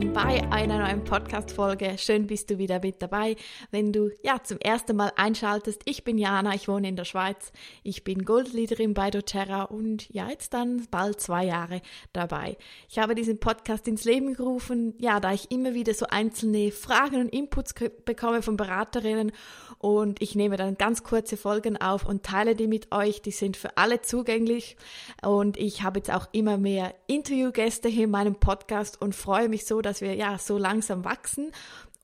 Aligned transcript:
willkommen 0.00 0.12
bei 0.12 0.50
einer 0.50 0.78
neuen 0.78 1.04
Podcast-Folge. 1.04 1.96
Schön 1.98 2.26
bist 2.26 2.50
du 2.50 2.58
wieder 2.58 2.80
mit 2.80 3.02
dabei. 3.02 3.36
Wenn 3.70 3.92
du 3.92 4.10
ja 4.22 4.42
zum 4.42 4.58
ersten 4.58 4.96
Mal 4.96 5.12
einschaltest, 5.16 5.82
ich 5.84 6.04
bin 6.04 6.16
Jana, 6.16 6.54
ich 6.54 6.68
wohne 6.68 6.88
in 6.88 6.96
der 6.96 7.04
Schweiz. 7.04 7.52
Ich 7.82 8.04
bin 8.04 8.24
Goldleaderin 8.24 8.94
bei 8.94 9.10
doTERRA 9.10 9.64
und 9.64 10.08
ja, 10.10 10.28
jetzt 10.28 10.54
dann 10.54 10.86
bald 10.90 11.20
zwei 11.20 11.44
Jahre 11.44 11.82
dabei. 12.12 12.56
Ich 12.88 12.98
habe 12.98 13.14
diesen 13.14 13.40
Podcast 13.40 13.88
ins 13.88 14.04
Leben 14.04 14.34
gerufen, 14.34 14.94
ja, 14.98 15.20
da 15.20 15.32
ich 15.32 15.50
immer 15.50 15.74
wieder 15.74 15.92
so 15.92 16.06
einzelne 16.06 16.70
Fragen 16.70 17.20
und 17.20 17.28
Inputs 17.28 17.74
bekomme 18.04 18.42
von 18.42 18.56
Beraterinnen 18.56 19.32
und 19.78 20.20
ich 20.22 20.34
nehme 20.34 20.56
dann 20.56 20.76
ganz 20.76 21.02
kurze 21.02 21.36
Folgen 21.36 21.78
auf 21.78 22.06
und 22.06 22.22
teile 22.22 22.54
die 22.54 22.68
mit 22.68 22.92
euch. 22.92 23.22
Die 23.22 23.30
sind 23.30 23.56
für 23.56 23.76
alle 23.76 24.02
zugänglich 24.02 24.76
und 25.22 25.56
ich 25.56 25.82
habe 25.82 25.98
jetzt 25.98 26.12
auch 26.12 26.28
immer 26.32 26.58
mehr 26.58 26.94
Interviewgäste 27.06 27.88
hier 27.88 28.04
in 28.04 28.10
meinem 28.10 28.36
Podcast 28.36 29.00
und 29.00 29.14
freue 29.14 29.48
mich 29.48 29.66
so, 29.66 29.80
dass 29.80 29.89
wir 30.00 30.14
ja 30.14 30.38
so 30.38 30.58
langsam 30.58 31.04
wachsen. 31.04 31.52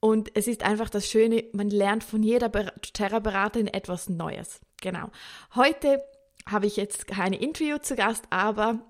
Und 0.01 0.31
es 0.35 0.47
ist 0.47 0.63
einfach 0.63 0.91
das 0.91 1.09
Schöne, 1.09 1.45
man 1.53 1.71
lernt 1.71 2.05
von 2.05 2.23
jeder 2.23 2.51
Terra-Beraterin 2.93 3.69
etwas 3.69 4.09
Neues. 4.09 4.61
Genau. 4.81 5.11
Heute 5.55 6.03
habe 6.49 6.67
ich 6.67 6.77
jetzt 6.77 7.07
keine 7.07 7.41
Interview 7.41 7.79
zu 7.79 7.97
Gast, 7.97 8.25
aber 8.31 8.81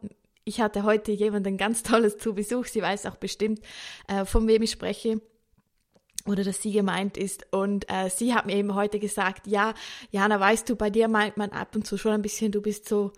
ich 0.44 0.60
hatte 0.60 0.82
heute 0.82 1.12
jemanden 1.12 1.56
ganz 1.56 1.82
Tolles 1.82 2.18
zu 2.18 2.34
Besuch. 2.34 2.66
Sie 2.66 2.82
weiß 2.82 3.06
auch 3.06 3.16
bestimmt, 3.16 3.60
äh, 4.08 4.24
von 4.24 4.46
wem 4.48 4.62
ich 4.62 4.70
spreche 4.70 5.20
oder 6.26 6.44
dass 6.44 6.62
sie 6.62 6.72
gemeint 6.72 7.16
ist. 7.16 7.46
Und 7.52 7.90
äh, 7.90 8.10
sie 8.10 8.34
hat 8.34 8.46
mir 8.46 8.56
eben 8.56 8.74
heute 8.74 8.98
gesagt, 8.98 9.46
ja, 9.46 9.74
Jana, 10.10 10.38
weißt 10.38 10.68
du, 10.68 10.76
bei 10.76 10.90
dir 10.90 11.08
meint 11.08 11.36
man 11.36 11.50
ab 11.50 11.74
und 11.74 11.86
zu 11.86 11.96
schon 11.96 12.12
ein 12.12 12.22
bisschen, 12.22 12.52
du 12.52 12.60
bist 12.60 12.88
so, 12.88 13.12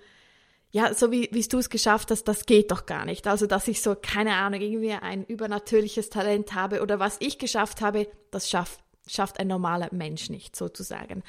ja, 0.71 0.93
so 0.93 1.11
wie, 1.11 1.29
wie 1.33 1.43
du 1.43 1.59
es 1.59 1.71
geschafft 1.71 2.11
hast, 2.11 2.25
das 2.25 2.45
geht 2.45 2.71
doch 2.71 2.85
gar 2.87 3.05
nicht. 3.05 3.27
Also, 3.27 3.47
dass 3.47 3.69
ich 3.69 3.81
so, 3.81 3.95
keine 3.95 4.35
Ahnung, 4.35 4.61
irgendwie 4.61 4.93
ein 4.93 5.25
übernatürliches 5.25 6.11
Talent 6.11 6.55
habe 6.55 6.83
oder 6.83 6.99
was 6.99 7.17
ich 7.21 7.39
geschafft 7.39 7.81
habe, 7.81 8.09
das 8.31 8.51
schafft, 8.51 8.81
schafft 9.07 9.41
ein 9.41 9.49
normaler 9.49 9.89
Mensch 9.93 10.29
nicht, 10.29 10.57
sozusagen. 10.57 11.23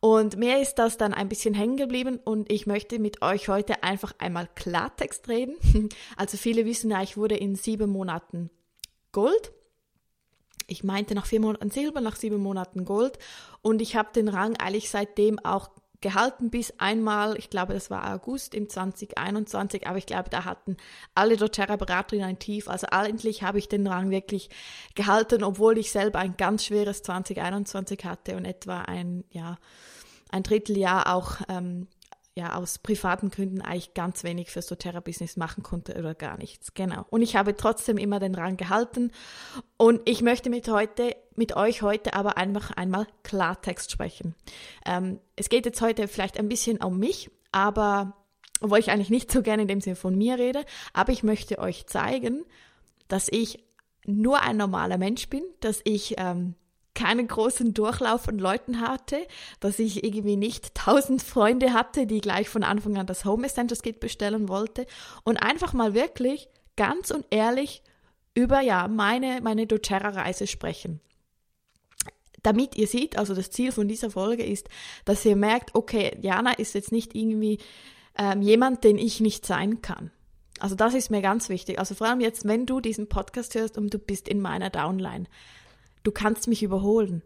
Und 0.00 0.36
mir 0.36 0.60
ist 0.60 0.74
das 0.74 0.98
dann 0.98 1.14
ein 1.14 1.28
bisschen 1.28 1.54
hängen 1.54 1.78
geblieben 1.78 2.20
und 2.22 2.52
ich 2.52 2.66
möchte 2.66 2.98
mit 2.98 3.22
euch 3.22 3.48
heute 3.48 3.82
einfach 3.82 4.12
einmal 4.18 4.48
Klartext 4.54 5.28
reden. 5.28 5.56
Also 6.16 6.36
viele 6.36 6.66
wissen 6.66 6.90
ja, 6.90 7.02
ich 7.02 7.16
wurde 7.16 7.36
in 7.36 7.56
sieben 7.56 7.90
Monaten 7.90 8.50
Gold 9.12 9.52
ich 10.66 10.84
meinte 10.84 11.14
nach 11.14 11.26
vier 11.26 11.40
Monaten 11.40 11.70
Silber, 11.70 12.00
nach 12.00 12.16
sieben 12.16 12.38
Monaten 12.38 12.84
Gold 12.84 13.18
und 13.62 13.80
ich 13.80 13.96
habe 13.96 14.08
den 14.14 14.28
Rang 14.28 14.56
eigentlich 14.56 14.90
seitdem 14.90 15.38
auch 15.38 15.70
gehalten 16.00 16.50
bis 16.50 16.74
einmal, 16.78 17.36
ich 17.38 17.50
glaube, 17.50 17.74
das 17.74 17.90
war 17.90 18.12
August 18.12 18.54
im 18.54 18.68
2021, 18.68 19.86
aber 19.86 19.98
ich 19.98 20.06
glaube, 20.06 20.30
da 20.30 20.44
hatten 20.44 20.76
alle 21.14 21.36
doTERRA-Beraterinnen 21.36 22.28
ein 22.28 22.38
Tief. 22.38 22.68
Also 22.68 22.88
eigentlich 22.90 23.42
habe 23.42 23.58
ich 23.58 23.68
den 23.68 23.86
Rang 23.86 24.10
wirklich 24.10 24.50
gehalten, 24.94 25.42
obwohl 25.42 25.78
ich 25.78 25.90
selber 25.90 26.18
ein 26.18 26.36
ganz 26.36 26.64
schweres 26.64 27.02
2021 27.02 28.04
hatte 28.04 28.36
und 28.36 28.44
etwa 28.44 28.82
ein, 28.82 29.24
ja, 29.30 29.56
ein 30.30 30.42
Dritteljahr 30.42 31.14
auch 31.14 31.38
ähm, 31.48 31.86
ja 32.36 32.54
aus 32.54 32.78
privaten 32.78 33.30
Gründen 33.30 33.62
eigentlich 33.62 33.94
ganz 33.94 34.22
wenig 34.22 34.50
fürs 34.50 34.66
doTERRA-Business 34.66 35.36
machen 35.36 35.62
konnte 35.62 35.96
oder 35.96 36.14
gar 36.14 36.36
nichts. 36.36 36.74
Genau. 36.74 37.06
Und 37.08 37.22
ich 37.22 37.34
habe 37.34 37.56
trotzdem 37.56 37.96
immer 37.96 38.20
den 38.20 38.34
Rang 38.34 38.58
gehalten. 38.58 39.10
Und 39.78 40.02
ich 40.04 40.22
möchte 40.22 40.50
mit 40.50 40.68
heute, 40.68 41.16
mit 41.34 41.56
euch 41.56 41.82
heute 41.82 42.14
aber 42.14 42.36
einfach 42.36 42.70
einmal 42.72 43.06
Klartext 43.22 43.90
sprechen. 43.90 44.34
Ähm, 44.84 45.18
es 45.34 45.48
geht 45.48 45.64
jetzt 45.64 45.80
heute 45.80 46.08
vielleicht 46.08 46.38
ein 46.38 46.48
bisschen 46.48 46.78
um 46.78 46.98
mich, 46.98 47.30
aber 47.52 48.14
obwohl 48.60 48.78
ich 48.78 48.90
eigentlich 48.90 49.10
nicht 49.10 49.32
so 49.32 49.42
gerne 49.42 49.62
in 49.62 49.68
dem 49.68 49.80
Sinne 49.80 49.96
von 49.96 50.16
mir 50.16 50.38
rede, 50.38 50.64
aber 50.92 51.12
ich 51.12 51.22
möchte 51.22 51.58
euch 51.58 51.86
zeigen, 51.86 52.44
dass 53.08 53.28
ich 53.30 53.64
nur 54.04 54.42
ein 54.42 54.56
normaler 54.56 54.98
Mensch 54.98 55.28
bin, 55.28 55.42
dass 55.60 55.80
ich 55.84 56.14
ähm, 56.18 56.54
keinen 56.96 57.28
großen 57.28 57.74
Durchlauf 57.74 58.22
von 58.22 58.38
Leuten 58.38 58.80
hatte, 58.80 59.18
dass 59.60 59.78
ich 59.78 60.02
irgendwie 60.02 60.36
nicht 60.36 60.74
tausend 60.74 61.22
Freunde 61.22 61.72
hatte, 61.72 62.08
die 62.08 62.20
gleich 62.20 62.48
von 62.48 62.64
Anfang 62.64 62.96
an 62.96 63.06
das 63.06 63.24
Home 63.24 63.46
Essentials 63.46 63.82
Kit 63.82 64.00
bestellen 64.00 64.48
wollte 64.48 64.86
und 65.22 65.36
einfach 65.36 65.72
mal 65.72 65.94
wirklich 65.94 66.48
ganz 66.74 67.12
und 67.12 67.24
ehrlich 67.30 67.82
über 68.34 68.60
ja 68.60 68.88
meine 68.88 69.40
meine 69.40 69.66
doTERRA 69.66 70.08
Reise 70.08 70.48
sprechen. 70.48 71.00
Damit 72.42 72.76
ihr 72.76 72.86
seht, 72.86 73.18
also 73.18 73.34
das 73.34 73.50
Ziel 73.50 73.72
von 73.72 73.88
dieser 73.88 74.10
Folge 74.10 74.44
ist, 74.44 74.68
dass 75.04 75.24
ihr 75.24 75.36
merkt, 75.36 75.74
okay, 75.74 76.16
Jana 76.20 76.52
ist 76.52 76.74
jetzt 76.74 76.92
nicht 76.92 77.14
irgendwie 77.14 77.58
ähm, 78.18 78.42
jemand, 78.42 78.84
den 78.84 78.98
ich 78.98 79.20
nicht 79.20 79.46
sein 79.46 79.82
kann. 79.82 80.10
Also 80.58 80.74
das 80.74 80.94
ist 80.94 81.10
mir 81.10 81.22
ganz 81.22 81.48
wichtig. 81.48 81.78
Also 81.78 81.94
vor 81.94 82.06
allem 82.06 82.20
jetzt, 82.20 82.46
wenn 82.46 82.64
du 82.66 82.80
diesen 82.80 83.08
Podcast 83.08 83.54
hörst 83.54 83.76
und 83.76 83.92
du 83.92 83.98
bist 83.98 84.28
in 84.28 84.40
meiner 84.40 84.70
Downline 84.70 85.26
du 86.06 86.12
kannst 86.12 86.46
mich 86.46 86.62
überholen. 86.62 87.22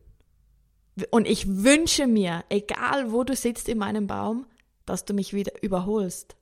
Und 1.11 1.27
ich 1.27 1.47
wünsche 1.47 2.07
mir, 2.07 2.45
egal 2.49 3.13
wo 3.13 3.25
du 3.25 3.37
sitzt 3.37 3.69
in 3.69 3.79
meinem 3.79 4.07
Baum, 4.07 4.47
dass 4.87 5.05
du 5.05 5.13
mich 5.13 5.35
wieder 5.35 5.63
überholst. 5.63 6.37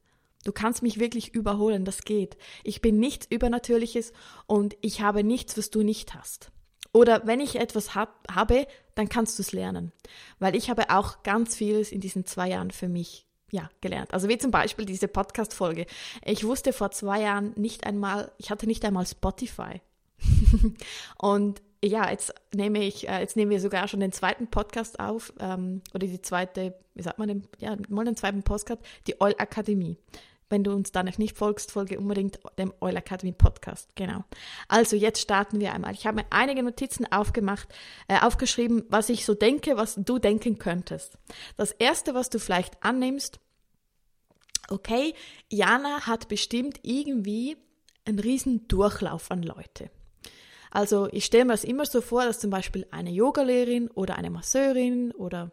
Du 0.44 0.52
kannst 0.52 0.82
mich 0.82 1.00
wirklich 1.00 1.34
überholen, 1.34 1.84
das 1.84 2.02
geht. 2.02 2.38
Ich 2.62 2.80
bin 2.80 2.98
nichts 3.00 3.26
Übernatürliches 3.28 4.12
und 4.46 4.76
ich 4.80 5.00
habe 5.00 5.24
nichts, 5.24 5.58
was 5.58 5.70
du 5.70 5.82
nicht 5.82 6.14
hast. 6.14 6.52
Oder 6.92 7.26
wenn 7.26 7.40
ich 7.40 7.56
etwas 7.56 7.94
hab, 7.94 8.32
habe, 8.32 8.66
dann 8.94 9.08
kannst 9.08 9.38
du 9.38 9.42
es 9.42 9.52
lernen. 9.52 9.92
Weil 10.38 10.54
ich 10.56 10.70
habe 10.70 10.90
auch 10.90 11.22
ganz 11.24 11.56
vieles 11.56 11.92
in 11.92 12.00
diesen 12.00 12.24
zwei 12.24 12.48
Jahren 12.48 12.70
für 12.70 12.88
mich 12.88 13.26
ja, 13.50 13.68
gelernt. 13.80 14.14
Also 14.14 14.28
wie 14.28 14.38
zum 14.38 14.50
Beispiel 14.50 14.84
diese 14.84 15.08
Podcast-Folge. 15.08 15.86
Ich 16.24 16.44
wusste 16.44 16.72
vor 16.72 16.92
zwei 16.92 17.22
Jahren 17.22 17.52
nicht 17.56 17.84
einmal, 17.84 18.30
ich 18.38 18.50
hatte 18.50 18.66
nicht 18.66 18.84
einmal 18.84 19.06
Spotify. 19.06 19.80
und 21.18 21.62
ja, 21.84 22.10
jetzt 22.10 22.34
nehme 22.54 22.82
ich, 22.84 23.08
äh, 23.08 23.20
jetzt 23.20 23.36
nehmen 23.36 23.50
wir 23.50 23.60
sogar 23.60 23.88
schon 23.88 24.00
den 24.00 24.12
zweiten 24.12 24.48
Podcast 24.48 24.98
auf, 24.98 25.32
ähm, 25.38 25.82
oder 25.94 26.06
die 26.06 26.20
zweite, 26.20 26.74
wie 26.94 27.02
sagt 27.02 27.18
man, 27.18 27.28
den, 27.28 27.48
ja, 27.58 27.76
mal 27.88 28.04
den 28.04 28.16
zweiten 28.16 28.42
Podcast, 28.42 28.82
die 29.06 29.20
Oil 29.20 29.34
Akademie. 29.38 29.96
Wenn 30.50 30.64
du 30.64 30.72
uns 30.72 30.92
da 30.92 31.02
noch 31.02 31.18
nicht 31.18 31.36
folgst, 31.36 31.72
folge 31.72 31.98
unbedingt 31.98 32.40
dem 32.58 32.72
Oil 32.80 32.96
Academy 32.96 33.32
Podcast. 33.32 33.94
Genau. 33.96 34.24
Also 34.66 34.96
jetzt 34.96 35.20
starten 35.20 35.60
wir 35.60 35.74
einmal. 35.74 35.92
Ich 35.92 36.06
habe 36.06 36.16
mir 36.16 36.26
einige 36.30 36.62
Notizen 36.62 37.04
aufgemacht, 37.12 37.68
äh, 38.08 38.18
aufgeschrieben, 38.18 38.84
was 38.88 39.10
ich 39.10 39.26
so 39.26 39.34
denke, 39.34 39.76
was 39.76 39.96
du 39.96 40.18
denken 40.18 40.58
könntest. 40.58 41.18
Das 41.58 41.72
erste, 41.72 42.14
was 42.14 42.30
du 42.30 42.40
vielleicht 42.40 42.82
annimmst, 42.82 43.40
okay, 44.70 45.14
Jana 45.50 46.06
hat 46.06 46.28
bestimmt 46.28 46.80
irgendwie 46.82 47.58
einen 48.06 48.18
riesen 48.18 48.66
Durchlauf 48.68 49.30
an 49.30 49.42
Leute. 49.42 49.90
Also 50.70 51.08
ich 51.12 51.24
stelle 51.24 51.46
mir 51.46 51.52
das 51.52 51.64
immer 51.64 51.86
so 51.86 52.00
vor, 52.00 52.24
dass 52.24 52.38
zum 52.38 52.50
Beispiel 52.50 52.86
eine 52.90 53.10
Yogalehrerin 53.10 53.88
oder 53.90 54.16
eine 54.16 54.30
Masseurin 54.30 55.12
oder 55.12 55.52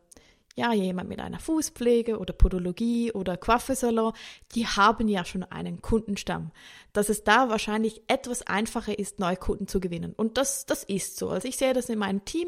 ja, 0.58 0.72
jemand 0.72 1.10
mit 1.10 1.20
einer 1.20 1.40
Fußpflege 1.40 2.18
oder 2.18 2.34
Podologie 2.34 3.12
oder 3.12 3.36
Coiffesalon, 3.36 4.14
die 4.54 4.66
haben 4.66 5.10
ja 5.10 5.26
schon 5.26 5.44
einen 5.44 5.82
Kundenstamm. 5.82 6.52
Dass 6.94 7.10
es 7.10 7.26
da 7.26 7.50
wahrscheinlich 7.50 8.04
etwas 8.08 8.42
einfacher 8.44 8.98
ist, 8.98 9.20
neue 9.20 9.36
Kunden 9.36 9.68
zu 9.68 9.82
gewinnen. 9.82 10.14
Und 10.14 10.38
das, 10.38 10.66
das 10.66 10.84
ist 10.84 11.18
so. 11.18 11.30
Also 11.30 11.48
ich 11.48 11.58
sehe 11.58 11.74
das 11.74 11.90
in 11.90 12.00
meinem 12.00 12.24
Team. 12.24 12.48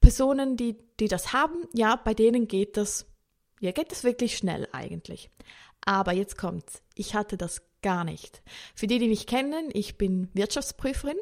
Personen, 0.00 0.56
die, 0.56 0.76
die 0.98 1.08
das 1.08 1.32
haben, 1.32 1.66
ja, 1.72 1.94
bei 1.96 2.12
denen 2.12 2.48
geht 2.48 2.76
das, 2.76 3.06
ja, 3.60 3.70
geht 3.70 3.92
das 3.92 4.02
wirklich 4.02 4.36
schnell 4.36 4.68
eigentlich. 4.72 5.30
Aber 5.86 6.12
jetzt 6.12 6.36
kommt's. 6.36 6.82
Ich 6.96 7.14
hatte 7.14 7.36
das 7.36 7.62
gar 7.84 8.02
nicht. 8.02 8.42
Für 8.74 8.86
die, 8.86 8.98
die 8.98 9.08
mich 9.08 9.26
kennen, 9.26 9.68
ich 9.74 9.98
bin 9.98 10.30
Wirtschaftsprüferin. 10.32 11.18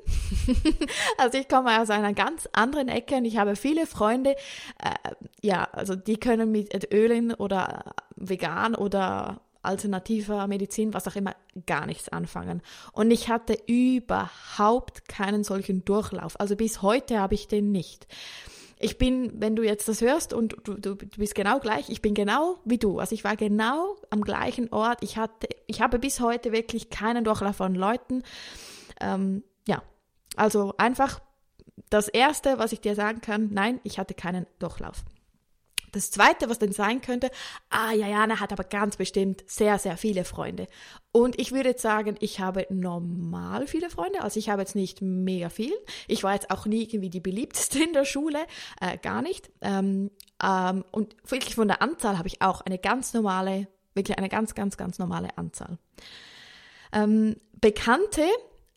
also 1.18 1.36
ich 1.36 1.48
komme 1.48 1.82
aus 1.82 1.90
einer 1.90 2.14
ganz 2.14 2.48
anderen 2.52 2.86
Ecke 2.88 3.16
und 3.16 3.24
ich 3.24 3.36
habe 3.36 3.56
viele 3.56 3.84
Freunde, 3.84 4.36
äh, 4.78 5.10
ja, 5.42 5.64
also 5.72 5.96
die 5.96 6.18
können 6.18 6.52
mit 6.52 6.94
Ölen 6.94 7.34
oder 7.34 7.94
vegan 8.14 8.76
oder 8.76 9.40
alternativer 9.62 10.46
Medizin, 10.46 10.94
was 10.94 11.08
auch 11.08 11.16
immer, 11.16 11.34
gar 11.66 11.86
nichts 11.86 12.08
anfangen. 12.08 12.62
Und 12.92 13.10
ich 13.10 13.28
hatte 13.28 13.58
überhaupt 13.66 15.08
keinen 15.08 15.42
solchen 15.42 15.84
Durchlauf. 15.84 16.38
Also 16.38 16.54
bis 16.54 16.80
heute 16.80 17.18
habe 17.18 17.34
ich 17.34 17.48
den 17.48 17.72
nicht 17.72 18.06
ich 18.82 18.98
bin, 18.98 19.40
wenn 19.40 19.56
du 19.56 19.62
jetzt 19.62 19.88
das 19.88 20.00
hörst 20.00 20.32
und 20.32 20.56
du, 20.64 20.74
du, 20.74 20.94
du 20.94 21.06
bist 21.16 21.34
genau 21.34 21.60
gleich, 21.60 21.88
ich 21.88 22.02
bin 22.02 22.14
genau 22.14 22.58
wie 22.64 22.78
du. 22.78 22.98
Also 22.98 23.14
ich 23.14 23.22
war 23.22 23.36
genau 23.36 23.96
am 24.10 24.22
gleichen 24.22 24.72
Ort. 24.72 25.02
Ich 25.02 25.16
hatte, 25.16 25.48
ich 25.66 25.80
habe 25.80 25.98
bis 25.98 26.20
heute 26.20 26.52
wirklich 26.52 26.90
keinen 26.90 27.24
Durchlauf 27.24 27.56
von 27.56 27.74
Leuten. 27.74 28.24
Ähm, 29.00 29.44
ja, 29.68 29.82
also 30.36 30.74
einfach 30.78 31.20
das 31.90 32.08
Erste, 32.08 32.58
was 32.58 32.72
ich 32.72 32.80
dir 32.80 32.94
sagen 32.94 33.20
kann, 33.20 33.50
nein, 33.52 33.80
ich 33.84 33.98
hatte 33.98 34.14
keinen 34.14 34.46
Durchlauf. 34.58 35.04
Das 35.92 36.10
Zweite, 36.10 36.48
was 36.48 36.58
dann 36.58 36.72
sein 36.72 37.00
könnte, 37.00 37.30
ah, 37.70 37.92
Jana 37.92 38.40
hat 38.40 38.52
aber 38.52 38.64
ganz 38.64 38.96
bestimmt 38.96 39.44
sehr, 39.46 39.78
sehr 39.78 39.96
viele 39.96 40.24
Freunde. 40.24 40.66
Und 41.12 41.38
ich 41.38 41.52
würde 41.52 41.70
jetzt 41.70 41.82
sagen, 41.82 42.16
ich 42.20 42.40
habe 42.40 42.66
normal 42.70 43.66
viele 43.66 43.90
Freunde. 43.90 44.22
Also 44.22 44.38
ich 44.38 44.48
habe 44.48 44.62
jetzt 44.62 44.74
nicht 44.74 45.02
mega 45.02 45.50
viel. 45.50 45.74
Ich 46.08 46.24
war 46.24 46.34
jetzt 46.34 46.50
auch 46.50 46.66
nie 46.66 46.82
irgendwie 46.82 47.10
die 47.10 47.20
beliebteste 47.20 47.82
in 47.84 47.92
der 47.92 48.06
Schule, 48.06 48.40
äh, 48.80 48.98
gar 48.98 49.22
nicht. 49.22 49.50
Ähm, 49.60 50.10
ähm, 50.42 50.84
und 50.90 51.14
wirklich 51.30 51.54
von 51.54 51.68
der 51.68 51.82
Anzahl 51.82 52.18
habe 52.18 52.28
ich 52.28 52.42
auch 52.42 52.62
eine 52.62 52.78
ganz 52.78 53.12
normale, 53.12 53.68
wirklich 53.94 54.18
eine 54.18 54.28
ganz, 54.28 54.54
ganz, 54.54 54.76
ganz 54.76 54.98
normale 54.98 55.36
Anzahl. 55.36 55.78
Ähm, 56.92 57.36
Bekannte 57.60 58.26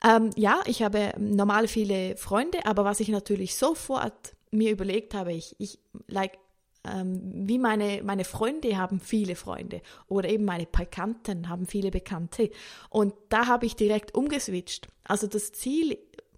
Ähm, 0.04 0.30
ja, 0.36 0.62
ich 0.68 0.84
habe 0.84 1.14
normal 1.18 1.68
viele 1.68 2.16
Freunde, 2.18 2.66
aber 2.66 2.86
was 2.86 3.00
ich 3.00 3.08
natürlich 3.08 3.56
sofort 3.56 4.36
mir 4.52 4.72
überlegt 4.72 5.14
habe, 5.14 5.34
ich, 5.34 5.56
ich 5.58 5.80
like, 6.08 6.38
ähm, 6.86 7.48
wie 7.48 7.58
meine, 7.58 8.02
meine 8.04 8.26
Freunde 8.26 8.78
haben 8.78 9.00
viele 9.00 9.36
Freunde 9.36 9.82
oder 10.08 10.30
eben 10.30 10.46
meine 10.46 10.66
Bekannten 10.66 11.50
haben 11.50 11.66
viele 11.66 11.92
Bekannte. 11.92 12.52
Und 12.90 13.14
da 13.30 13.48
habe 13.48 13.66
ich 13.66 13.76
direkt 13.76 14.16
umgeswitcht. 14.16 14.88
Also 15.04 15.28
das 15.28 15.52
Ziel 15.52 15.98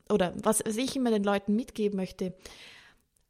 oder 0.09 0.33
was, 0.41 0.63
was 0.65 0.77
ich 0.77 0.95
immer 0.95 1.11
den 1.11 1.23
Leuten 1.23 1.55
mitgeben 1.55 1.97
möchte, 1.97 2.33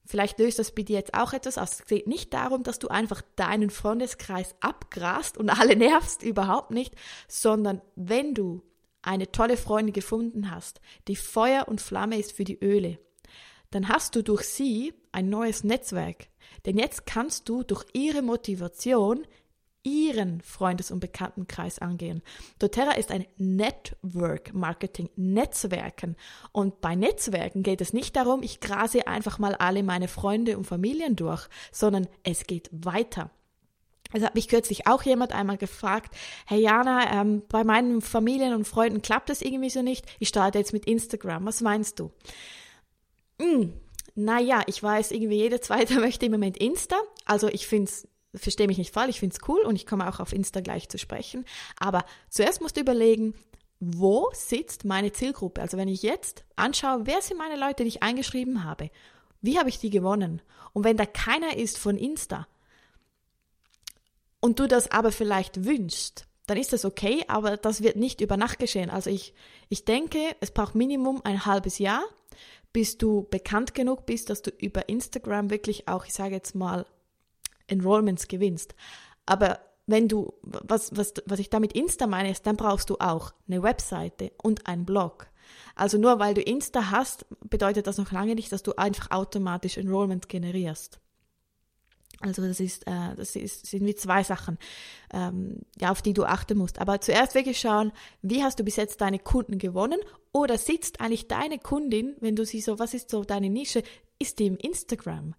Vielleicht 0.10 0.40
löst 0.40 0.58
das 0.58 0.72
bei 0.72 0.84
dir 0.84 0.96
jetzt 0.96 1.14
auch 1.14 1.34
etwas 1.34 1.58
aus. 1.58 1.82
Es 1.82 1.86
geht 1.86 2.08
nicht 2.08 2.34
darum, 2.34 2.64
dass 2.64 2.80
du 2.80 2.88
einfach 2.88 3.22
deinen 3.36 3.70
Freundeskreis 3.70 4.56
abgrast 4.62 5.38
und 5.38 5.50
alle 5.50 5.76
nervst, 5.76 6.24
überhaupt 6.24 6.72
nicht, 6.72 6.96
sondern 7.28 7.82
wenn 7.96 8.34
du 8.34 8.64
eine 9.02 9.32
tolle 9.34 9.58
Freundin 9.58 9.94
gefunden 9.94 10.50
hast, 10.50 10.80
die 11.10 11.18
Feuer 11.18 11.68
und 11.68 11.82
Flamme 11.82 12.18
ist 12.18 12.32
für 12.32 12.46
die 12.46 12.58
Öle, 12.64 13.00
dann 13.72 13.90
hast 13.90 14.16
du 14.16 14.24
durch 14.24 14.44
sie 14.44 14.94
ein 15.12 15.30
neues 15.30 15.66
Netzwerk. 15.66 16.30
Denn 16.66 16.78
jetzt 16.78 17.06
kannst 17.06 17.48
du 17.50 17.64
durch 17.64 17.86
ihre 17.94 18.22
Motivation 18.22 19.26
ihren 19.88 20.42
Freundes- 20.42 20.92
und 20.92 21.00
Bekanntenkreis 21.00 21.80
angehen. 21.80 22.22
doTERRA 22.60 22.94
ist 22.94 23.10
ein 23.10 23.26
Network 23.38 24.54
Marketing, 24.54 25.10
Netzwerken. 25.16 26.18
Und 26.52 26.82
bei 26.82 26.96
Netzwerken 26.96 27.64
geht 27.64 27.80
es 27.80 27.94
nicht 27.94 28.16
darum, 28.18 28.44
ich 28.44 28.60
grase 28.60 29.08
einfach 29.08 29.40
mal 29.40 29.56
alle 29.56 29.84
meine 29.84 30.10
Freunde 30.10 30.58
und 30.58 30.66
Familien 30.66 31.16
durch, 31.16 31.48
sondern 31.72 32.08
es 32.24 32.46
geht 32.48 32.70
weiter. 32.72 33.32
Es 34.14 34.24
hat 34.24 34.36
mich 34.36 34.48
kürzlich 34.48 34.88
auch 34.88 35.04
jemand 35.04 35.34
einmal 35.34 35.58
gefragt, 35.58 36.16
hey 36.46 36.62
Jana, 36.62 37.22
ähm, 37.22 37.44
bei 37.50 37.64
meinen 37.64 38.02
Familien 38.02 38.54
und 38.54 38.68
Freunden 38.68 39.02
klappt 39.02 39.30
das 39.30 39.42
irgendwie 39.42 39.70
so 39.70 39.82
nicht. 39.82 40.06
Ich 40.20 40.30
starte 40.30 40.58
jetzt 40.58 40.74
mit 40.74 40.86
Instagram. 40.86 41.46
Was 41.46 41.62
meinst 41.62 42.00
du? 42.00 42.12
Hm, 43.40 43.74
naja, 44.18 44.64
ich 44.66 44.82
weiß, 44.82 45.12
irgendwie 45.12 45.38
jeder 45.38 45.62
Zweite 45.62 45.96
möchte 46.00 46.26
im 46.26 46.32
Moment 46.32 46.58
Insta. 46.58 46.98
Also 47.26 47.48
ich 47.48 47.68
finde 47.68 47.90
es 47.90 48.08
verstehe 48.36 48.68
mich 48.68 48.78
nicht 48.78 48.94
falsch, 48.94 49.10
ich 49.12 49.20
finde 49.20 49.36
es 49.36 49.48
cool 49.48 49.62
und 49.62 49.76
ich 49.76 49.88
komme 49.88 50.08
auch 50.08 50.20
auf 50.20 50.34
Insta 50.34 50.60
gleich 50.60 50.90
zu 50.90 50.98
sprechen. 50.98 51.46
Aber 51.80 52.04
zuerst 52.30 52.62
musst 52.62 52.78
du 52.78 52.82
überlegen, 52.82 53.34
wo 53.80 54.30
sitzt 54.34 54.86
meine 54.86 55.12
Zielgruppe? 55.12 55.62
Also 55.62 55.78
wenn 55.78 55.88
ich 55.88 56.04
jetzt 56.04 56.44
anschaue, 56.56 57.06
wer 57.06 57.22
sind 57.22 57.38
meine 57.38 57.60
Leute, 57.60 57.84
die 57.84 57.90
ich 57.90 58.04
eingeschrieben 58.04 58.64
habe? 58.64 58.90
Wie 59.42 59.58
habe 59.58 59.70
ich 59.70 59.80
die 59.80 59.90
gewonnen? 59.90 60.42
Und 60.74 60.84
wenn 60.84 60.98
da 60.98 61.06
keiner 61.06 61.58
ist 61.58 61.78
von 61.78 61.98
Insta 61.98 62.48
und 64.40 64.60
du 64.60 64.68
das 64.68 64.92
aber 64.92 65.12
vielleicht 65.12 65.66
wünschst, 65.66 66.28
dann 66.48 66.58
ist 66.58 66.74
das 66.74 66.86
okay, 66.86 67.24
aber 67.28 67.58
das 67.58 67.82
wird 67.84 67.98
nicht 67.98 68.22
über 68.22 68.38
Nacht 68.38 68.60
geschehen. 68.60 68.90
Also 68.90 69.10
ich, 69.10 69.34
ich 69.70 69.86
denke, 69.86 70.20
es 70.40 70.52
braucht 70.52 70.76
Minimum 70.76 71.22
ein 71.24 71.46
halbes 71.46 71.78
Jahr, 71.78 72.04
bis 72.74 72.98
du 72.98 73.28
bekannt 73.30 73.74
genug 73.74 74.06
bist, 74.06 74.30
dass 74.30 74.42
du 74.42 74.52
über 74.52 74.90
Instagram 74.90 75.50
wirklich 75.50 75.88
auch, 75.88 76.06
ich 76.06 76.14
sage 76.14 76.36
jetzt 76.36 76.56
mal, 76.56 76.86
Enrollments 77.68 78.28
gewinnst. 78.28 78.76
Aber 79.26 79.60
wenn 79.88 80.08
du, 80.08 80.34
was, 80.42 80.96
was, 80.96 81.14
was 81.26 81.40
ich 81.40 81.50
damit 81.50 81.74
Insta 81.74 82.08
meine, 82.08 82.32
ist, 82.32 82.46
dann 82.46 82.58
brauchst 82.58 82.90
du 82.90 82.98
auch 83.00 83.34
eine 83.48 83.64
Webseite 83.64 84.32
und 84.42 84.68
einen 84.68 84.86
Blog. 84.86 85.28
Also 85.76 85.98
nur 85.98 86.20
weil 86.20 86.34
du 86.34 86.42
Insta 86.42 86.92
hast, 86.92 87.26
bedeutet 87.50 87.88
das 87.88 87.98
noch 87.98 88.12
lange 88.12 88.36
nicht, 88.36 88.52
dass 88.52 88.64
du 88.64 88.74
einfach 88.78 89.12
automatisch 89.12 89.78
Enrollment 89.78 90.28
generierst. 90.28 91.00
Also 92.22 92.42
das 92.42 92.60
ist, 92.60 92.88
äh, 92.88 93.16
das 93.16 93.36
ist, 93.36 93.68
sind 93.68 93.86
wie 93.86 93.96
zwei 93.96 94.24
Sachen, 94.24 94.58
ähm, 95.14 95.60
ja, 95.80 95.92
auf 95.92 96.02
die 96.02 96.14
du 96.14 96.24
achten 96.24 96.58
musst. 96.58 96.80
Aber 96.80 97.00
zuerst 97.00 97.36
wirklich 97.36 97.60
schauen, 97.60 97.92
wie 98.22 98.44
hast 98.44 98.60
du 98.60 98.64
bis 98.64 98.76
jetzt 98.76 99.02
deine 99.02 99.20
Kunden 99.20 99.60
gewonnen 99.60 100.00
oder 100.32 100.58
sitzt 100.58 101.00
eigentlich 101.00 101.28
deine 101.28 101.60
Kundin, 101.60 102.16
wenn 102.20 102.36
du 102.36 102.46
sie 102.46 102.62
so, 102.62 102.80
was 102.80 102.94
ist 102.94 103.12
so 103.12 103.24
deine 103.24 103.50
Nische, 103.50 103.84
ist 104.20 104.40
die 104.40 104.48
im 104.48 104.58
Instagram? 104.58 105.36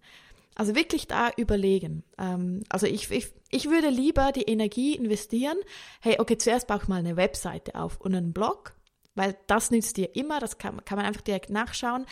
Also 0.55 0.75
wirklich 0.75 1.07
da 1.07 1.31
überlegen. 1.37 2.03
Ähm, 2.17 2.63
also 2.69 2.85
ich, 2.85 3.11
ich, 3.11 3.27
ich 3.49 3.69
würde 3.69 3.89
lieber 3.89 4.31
die 4.31 4.43
Energie 4.43 4.95
investieren. 4.95 5.57
Hey, 6.01 6.17
okay, 6.19 6.37
zuerst 6.37 6.67
baue 6.67 6.79
ich 6.81 6.87
mal 6.87 6.99
eine 6.99 7.15
Webseite 7.15 7.75
auf 7.75 7.99
und 8.01 8.13
einen 8.13 8.33
Blog, 8.33 8.73
weil 9.19 9.35
das 9.47 9.69
nützt 9.69 9.97
dir 9.97 10.15
immer, 10.15 10.39
das 10.39 10.57
kann, 10.57 10.83
kann 10.85 10.97
man 10.97 11.05
einfach 11.05 11.19
direkt 11.19 11.49
nachschauen. 11.49 12.05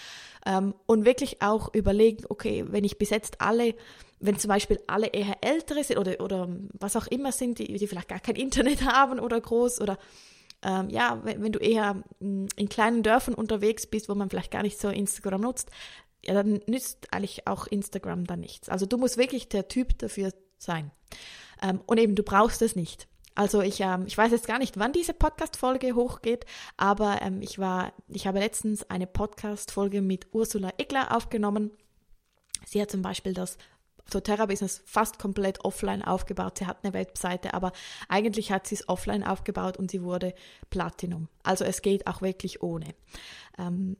Ähm, 0.45 0.75
und 0.87 1.05
wirklich 1.05 1.41
auch 1.41 1.73
überlegen, 1.73 2.25
okay, 2.27 2.65
wenn 2.67 2.83
ich 2.83 2.97
bis 2.97 3.11
jetzt 3.11 3.39
alle, 3.39 3.75
wenn 4.19 4.37
zum 4.37 4.49
Beispiel 4.49 4.81
alle 4.87 5.07
eher 5.07 5.37
ältere 5.39 5.85
sind 5.85 5.99
oder, 5.99 6.19
oder 6.19 6.49
was 6.73 6.97
auch 6.97 7.07
immer 7.07 7.31
sind, 7.31 7.59
die, 7.59 7.77
die 7.77 7.87
vielleicht 7.87 8.09
gar 8.09 8.19
kein 8.19 8.35
Internet 8.45 8.83
haben 8.83 9.19
oder 9.19 9.39
groß 9.39 9.79
oder 9.79 9.97
ähm, 10.63 10.89
ja, 10.89 11.21
wenn, 11.23 11.41
wenn, 11.41 11.53
du 11.53 11.59
eher 11.59 12.03
mm, 12.19 12.47
in 12.57 12.67
kleinen 12.67 13.03
Dörfern 13.03 13.35
unterwegs 13.35 13.87
bist, 13.87 14.09
wo 14.09 14.15
man 14.15 14.29
vielleicht 14.29 14.51
gar 14.51 14.63
nicht 14.63 14.77
so 14.77 14.89
Instagram 14.89 15.41
nutzt, 15.41 15.71
ja, 16.25 16.33
dann 16.33 16.59
nützt 16.67 17.13
eigentlich 17.13 17.47
auch 17.47 17.67
Instagram 17.67 18.27
dann 18.27 18.41
nichts. 18.41 18.67
Also 18.67 18.85
du 18.85 18.97
musst 18.97 19.15
wirklich 19.15 19.47
der 19.47 19.69
Typ 19.69 19.97
dafür 19.99 20.33
sein. 20.57 20.91
Ähm, 21.61 21.79
und 21.85 21.99
eben, 21.99 22.15
du 22.15 22.23
brauchst 22.23 22.61
es 22.61 22.75
nicht. 22.75 23.07
Also 23.37 23.61
ich, 23.61 23.81
ähm, 23.81 24.05
ich 24.07 24.17
weiß 24.17 24.31
jetzt 24.31 24.47
gar 24.47 24.57
nicht, 24.57 24.79
wann 24.79 24.93
diese 24.93 25.13
Podcast-Folge 25.13 25.93
hochgeht, 25.93 26.47
aber 26.75 27.21
ähm, 27.21 27.43
ich 27.43 27.59
war, 27.59 27.93
ich 28.07 28.25
habe 28.25 28.39
letztens 28.39 28.89
eine 28.89 29.05
Podcast-Folge 29.05 30.01
mit 30.01 30.25
Ursula 30.31 30.73
Egler 30.79 31.15
aufgenommen. 31.15 31.69
Sie 32.65 32.81
hat 32.81 32.89
zum 32.89 33.03
Beispiel 33.03 33.35
das 33.35 33.59
doTERRA-Business 34.09 34.81
fast 34.87 35.19
komplett 35.19 35.63
offline 35.63 36.01
aufgebaut. 36.01 36.57
Sie 36.57 36.65
hat 36.65 36.79
eine 36.81 36.93
Webseite, 36.93 37.53
aber 37.53 37.73
eigentlich 38.09 38.51
hat 38.51 38.65
sie 38.65 38.73
es 38.73 38.89
offline 38.89 39.23
aufgebaut 39.23 39.77
und 39.77 39.91
sie 39.91 40.01
wurde 40.01 40.33
Platinum. 40.71 41.27
Also 41.43 41.63
es 41.63 41.83
geht 41.83 42.07
auch 42.07 42.23
wirklich 42.23 42.63
ohne. 42.63 42.95
Ähm, 43.59 43.97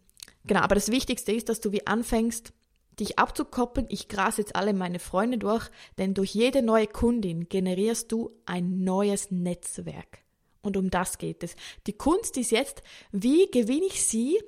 Genau, 0.47 0.61
aber 0.61 0.75
das 0.75 0.89
Wichtigste 0.89 1.33
ist, 1.33 1.49
dass 1.49 1.59
du 1.59 1.73
wie 1.73 1.85
anfängst, 1.85 2.53
dich 2.99 3.19
abzukoppeln. 3.19 3.87
Ich 3.89 4.07
grase 4.07 4.41
jetzt 4.41 4.55
alle 4.55 4.73
meine 4.73 4.99
Freunde 4.99 5.37
durch, 5.37 5.69
denn 5.97 6.13
durch 6.13 6.33
jede 6.33 6.61
neue 6.61 6.87
Kundin 6.87 7.47
generierst 7.49 8.11
du 8.11 8.31
ein 8.45 8.83
neues 8.83 9.31
Netzwerk. 9.31 10.19
Und 10.61 10.77
um 10.77 10.89
das 10.89 11.17
geht 11.17 11.43
es. 11.43 11.55
Die 11.85 11.93
Kunst 11.93 12.37
ist 12.37 12.51
jetzt, 12.51 12.81
wie 13.11 13.49
gewinne 13.51 13.85
ich 13.85 14.05
sie 14.05 14.39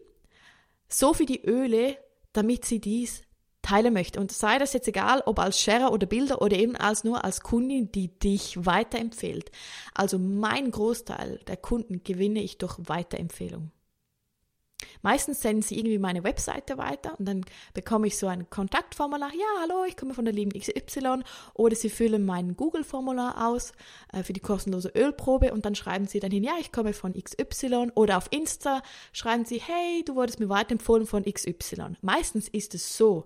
so 0.87 1.13
für 1.13 1.25
die 1.25 1.45
Öle, 1.45 1.97
damit 2.33 2.65
sie 2.65 2.79
dies 2.79 3.21
teilen 3.61 3.93
möchte. 3.93 4.19
Und 4.19 4.31
sei 4.31 4.57
das 4.57 4.73
jetzt 4.73 4.87
egal, 4.87 5.21
ob 5.25 5.39
als 5.39 5.59
Sharer 5.59 5.91
oder 5.91 6.07
Bilder 6.07 6.41
oder 6.41 6.57
eben 6.57 6.75
als 6.75 7.03
nur 7.03 7.23
als 7.23 7.41
Kundin, 7.41 7.91
die 7.91 8.07
dich 8.19 8.65
weiterempfiehlt. 8.65 9.51
Also 9.93 10.17
mein 10.17 10.71
Großteil 10.71 11.39
der 11.47 11.57
Kunden 11.57 12.03
gewinne 12.03 12.41
ich 12.41 12.57
durch 12.57 12.77
Weiterempfehlung. 12.79 13.71
Meistens 15.01 15.41
senden 15.41 15.61
sie 15.61 15.77
irgendwie 15.77 15.97
meine 15.97 16.23
Webseite 16.23 16.77
weiter 16.77 17.17
und 17.19 17.25
dann 17.25 17.45
bekomme 17.73 18.07
ich 18.07 18.17
so 18.17 18.27
ein 18.27 18.49
Kontaktformular. 18.49 19.31
Ja, 19.33 19.61
hallo, 19.61 19.85
ich 19.85 19.95
komme 19.95 20.13
von 20.13 20.25
der 20.25 20.33
lieben 20.33 20.57
XY. 20.57 21.23
Oder 21.53 21.75
sie 21.75 21.89
füllen 21.89 22.25
mein 22.25 22.55
Google-Formular 22.55 23.47
aus 23.47 23.73
äh, 24.13 24.23
für 24.23 24.33
die 24.33 24.39
kostenlose 24.39 24.89
Ölprobe 24.89 25.53
und 25.53 25.65
dann 25.65 25.75
schreiben 25.75 26.07
sie 26.07 26.19
dann 26.19 26.31
hin, 26.31 26.43
ja, 26.43 26.53
ich 26.59 26.71
komme 26.71 26.93
von 26.93 27.13
XY. 27.13 27.91
Oder 27.95 28.17
auf 28.17 28.27
Insta 28.31 28.81
schreiben 29.13 29.45
sie, 29.45 29.59
hey, 29.59 30.03
du 30.05 30.15
wurdest 30.15 30.39
mir 30.39 30.49
weiterempfohlen 30.49 31.05
von 31.05 31.23
XY. 31.23 31.95
Meistens 32.01 32.47
ist 32.47 32.75
es 32.75 32.97
so. 32.97 33.25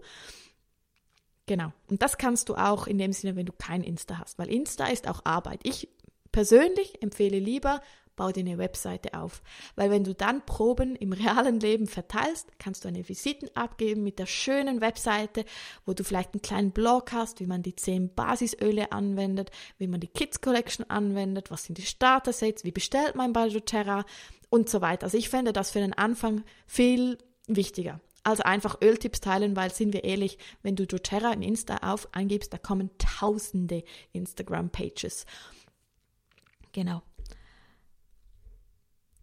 Genau. 1.45 1.73
Und 1.89 2.01
das 2.01 2.17
kannst 2.17 2.49
du 2.49 2.55
auch 2.55 2.87
in 2.87 2.97
dem 2.97 3.13
Sinne, 3.13 3.35
wenn 3.35 3.45
du 3.45 3.53
kein 3.53 3.83
Insta 3.83 4.19
hast, 4.19 4.39
weil 4.39 4.49
Insta 4.49 4.87
ist 4.87 5.07
auch 5.07 5.21
Arbeit. 5.25 5.59
Ich 5.63 5.89
persönlich 6.31 7.01
empfehle 7.01 7.39
lieber 7.39 7.81
bau 8.15 8.31
dir 8.31 8.41
eine 8.41 8.57
Webseite 8.57 9.13
auf. 9.13 9.41
Weil 9.75 9.91
wenn 9.91 10.03
du 10.03 10.13
dann 10.13 10.45
Proben 10.45 10.95
im 10.95 11.13
realen 11.13 11.59
Leben 11.59 11.87
verteilst, 11.87 12.59
kannst 12.59 12.83
du 12.83 12.87
eine 12.87 13.07
Visiten 13.07 13.49
abgeben 13.55 14.03
mit 14.03 14.19
der 14.19 14.25
schönen 14.25 14.81
Webseite, 14.81 15.45
wo 15.85 15.93
du 15.93 16.03
vielleicht 16.03 16.33
einen 16.33 16.41
kleinen 16.41 16.71
Blog 16.71 17.11
hast, 17.11 17.39
wie 17.39 17.47
man 17.47 17.63
die 17.63 17.75
zehn 17.75 18.13
Basisöle 18.13 18.91
anwendet, 18.91 19.51
wie 19.77 19.87
man 19.87 19.99
die 19.99 20.07
Kids 20.07 20.41
Collection 20.41 20.89
anwendet, 20.89 21.51
was 21.51 21.65
sind 21.65 21.77
die 21.77 21.83
Starter-Sets, 21.83 22.63
wie 22.63 22.71
bestellt 22.71 23.15
man 23.15 23.33
bei 23.33 23.49
doTERRA 23.49 24.05
und 24.49 24.69
so 24.69 24.81
weiter. 24.81 25.05
Also 25.05 25.17
ich 25.17 25.29
fände 25.29 25.53
das 25.53 25.71
für 25.71 25.79
den 25.79 25.93
Anfang 25.93 26.43
viel 26.67 27.17
wichtiger. 27.47 27.99
Also 28.23 28.43
einfach 28.43 28.81
Öltipps 28.81 29.19
teilen, 29.19 29.55
weil 29.55 29.73
sind 29.73 29.93
wir 29.93 30.05
ehrlich, 30.05 30.37
wenn 30.61 30.75
du 30.75 30.87
doTERRA 30.87 31.33
in 31.33 31.41
Insta 31.41 31.77
auf 31.77 32.07
eingibst, 32.13 32.53
da 32.53 32.57
kommen 32.57 32.89
tausende 32.97 33.83
Instagram-Pages. 34.13 35.25
Genau. 36.71 37.01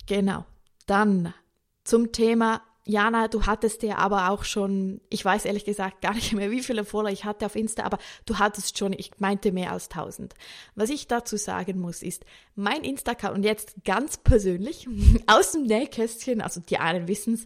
Genau. 0.07 0.45
Dann 0.87 1.35
zum 1.85 2.12
Thema 2.12 2.62
Jana, 2.90 3.28
du 3.28 3.47
hattest 3.47 3.85
ja 3.85 3.99
aber 3.99 4.30
auch 4.30 4.42
schon, 4.42 5.00
ich 5.11 5.25
weiß 5.25 5.44
ehrlich 5.44 5.64
gesagt 5.64 6.00
gar 6.00 6.12
nicht 6.12 6.32
mehr, 6.32 6.50
wie 6.50 6.62
viele 6.62 6.85
Follower 6.85 7.12
ich 7.12 7.25
hatte 7.25 7.47
auf 7.47 7.54
Insta, 7.54 7.85
aber 7.85 7.99
du 8.26 8.38
hattest 8.38 8.76
schon, 8.76 8.92
ich 8.92 9.12
meinte 9.18 9.52
mehr 9.52 9.70
als 9.70 9.90
1000. 9.90 10.35
Was 10.75 10.90
ich 10.90 11.06
dazu 11.06 11.37
sagen 11.37 11.78
muss, 11.78 12.02
ist, 12.02 12.25
mein 12.56 12.82
Insta-Account, 12.82 13.37
und 13.37 13.42
jetzt 13.44 13.76
ganz 13.85 14.16
persönlich, 14.16 14.88
aus 15.28 15.52
dem 15.52 15.62
Nähkästchen, 15.62 16.40
also 16.40 16.61
die 16.61 16.78
einen 16.78 17.06
wissen 17.06 17.35
es, 17.35 17.44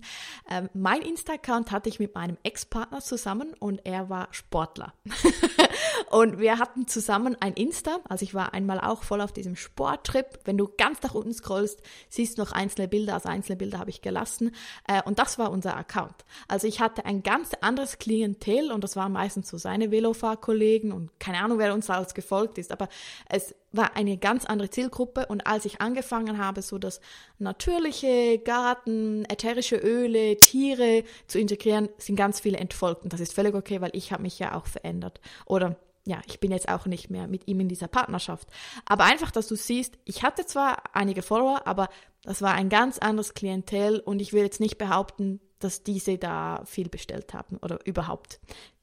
äh, 0.48 0.66
mein 0.72 1.02
Insta-Account 1.02 1.70
hatte 1.70 1.90
ich 1.90 2.00
mit 2.00 2.14
meinem 2.14 2.38
Ex-Partner 2.42 3.00
zusammen 3.00 3.52
und 3.58 3.84
er 3.84 4.08
war 4.08 4.28
Sportler. 4.30 4.94
und 6.10 6.38
wir 6.38 6.58
hatten 6.58 6.88
zusammen 6.88 7.36
ein 7.40 7.52
Insta, 7.52 7.98
also 8.08 8.22
ich 8.22 8.32
war 8.32 8.54
einmal 8.54 8.80
auch 8.80 9.02
voll 9.02 9.20
auf 9.20 9.32
diesem 9.32 9.56
Sporttrip. 9.56 10.40
Wenn 10.44 10.56
du 10.56 10.70
ganz 10.76 11.02
nach 11.02 11.14
unten 11.14 11.34
scrollst, 11.34 11.82
siehst 12.08 12.38
du 12.38 12.42
noch 12.42 12.52
einzelne 12.52 12.88
Bilder, 12.88 13.14
also 13.14 13.28
einzelne 13.28 13.56
Bilder 13.56 13.78
habe 13.78 13.90
ich 13.90 14.00
gelassen. 14.00 14.52
Äh, 14.88 15.02
und 15.02 15.18
das 15.18 15.33
war 15.38 15.50
unser 15.50 15.76
Account. 15.76 16.24
Also 16.48 16.66
ich 16.66 16.80
hatte 16.80 17.04
ein 17.04 17.22
ganz 17.22 17.52
anderes 17.60 17.98
Klientel 17.98 18.72
und 18.72 18.84
das 18.84 18.96
waren 18.96 19.12
meistens 19.12 19.48
so 19.48 19.58
seine 19.58 19.90
Velofahrkollegen 19.90 20.92
und 20.92 21.10
keine 21.20 21.38
Ahnung, 21.38 21.58
wer 21.58 21.74
uns 21.74 21.90
alles 21.90 22.14
gefolgt 22.14 22.58
ist, 22.58 22.72
aber 22.72 22.88
es 23.28 23.54
war 23.72 23.96
eine 23.96 24.16
ganz 24.16 24.44
andere 24.44 24.70
Zielgruppe. 24.70 25.26
Und 25.26 25.46
als 25.46 25.64
ich 25.64 25.80
angefangen 25.80 26.38
habe, 26.38 26.62
so 26.62 26.78
das 26.78 27.00
natürliche 27.38 28.38
Garten, 28.38 29.24
ätherische 29.26 29.76
Öle, 29.76 30.38
Tiere 30.38 31.04
zu 31.26 31.38
integrieren, 31.38 31.88
sind 31.98 32.16
ganz 32.16 32.40
viele 32.40 32.58
entfolgt. 32.58 33.04
Und 33.04 33.12
das 33.12 33.20
ist 33.20 33.32
völlig 33.32 33.54
okay, 33.54 33.80
weil 33.80 33.90
ich 33.94 34.12
habe 34.12 34.22
mich 34.22 34.38
ja 34.38 34.54
auch 34.54 34.66
verändert. 34.66 35.20
Oder 35.46 35.76
ja, 36.06 36.20
ich 36.26 36.38
bin 36.38 36.50
jetzt 36.50 36.68
auch 36.68 36.87
nicht 36.87 37.11
mehr 37.11 37.26
mit 37.28 37.49
ihm 37.49 37.61
in 37.61 37.68
dieser 37.68 37.88
Partnerschaft. 37.88 38.49
Aber 38.84 39.04
einfach, 39.04 39.30
dass 39.30 39.49
du 39.49 39.56
siehst, 39.56 39.99
ich 40.04 40.23
hatte 40.23 40.44
zwar 40.44 40.94
einige 40.94 41.23
Follower, 41.23 41.66
aber 41.66 41.88
das 42.23 42.42
war 42.42 42.52
ein 42.52 42.68
ganz 42.68 42.99
anderes 42.99 43.34
Klientel 43.34 44.00
und 44.00 44.20
ich 44.20 44.32
will 44.32 44.42
jetzt 44.42 44.61
nicht 44.61 44.76
behaupten, 44.76 45.40
dass 45.61 45.82
diese 45.82 46.18
da 46.18 46.62
viel 46.66 46.90
bestellt 46.90 47.32
haben 47.32 47.56
oder 47.58 47.78
überhaupt. 47.87 48.38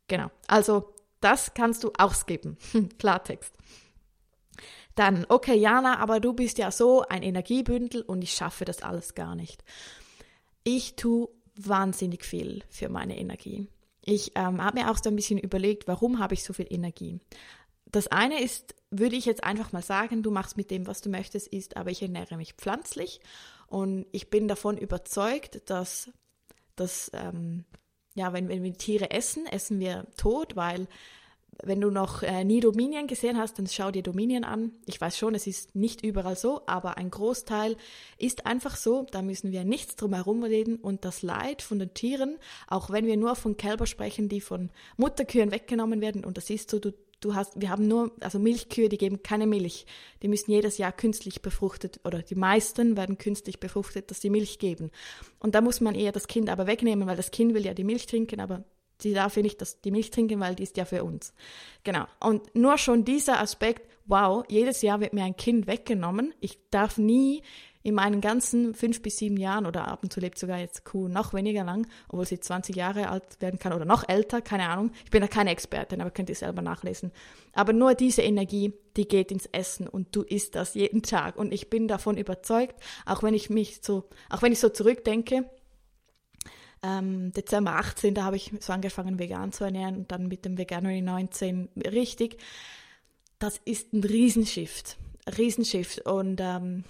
Genau. 0.08 0.32
Also, 0.48 0.94
das 1.20 1.54
kannst 1.54 1.84
du 1.84 1.92
ausgeben. 1.98 2.58
Klartext. 2.98 3.54
Dann, 4.96 5.26
okay, 5.30 5.56
Jana, 5.56 6.00
aber 6.00 6.20
du 6.20 6.34
bist 6.34 6.58
ja 6.58 6.72
so 6.72 7.04
ein 7.08 7.24
Energiebündel 7.24 8.02
und 8.02 8.24
ich 8.24 8.34
schaffe 8.34 8.66
das 8.66 8.82
alles 8.82 9.14
gar 9.14 9.36
nicht. 9.36 9.64
Ich 10.64 10.96
tue 10.96 11.30
wahnsinnig 11.56 12.26
viel 12.26 12.64
für 12.70 12.90
meine 12.90 13.18
Energie. 13.18 13.68
Ich 14.04 14.32
ähm, 14.36 14.64
habe 14.64 14.80
mir 14.80 14.92
auch 14.92 14.98
so 14.98 15.10
ein 15.10 15.16
bisschen 15.16 15.38
überlegt, 15.38 15.88
warum 15.88 16.20
habe 16.20 16.34
ich 16.34 16.44
so 16.44 16.54
viel 16.54 16.68
Energie? 16.70 17.20
Das 17.86 18.08
eine 18.08 18.42
ist, 18.42 18.76
würde 18.90 19.16
ich 19.16 19.26
jetzt 19.26 19.44
einfach 19.44 19.72
mal 19.74 19.84
sagen, 19.84 20.24
du 20.24 20.32
machst 20.32 20.58
mit 20.58 20.72
dem, 20.72 20.88
was 20.88 21.02
du 21.02 21.10
möchtest, 21.10 21.48
ist, 21.48 21.78
aber 21.78 21.92
ich 21.92 22.02
ernähre 22.02 22.38
mich 22.38 22.54
pflanzlich 22.54 23.20
und 23.68 24.06
ich 24.12 24.30
bin 24.30 24.48
davon 24.48 24.78
überzeugt, 24.78 25.70
dass, 25.70 26.10
dass 26.76 27.12
ähm, 27.14 27.66
ja, 28.16 28.34
wenn, 28.34 28.50
wenn 28.50 28.64
wir 28.64 28.74
Tiere 28.74 29.12
essen, 29.12 29.46
essen 29.46 29.80
wir 29.80 30.08
tot, 30.18 30.56
weil 30.56 30.88
wenn 31.64 31.82
du 31.82 31.92
noch 31.92 32.24
äh, 32.24 32.44
nie 32.44 32.60
Dominion 32.60 33.08
gesehen 33.08 33.38
hast, 33.38 33.60
dann 33.60 33.68
schau 33.68 33.92
dir 33.92 34.04
Dominion 34.04 34.44
an. 34.44 34.72
Ich 34.86 35.00
weiß 35.00 35.18
schon, 35.18 35.36
es 35.36 35.48
ist 35.48 35.76
nicht 35.76 36.04
überall 36.04 36.36
so, 36.36 36.62
aber 36.66 36.98
ein 36.98 37.12
Großteil 37.12 37.78
ist 38.18 38.46
einfach 38.46 38.76
so. 38.76 39.06
Da 39.12 39.22
müssen 39.22 39.52
wir 39.52 39.64
nichts 39.64 39.96
drum 39.96 40.14
herum 40.14 40.44
reden. 40.44 40.78
Und 40.78 41.06
das 41.06 41.22
Leid 41.22 41.62
von 41.62 41.80
den 41.80 41.94
Tieren, 41.94 42.38
auch 42.68 42.90
wenn 42.90 43.06
wir 43.06 43.18
nur 43.18 43.36
von 43.36 43.58
Kälber 43.58 43.86
sprechen, 43.86 44.30
die 44.30 44.42
von 44.42 44.70
Mutterkühen 44.98 45.52
weggenommen 45.52 46.02
werden, 46.02 46.26
und 46.26 46.38
das 46.38 46.50
ist 46.50 46.72
so, 46.72 46.80
du, 46.80 46.94
du 47.20 47.36
hast, 47.36 47.60
wir 47.60 47.70
haben 47.70 47.88
nur, 47.88 48.12
also 48.22 48.40
Milchkühe, 48.40 48.90
die 48.90 48.98
geben 48.98 49.22
keine 49.22 49.46
Milch. 49.46 49.86
Die 50.24 50.28
müssen 50.28 50.52
jedes 50.52 50.78
Jahr 50.78 50.92
künstlich 50.92 51.42
befruchtet, 51.42 52.00
oder 52.04 52.24
die 52.24 52.36
meisten 52.36 52.98
werden 52.98 53.18
künstlich 53.18 53.60
befruchtet, 53.60 54.10
dass 54.10 54.22
sie 54.22 54.30
Milch 54.30 54.58
geben. 54.58 54.90
Und 55.40 55.54
da 55.54 55.62
muss 55.62 55.82
man 55.82 55.96
eher 55.96 56.12
das 56.12 56.28
Kind 56.28 56.50
aber 56.50 56.66
wegnehmen, 56.66 57.08
weil 57.08 57.18
das 57.18 57.32
Kind 57.32 57.54
will 57.54 57.66
ja 57.66 57.74
die 57.74 57.84
Milch 57.84 58.08
trinken, 58.08 58.40
aber 58.40 58.64
sie 59.02 59.14
darf 59.14 59.36
ja 59.36 59.42
nicht 59.42 59.62
das, 59.62 59.82
die 59.82 59.92
Milch 59.92 60.12
trinken, 60.12 60.40
weil 60.40 60.56
die 60.56 60.64
ist 60.64 60.78
ja 60.78 60.86
für 60.86 61.04
uns. 61.04 61.34
Genau. 61.84 62.06
Und 62.20 62.56
nur 62.56 62.78
schon 62.78 63.06
dieser 63.06 63.40
Aspekt, 63.40 63.90
wow, 64.06 64.44
jedes 64.48 64.82
Jahr 64.82 65.00
wird 65.00 65.14
mir 65.14 65.24
ein 65.24 65.36
Kind 65.36 65.68
weggenommen. 65.68 66.34
Ich 66.40 66.60
darf 66.70 66.98
nie 66.98 67.44
in 67.84 67.96
meinen 67.96 68.22
ganzen 68.22 68.74
fünf 68.74 69.02
bis 69.02 69.18
sieben 69.18 69.38
Jahren 69.38 69.66
oder 69.66 69.88
ab 69.88 70.04
und 70.04 70.14
zu 70.14 70.20
lebt 70.20 70.38
sogar 70.38 70.60
jetzt 70.60 70.86
Kuh 70.86 71.08
noch 71.08 71.34
weniger 71.34 71.64
lang, 71.64 71.88
obwohl 72.10 72.26
sie 72.26 72.40
20 72.40 72.76
Jahre 72.76 73.10
alt 73.10 73.42
werden 73.42 73.60
kann 73.60 73.74
oder 73.74 73.86
noch 73.86 74.08
älter, 74.08 74.42
keine 74.42 74.70
Ahnung. 74.70 74.92
Ich 75.04 75.12
bin 75.12 75.22
da 75.22 75.28
keine 75.28 75.52
Expertin, 75.52 76.02
aber 76.02 76.12
könnt 76.12 76.30
ihr 76.30 76.36
selber 76.36 76.62
nachlesen. 76.62 77.12
Aber 77.54 77.74
nur 77.74 77.96
diese 77.96 78.22
Energie, 78.22 78.74
die 78.98 79.08
geht 79.08 79.32
ins 79.32 79.48
Essen 79.48 79.88
und 79.88 80.16
du 80.16 80.22
isst 80.22 80.56
das 80.56 80.76
jeden 80.76 81.02
Tag. 81.02 81.38
Und 81.38 81.54
ich 81.54 81.70
bin 81.70 81.88
davon 81.88 82.18
überzeugt, 82.18 82.76
auch 83.06 83.24
wenn 83.24 83.34
ich 83.34 83.50
mich 83.50 83.80
so, 83.82 84.04
auch 84.30 84.42
wenn 84.42 84.52
ich 84.52 84.60
so 84.60 84.70
zurückdenke, 84.70 85.50
ähm, 86.84 87.32
Dezember 87.32 87.76
18, 87.76 88.16
da 88.16 88.24
habe 88.24 88.36
ich 88.36 88.52
so 88.60 88.74
angefangen, 88.74 89.20
vegan 89.20 89.52
zu 89.52 89.64
ernähren 89.64 89.98
und 89.98 90.12
dann 90.12 90.28
mit 90.28 90.46
dem 90.46 90.58
Veganuary 90.58 91.02
19 91.02 91.70
richtig. 91.78 92.38
Das 93.40 93.60
ist 93.66 93.94
ein 93.94 94.04
Riesenshift. 94.04 94.98
Riesenshift. 95.38 96.02
Und 96.02 96.42
ähm, 96.42 96.84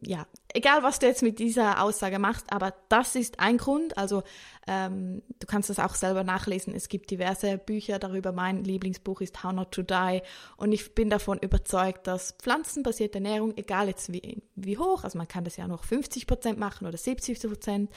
ja, 0.00 0.26
egal 0.54 0.82
was 0.82 0.98
du 0.98 1.06
jetzt 1.06 1.22
mit 1.22 1.38
dieser 1.38 1.82
Aussage 1.82 2.18
machst, 2.18 2.52
aber 2.52 2.74
das 2.88 3.16
ist 3.16 3.40
ein 3.40 3.58
Grund. 3.58 3.98
Also 3.98 4.22
ähm, 4.66 5.22
du 5.40 5.46
kannst 5.46 5.70
das 5.70 5.78
auch 5.78 5.94
selber 5.94 6.24
nachlesen. 6.24 6.74
Es 6.74 6.88
gibt 6.88 7.10
diverse 7.10 7.58
Bücher 7.58 7.98
darüber. 7.98 8.32
Mein 8.32 8.64
Lieblingsbuch 8.64 9.20
ist 9.20 9.42
How 9.42 9.52
Not 9.52 9.72
to 9.72 9.82
Die. 9.82 10.22
Und 10.56 10.72
ich 10.72 10.94
bin 10.94 11.10
davon 11.10 11.38
überzeugt, 11.38 12.06
dass 12.06 12.32
pflanzenbasierte 12.32 13.18
Ernährung, 13.18 13.56
egal 13.56 13.88
jetzt 13.88 14.12
wie, 14.12 14.42
wie 14.54 14.78
hoch, 14.78 15.04
also 15.04 15.18
man 15.18 15.28
kann 15.28 15.44
das 15.44 15.56
ja 15.56 15.66
noch 15.66 15.84
50 15.84 16.26
Prozent 16.26 16.58
machen 16.58 16.86
oder 16.86 16.96
70 16.96 17.40
Prozent, 17.40 17.90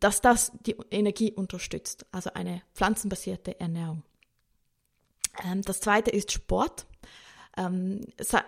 dass 0.00 0.20
das 0.20 0.52
die 0.66 0.76
Energie 0.90 1.32
unterstützt, 1.32 2.06
also 2.12 2.30
eine 2.34 2.62
pflanzenbasierte 2.74 3.58
Ernährung. 3.60 4.02
Ähm, 5.44 5.62
das 5.62 5.80
zweite 5.80 6.10
ist 6.10 6.32
Sport. 6.32 6.86
Ähm, 7.56 8.00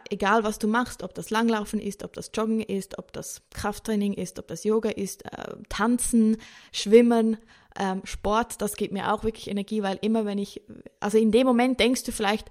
egal 0.09 0.44
was 0.44 0.59
du 0.59 0.66
machst, 0.66 1.02
ob 1.02 1.14
das 1.14 1.28
Langlaufen 1.28 1.78
ist, 1.78 2.04
ob 2.04 2.14
das 2.14 2.30
Joggen 2.33 2.61
ist, 2.61 2.97
ob 2.99 3.12
das 3.12 3.42
Krafttraining 3.50 4.14
ist, 4.14 4.38
ob 4.38 4.49
das 4.49 4.64
Yoga 4.64 4.88
ist, 4.88 5.26
äh, 5.26 5.56
Tanzen, 5.68 6.38
Schwimmen, 6.73 7.38
Sport, 8.04 8.62
das 8.62 8.76
gibt 8.76 8.92
mir 8.92 9.12
auch 9.12 9.25
wirklich 9.25 9.50
Energie, 9.50 9.83
weil 9.83 9.99
immer 10.00 10.25
wenn 10.25 10.38
ich, 10.38 10.62
also 11.00 11.18
in 11.18 11.33
dem 11.33 11.44
Moment 11.44 11.80
denkst 11.80 12.04
du 12.04 12.12
vielleicht, 12.12 12.49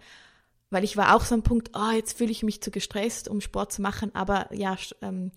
weil 0.70 0.84
ich 0.84 0.98
war 0.98 1.16
auch 1.16 1.22
so 1.24 1.34
ein 1.34 1.44
Punkt, 1.44 1.72
oh, 1.76 1.92
jetzt 1.96 2.18
fühle 2.18 2.32
ich 2.32 2.44
mich 2.44 2.62
zu 2.62 2.72
gestresst, 2.72 3.30
um 3.30 3.40
Sport 3.40 3.72
zu 3.72 3.82
machen, 3.82 4.14
aber 4.16 4.54
ja, 4.54 4.76
ähm, 5.02 5.32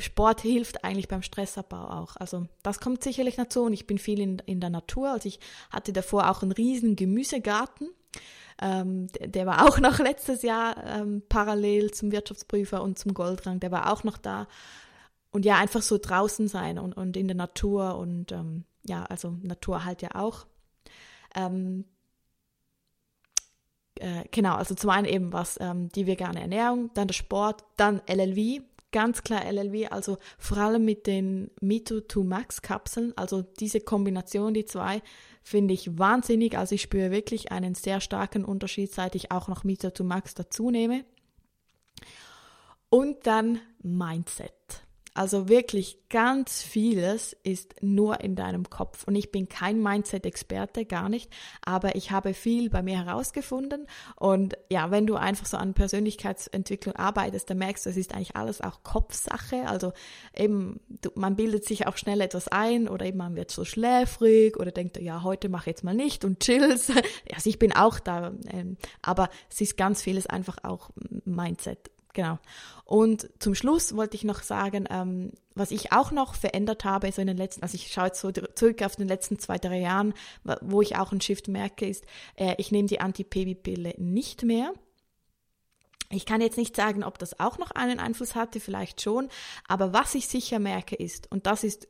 Sport 0.00 0.40
hilft 0.40 0.84
eigentlich 0.84 1.08
beim 1.08 1.22
Stressabbau 1.22 1.88
auch. 1.88 2.16
Also 2.16 2.46
das 2.62 2.80
kommt 2.80 3.02
sicherlich 3.02 3.36
dazu 3.36 3.64
und 3.64 3.72
ich 3.72 3.86
bin 3.86 3.98
viel 3.98 4.20
in, 4.20 4.38
in 4.40 4.60
der 4.60 4.70
Natur. 4.70 5.10
Also 5.12 5.28
ich 5.28 5.40
hatte 5.70 5.92
davor 5.92 6.30
auch 6.30 6.42
einen 6.42 6.52
riesen 6.52 6.96
Gemüsegarten. 6.96 7.88
Ähm, 8.60 9.06
der, 9.08 9.28
der, 9.28 9.46
war 9.46 9.66
auch 9.66 9.78
noch 9.80 9.98
letztes 9.98 10.42
Jahr 10.42 10.84
ähm, 10.84 11.22
parallel 11.28 11.92
zum 11.92 12.12
Wirtschaftsprüfer 12.12 12.82
und 12.82 12.98
zum 12.98 13.14
Goldrang. 13.14 13.60
Der 13.60 13.70
war 13.70 13.92
auch 13.92 14.04
noch 14.04 14.18
da. 14.18 14.48
Und 15.30 15.44
ja, 15.44 15.56
einfach 15.56 15.82
so 15.82 15.98
draußen 15.98 16.48
sein 16.48 16.78
und, 16.78 16.94
und 16.94 17.16
in 17.16 17.28
der 17.28 17.36
Natur 17.36 17.96
und 17.98 18.32
ähm, 18.32 18.64
ja, 18.84 19.04
also 19.04 19.36
Natur 19.42 19.84
halt 19.84 20.02
ja 20.02 20.14
auch. 20.14 20.46
Ähm, 21.34 21.84
äh, 23.96 24.24
genau, 24.30 24.54
also 24.54 24.74
zum 24.74 24.90
einen 24.90 25.06
eben 25.06 25.32
was 25.32 25.58
ähm, 25.60 25.88
die 25.90 26.06
vegane 26.06 26.40
Ernährung, 26.40 26.90
dann 26.94 27.08
der 27.08 27.14
Sport, 27.14 27.64
dann 27.76 28.00
LLV, 28.08 28.62
ganz 28.92 29.22
klar 29.22 29.44
LLW, 29.44 29.88
also 29.88 30.18
vor 30.38 30.58
allem 30.58 30.84
mit 30.84 31.06
den 31.06 31.50
Mito 31.60 32.00
2 32.00 32.24
Max 32.24 32.62
Kapseln, 32.62 33.12
also 33.16 33.42
diese 33.42 33.80
Kombination, 33.80 34.54
die 34.54 34.64
zwei, 34.64 35.02
finde 35.42 35.74
ich 35.74 35.98
wahnsinnig. 35.98 36.56
Also 36.56 36.74
ich 36.74 36.82
spüre 36.82 37.10
wirklich 37.10 37.52
einen 37.52 37.74
sehr 37.74 38.00
starken 38.00 38.44
Unterschied, 38.44 38.92
seit 38.92 39.14
ich 39.14 39.30
auch 39.30 39.48
noch 39.48 39.64
Mito 39.64 39.90
2 39.90 40.04
Max 40.04 40.34
dazu 40.34 40.70
nehme. 40.70 41.04
Und 42.90 43.26
dann 43.26 43.60
Mindset. 43.82 44.87
Also 45.18 45.48
wirklich 45.48 45.98
ganz 46.10 46.62
vieles 46.62 47.36
ist 47.42 47.82
nur 47.82 48.20
in 48.20 48.36
deinem 48.36 48.70
Kopf. 48.70 49.02
Und 49.02 49.16
ich 49.16 49.32
bin 49.32 49.48
kein 49.48 49.82
Mindset-Experte, 49.82 50.84
gar 50.84 51.08
nicht. 51.08 51.28
Aber 51.64 51.96
ich 51.96 52.12
habe 52.12 52.34
viel 52.34 52.70
bei 52.70 52.82
mir 52.82 53.04
herausgefunden. 53.04 53.88
Und 54.14 54.56
ja, 54.70 54.92
wenn 54.92 55.08
du 55.08 55.16
einfach 55.16 55.46
so 55.46 55.56
an 55.56 55.74
Persönlichkeitsentwicklung 55.74 56.94
arbeitest, 56.94 57.50
dann 57.50 57.58
merkst 57.58 57.86
du, 57.86 57.90
es 57.90 57.96
ist 57.96 58.14
eigentlich 58.14 58.36
alles 58.36 58.60
auch 58.60 58.84
Kopfsache. 58.84 59.66
Also 59.66 59.92
eben, 60.36 60.78
du, 60.88 61.10
man 61.16 61.34
bildet 61.34 61.64
sich 61.64 61.88
auch 61.88 61.96
schnell 61.96 62.20
etwas 62.20 62.46
ein 62.46 62.88
oder 62.88 63.04
eben 63.04 63.18
man 63.18 63.34
wird 63.34 63.50
so 63.50 63.64
schläfrig 63.64 64.56
oder 64.56 64.70
denkt, 64.70 65.00
ja, 65.00 65.24
heute 65.24 65.48
mache 65.48 65.62
ich 65.62 65.74
jetzt 65.74 65.82
mal 65.82 65.94
nicht 65.94 66.24
und 66.24 66.38
chills. 66.38 66.92
Also 67.34 67.50
ich 67.50 67.58
bin 67.58 67.74
auch 67.74 67.98
da. 67.98 68.32
Ähm, 68.52 68.76
aber 69.02 69.30
es 69.50 69.60
ist 69.60 69.76
ganz 69.76 70.00
vieles 70.00 70.28
einfach 70.28 70.58
auch 70.62 70.90
Mindset. 71.24 71.90
Genau. 72.18 72.40
Und 72.84 73.30
zum 73.38 73.54
Schluss 73.54 73.94
wollte 73.94 74.16
ich 74.16 74.24
noch 74.24 74.42
sagen, 74.42 74.88
ähm, 74.90 75.30
was 75.54 75.70
ich 75.70 75.92
auch 75.92 76.10
noch 76.10 76.34
verändert 76.34 76.84
habe, 76.84 77.12
so 77.12 77.20
in 77.20 77.28
den 77.28 77.36
letzten, 77.36 77.62
also 77.62 77.76
ich 77.76 77.92
schaue 77.92 78.06
jetzt 78.06 78.20
so 78.20 78.32
zurück 78.32 78.82
auf 78.82 78.96
den 78.96 79.06
letzten 79.06 79.38
zwei, 79.38 79.56
drei 79.56 79.78
Jahren, 79.78 80.14
wo 80.60 80.82
ich 80.82 80.96
auch 80.96 81.12
einen 81.12 81.20
Shift 81.20 81.46
merke, 81.46 81.86
ist, 81.86 82.04
äh, 82.34 82.56
ich 82.58 82.72
nehme 82.72 82.88
die 82.88 83.00
Anti-Baby-Pille 83.00 83.94
nicht 83.98 84.42
mehr. 84.42 84.72
Ich 86.10 86.26
kann 86.26 86.40
jetzt 86.40 86.58
nicht 86.58 86.74
sagen, 86.74 87.04
ob 87.04 87.20
das 87.20 87.38
auch 87.38 87.56
noch 87.56 87.70
einen 87.70 88.00
Einfluss 88.00 88.34
hatte, 88.34 88.58
vielleicht 88.58 89.00
schon, 89.00 89.28
aber 89.68 89.92
was 89.92 90.16
ich 90.16 90.26
sicher 90.26 90.58
merke 90.58 90.96
ist, 90.96 91.30
und 91.30 91.46
das 91.46 91.62
ist 91.62 91.86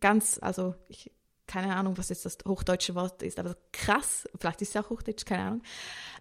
ganz, 0.00 0.38
also 0.42 0.74
ich, 0.88 1.10
keine 1.46 1.76
Ahnung, 1.76 1.98
was 1.98 2.08
jetzt 2.08 2.24
das 2.24 2.38
hochdeutsche 2.46 2.94
Wort 2.94 3.22
ist, 3.22 3.38
aber 3.38 3.56
krass, 3.72 4.26
vielleicht 4.38 4.62
ist 4.62 4.74
es 4.74 4.82
auch 4.82 4.90
hochdeutsch, 4.90 5.24
keine 5.26 5.42
Ahnung, 5.42 5.62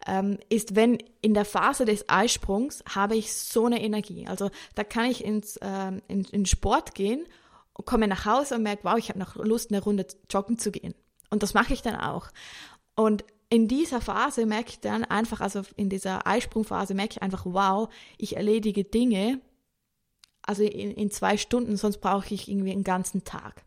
ähm, 0.06 0.38
ist, 0.50 0.76
wenn 0.76 0.98
in 1.22 1.34
der 1.34 1.46
Phase 1.46 1.86
des 1.86 2.10
Eisprungs 2.10 2.84
habe 2.94 3.16
ich 3.16 3.34
so 3.34 3.66
eine 3.66 3.82
Energie. 3.82 4.28
Also 4.28 4.52
da 4.76 4.84
kann 4.84 5.06
ich 5.06 5.24
ins, 5.24 5.58
ähm, 5.62 6.02
in, 6.08 6.24
in 6.26 6.46
Sport 6.46 6.94
gehen 6.94 7.26
komme 7.86 8.08
nach 8.08 8.26
Hause 8.26 8.56
und 8.56 8.64
merke, 8.64 8.84
wow, 8.84 8.98
ich 8.98 9.10
habe 9.10 9.20
noch 9.20 9.36
Lust, 9.36 9.72
eine 9.72 9.82
Runde 9.82 10.06
joggen 10.30 10.58
zu 10.58 10.72
gehen. 10.72 10.94
Und 11.30 11.44
das 11.44 11.54
mache 11.54 11.74
ich 11.74 11.82
dann 11.82 11.96
auch. 11.96 12.30
Und 12.96 13.26
in 13.50 13.68
dieser 13.68 14.02
Phase 14.02 14.46
merke 14.46 14.70
ich 14.70 14.80
dann 14.80 15.04
einfach, 15.04 15.42
also 15.42 15.64
in 15.76 15.90
dieser 15.90 16.26
Eisprungphase 16.28 16.94
merke 16.94 17.14
ich 17.14 17.22
einfach, 17.22 17.46
wow, 17.46 17.90
ich 18.18 18.36
erledige 18.36 18.84
Dinge, 18.84 19.42
also 20.44 20.64
in, 20.64 20.92
in 20.92 21.10
zwei 21.10 21.38
Stunden, 21.38 21.78
sonst 21.78 22.00
brauche 22.00 22.34
ich 22.34 22.48
irgendwie 22.48 22.72
einen 22.72 22.84
ganzen 22.84 23.24
Tag. 23.24 23.64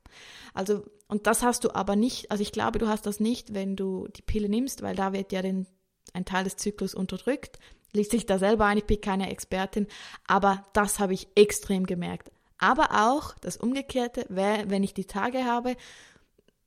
Also, 0.55 0.85
und 1.09 1.27
das 1.27 1.43
hast 1.43 1.65
du 1.65 1.75
aber 1.75 1.95
nicht, 1.97 2.31
also 2.31 2.43
ich 2.43 2.53
glaube, 2.53 2.79
du 2.79 2.89
hast 2.89 3.07
das 3.07 3.21
nicht, 3.21 3.55
wenn 3.55 3.77
du 3.77 4.09
die 4.09 4.23
Pille 4.23 4.49
nimmst, 4.49 4.83
weil 4.83 4.97
da 4.97 5.13
wird 5.13 5.33
ja 5.33 5.43
den, 5.43 5.67
ein 6.13 6.25
Teil 6.25 6.45
des 6.45 6.57
Zyklus 6.57 6.95
unterdrückt. 6.95 7.59
Liest 7.93 8.11
sich 8.11 8.27
da 8.27 8.39
selber 8.39 8.67
ein, 8.67 8.79
ich 8.79 8.85
bin 8.85 9.01
keine 9.01 9.31
Expertin, 9.31 9.87
aber 10.27 10.65
das 10.73 10.99
habe 10.99 11.15
ich 11.15 11.29
extrem 11.37 11.87
gemerkt. 11.87 12.33
Aber 12.59 13.09
auch 13.09 13.35
das 13.41 13.57
Umgekehrte, 13.57 14.27
wenn 14.29 14.83
ich 14.83 14.95
die 14.95 15.05
Tage 15.05 15.45
habe, 15.45 15.77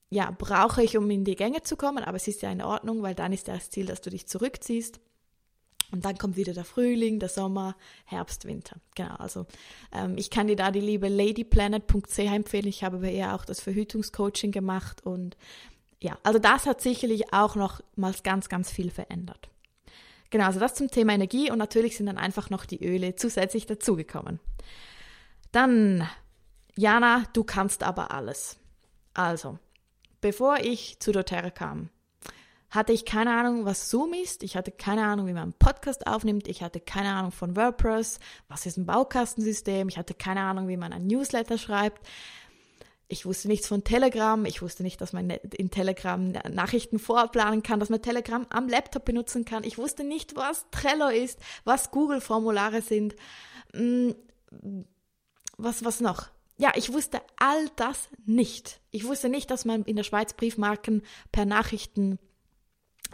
ja, 0.10 0.32
brauche 0.36 0.84
ich, 0.84 0.98
um 0.98 1.10
in 1.12 1.24
die 1.24 1.36
Gänge 1.36 1.62
zu 1.62 1.76
kommen, 1.76 2.04
aber 2.04 2.18
es 2.18 2.28
ist 2.28 2.42
ja 2.42 2.52
in 2.52 2.64
Ordnung, 2.64 3.04
weil 3.04 3.16
dann 3.16 3.34
ist 3.34 3.48
das 3.48 3.70
Ziel, 3.70 3.86
dass 3.86 4.02
du 4.02 4.10
dich 4.10 4.28
zurückziehst. 4.28 5.00
Und 5.92 6.06
dann 6.06 6.18
kommt 6.18 6.36
wieder 6.36 6.54
der 6.54 6.66
Frühling, 6.66 7.20
der 7.20 7.30
Sommer, 7.30 7.76
Herbst, 8.06 8.46
Winter. 8.46 8.78
Genau, 8.96 9.16
also 9.16 9.46
ähm, 9.92 10.18
ich 10.18 10.30
kann 10.30 10.48
dir 10.48 10.56
da 10.56 10.72
die 10.72 10.82
liebe 10.82 11.08
ladyplanet.ch 11.08 12.20
empfehlen. 12.20 12.68
Ich 12.68 12.84
habe 12.84 13.00
bei 13.00 13.12
ihr 13.12 13.34
auch 13.34 13.46
das 13.46 13.60
Verhütungscoaching 13.60 14.52
gemacht 14.52 15.06
und 15.06 15.36
ja, 16.02 16.18
also 16.24 16.40
das 16.40 16.66
hat 16.66 16.82
sicherlich 16.82 17.34
auch 17.34 17.56
noch 17.56 17.82
mal 17.96 18.14
ganz, 18.24 18.50
ganz 18.50 18.72
viel 18.72 18.90
verändert. 18.90 19.50
Genau, 20.30 20.46
also 20.46 20.60
das 20.60 20.76
zum 20.76 20.90
Thema 20.90 21.14
Energie 21.14 21.52
und 21.52 21.58
natürlich 21.58 21.98
sind 21.98 22.06
dann 22.06 22.18
einfach 22.18 22.50
noch 22.50 22.66
die 22.66 22.84
Öle 22.86 23.16
zusätzlich 23.16 23.66
dazugekommen. 23.66 24.40
Dann, 25.52 26.08
Jana, 26.76 27.24
du 27.34 27.44
kannst 27.44 27.84
aber 27.84 28.12
alles. 28.12 28.58
Also, 29.16 29.58
bevor 30.22 30.60
ich 30.60 31.00
zu 31.00 31.12
doTERRA 31.12 31.50
kam, 31.50 31.90
hatte 32.72 32.94
ich 32.94 33.06
keine 33.06 33.32
Ahnung, 33.36 33.66
was 33.66 33.90
Zoom 33.90 34.14
ist. 34.14 34.44
Ich 34.44 34.56
hatte 34.56 34.72
keine 34.72 35.06
Ahnung, 35.06 35.28
wie 35.28 35.34
man 35.34 35.44
einen 35.44 35.54
Podcast 35.54 36.06
aufnimmt. 36.08 36.48
Ich 36.48 36.62
hatte 36.62 36.80
keine 36.80 37.14
Ahnung 37.14 37.32
von 37.32 37.56
WordPress. 37.56 38.20
Was 38.48 38.66
ist 38.66 38.78
ein 38.78 38.86
Baukastensystem? 38.86 39.90
Ich 39.90 39.98
hatte 39.98 40.14
keine 40.14 40.42
Ahnung, 40.42 40.68
wie 40.68 40.78
man 40.78 40.94
ein 40.94 41.08
Newsletter 41.08 41.58
schreibt. 41.58 42.06
Ich 43.12 43.26
wusste 43.26 43.48
nichts 43.48 43.68
von 43.68 43.84
Telegram. 43.84 44.46
Ich 44.46 44.62
wusste 44.62 44.84
nicht, 44.84 45.02
dass 45.02 45.14
man 45.14 45.32
in 45.32 45.72
Telegram 45.72 46.32
Nachrichten 46.52 47.00
vorplanen 47.00 47.64
kann, 47.64 47.80
dass 47.80 47.90
man 47.90 48.04
Telegram 48.04 48.46
am 48.52 48.70
Laptop 48.70 49.04
benutzen 49.04 49.46
kann. 49.46 49.64
Ich 49.64 49.80
wusste 49.80 50.04
nicht, 50.04 50.36
was 50.36 50.66
Trello 50.70 51.08
ist, 51.08 51.40
was 51.64 51.90
Google-Formulare 51.90 52.84
sind. 52.84 53.16
Mm, 53.74 54.12
was, 55.58 55.84
was 55.84 56.02
noch? 56.02 56.28
Ja, 56.58 56.74
ich 56.76 56.94
wusste 56.94 57.20
all 57.38 57.70
das 57.78 58.10
nicht. 58.26 58.80
Ich 58.92 59.06
wusste 59.06 59.28
nicht, 59.28 59.50
dass 59.50 59.66
man 59.66 59.84
in 59.86 59.96
der 59.96 60.04
Schweiz 60.04 60.34
Briefmarken 60.34 61.02
per 61.32 61.46
Nachrichten 61.46 62.20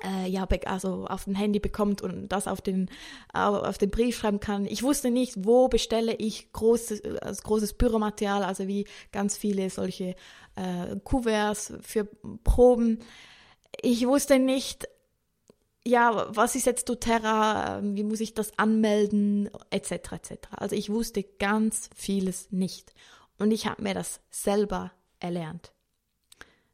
äh, 0.03 0.27
ja, 0.27 0.47
also 0.65 1.05
auf 1.05 1.25
dem 1.25 1.35
Handy 1.35 1.59
bekommt 1.59 2.01
und 2.01 2.27
das 2.29 2.47
auf 2.47 2.61
den, 2.61 2.89
auf 3.33 3.77
den 3.77 3.89
Brief 3.89 4.17
schreiben 4.17 4.39
kann. 4.39 4.65
Ich 4.65 4.83
wusste 4.83 5.11
nicht, 5.11 5.45
wo 5.45 5.67
bestelle 5.67 6.13
ich 6.15 6.51
großes, 6.51 7.03
also 7.21 7.41
großes 7.43 7.73
Büromaterial, 7.73 8.43
also 8.43 8.67
wie 8.67 8.85
ganz 9.11 9.37
viele 9.37 9.69
solche 9.69 10.15
äh, 10.55 10.95
Kuverts 11.03 11.73
für 11.81 12.05
Proben. 12.43 12.99
Ich 13.81 14.05
wusste 14.07 14.39
nicht, 14.39 14.87
ja, 15.87 16.27
was 16.35 16.55
ist 16.55 16.65
jetzt 16.65 16.89
doTERRA, 16.89 17.79
wie 17.83 18.03
muss 18.03 18.19
ich 18.19 18.33
das 18.33 18.57
anmelden, 18.57 19.49
etc., 19.69 19.91
etc. 20.13 20.31
Also 20.51 20.75
ich 20.75 20.89
wusste 20.89 21.23
ganz 21.23 21.89
vieles 21.95 22.51
nicht. 22.51 22.93
Und 23.37 23.51
ich 23.51 23.67
habe 23.67 23.83
mir 23.83 23.93
das 23.93 24.21
selber 24.31 24.91
erlernt. 25.19 25.73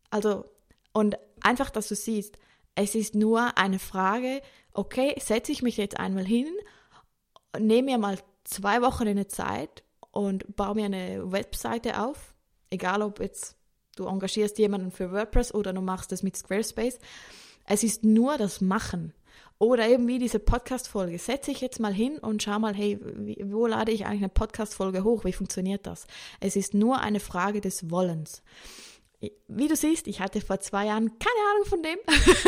Also, 0.10 0.46
und 0.94 1.18
einfach, 1.42 1.70
dass 1.70 1.88
du 1.88 1.96
siehst, 1.96 2.38
es 2.76 2.96
ist 2.96 3.16
nur 3.16 3.58
eine 3.58 3.80
Frage, 3.80 4.42
okay, 4.74 5.16
setze 5.20 5.52
ich 5.52 5.62
mich 5.62 5.78
jetzt 5.78 6.00
einmal 6.00 6.26
hin, 6.26 6.48
nehme 7.60 7.92
mir 7.92 7.98
mal 7.98 8.18
zwei 8.44 8.82
Wochen 8.82 9.08
eine 9.08 9.28
Zeit 9.28 9.84
und 10.12 10.56
baue 10.56 10.76
mir 10.76 10.86
eine 10.86 11.32
Webseite 11.32 12.02
auf, 12.02 12.34
egal 12.70 13.02
ob 13.02 13.20
jetzt 13.20 13.56
du 13.96 14.08
engagierst 14.08 14.58
jemanden 14.58 14.92
für 14.92 15.12
WordPress 15.12 15.54
oder 15.54 15.74
du 15.74 15.82
machst 15.82 16.12
das 16.12 16.24
mit 16.24 16.38
Squarespace. 16.38 17.00
Es 17.66 17.84
ist 17.84 18.04
nur 18.04 18.38
das 18.38 18.62
Machen. 18.62 19.14
Oder 19.60 19.88
eben 19.88 20.08
wie 20.08 20.18
diese 20.18 20.40
Podcast-Folge. 20.40 21.20
Setze 21.20 21.52
ich 21.52 21.62
jetzt 21.62 21.80
mal 21.80 21.94
hin 21.94 22.18
und 22.18 22.42
schau 22.42 22.58
mal, 22.58 22.74
hey, 22.74 23.00
wo 23.44 23.68
lade 23.68 23.92
ich 23.92 24.08
eigentlich 24.08 24.22
eine 24.22 24.30
Podcast-Folge 24.30 25.04
hoch? 25.04 25.24
Wie 25.24 25.34
funktioniert 25.34 25.86
das? 25.86 26.08
Es 26.40 26.56
ist 26.56 26.74
nur 26.74 27.00
eine 27.00 27.20
Frage 27.20 27.62
des 27.62 27.92
Wollens 27.92 28.42
wie 29.48 29.68
du 29.68 29.76
siehst, 29.76 30.08
ich 30.08 30.20
hatte 30.20 30.42
vor 30.42 30.60
zwei 30.60 30.88
Jahren 30.88 31.20
keine 31.20 31.52
Ahnung 31.52 31.66
von 31.66 31.84
dem 31.84 32.00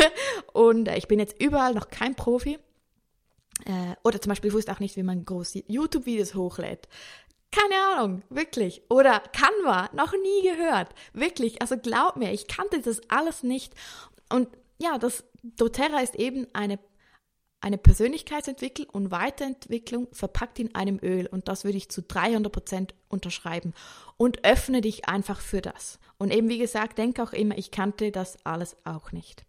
und 0.52 0.88
äh, 0.88 0.96
ich 0.96 1.08
bin 1.08 1.18
jetzt 1.18 1.40
überall 1.40 1.74
noch 1.74 1.88
kein 1.88 2.14
Profi. 2.14 2.58
Äh, 3.64 3.94
oder 4.02 4.20
zum 4.20 4.30
Beispiel, 4.30 4.52
wusste 4.52 4.72
auch 4.72 4.80
nicht, 4.80 4.96
wie 4.96 5.02
man 5.02 5.24
große 5.24 5.64
YouTube-Videos 5.68 6.34
hochlädt. 6.34 6.88
Keine 7.52 7.74
Ahnung, 7.94 8.22
wirklich. 8.30 8.82
Oder 8.90 9.20
Canva, 9.32 9.90
noch 9.92 10.12
nie 10.12 10.42
gehört. 10.42 10.88
Wirklich, 11.12 11.62
also 11.62 11.76
glaub 11.76 12.16
mir, 12.16 12.32
ich 12.32 12.48
kannte 12.48 12.80
das 12.80 13.00
alles 13.08 13.44
nicht. 13.44 13.74
Und 14.28 14.48
ja, 14.78 14.98
das 14.98 15.22
doTERRA 15.42 16.00
ist 16.00 16.16
eben 16.16 16.48
eine 16.52 16.80
eine 17.64 17.78
Persönlichkeitsentwicklung 17.78 18.88
und 18.90 19.10
Weiterentwicklung 19.10 20.08
verpackt 20.12 20.58
in 20.58 20.74
einem 20.74 20.98
Öl 21.02 21.26
und 21.26 21.48
das 21.48 21.64
würde 21.64 21.78
ich 21.78 21.88
zu 21.88 22.02
300 22.02 22.52
Prozent 22.52 22.94
unterschreiben 23.08 23.72
und 24.18 24.44
öffne 24.44 24.82
dich 24.82 25.08
einfach 25.08 25.40
für 25.40 25.62
das. 25.62 25.98
Und 26.18 26.32
eben 26.32 26.50
wie 26.50 26.58
gesagt, 26.58 26.98
denke 26.98 27.22
auch 27.22 27.32
immer, 27.32 27.56
ich 27.56 27.70
kannte 27.70 28.12
das 28.12 28.36
alles 28.44 28.76
auch 28.84 29.12
nicht. 29.12 29.46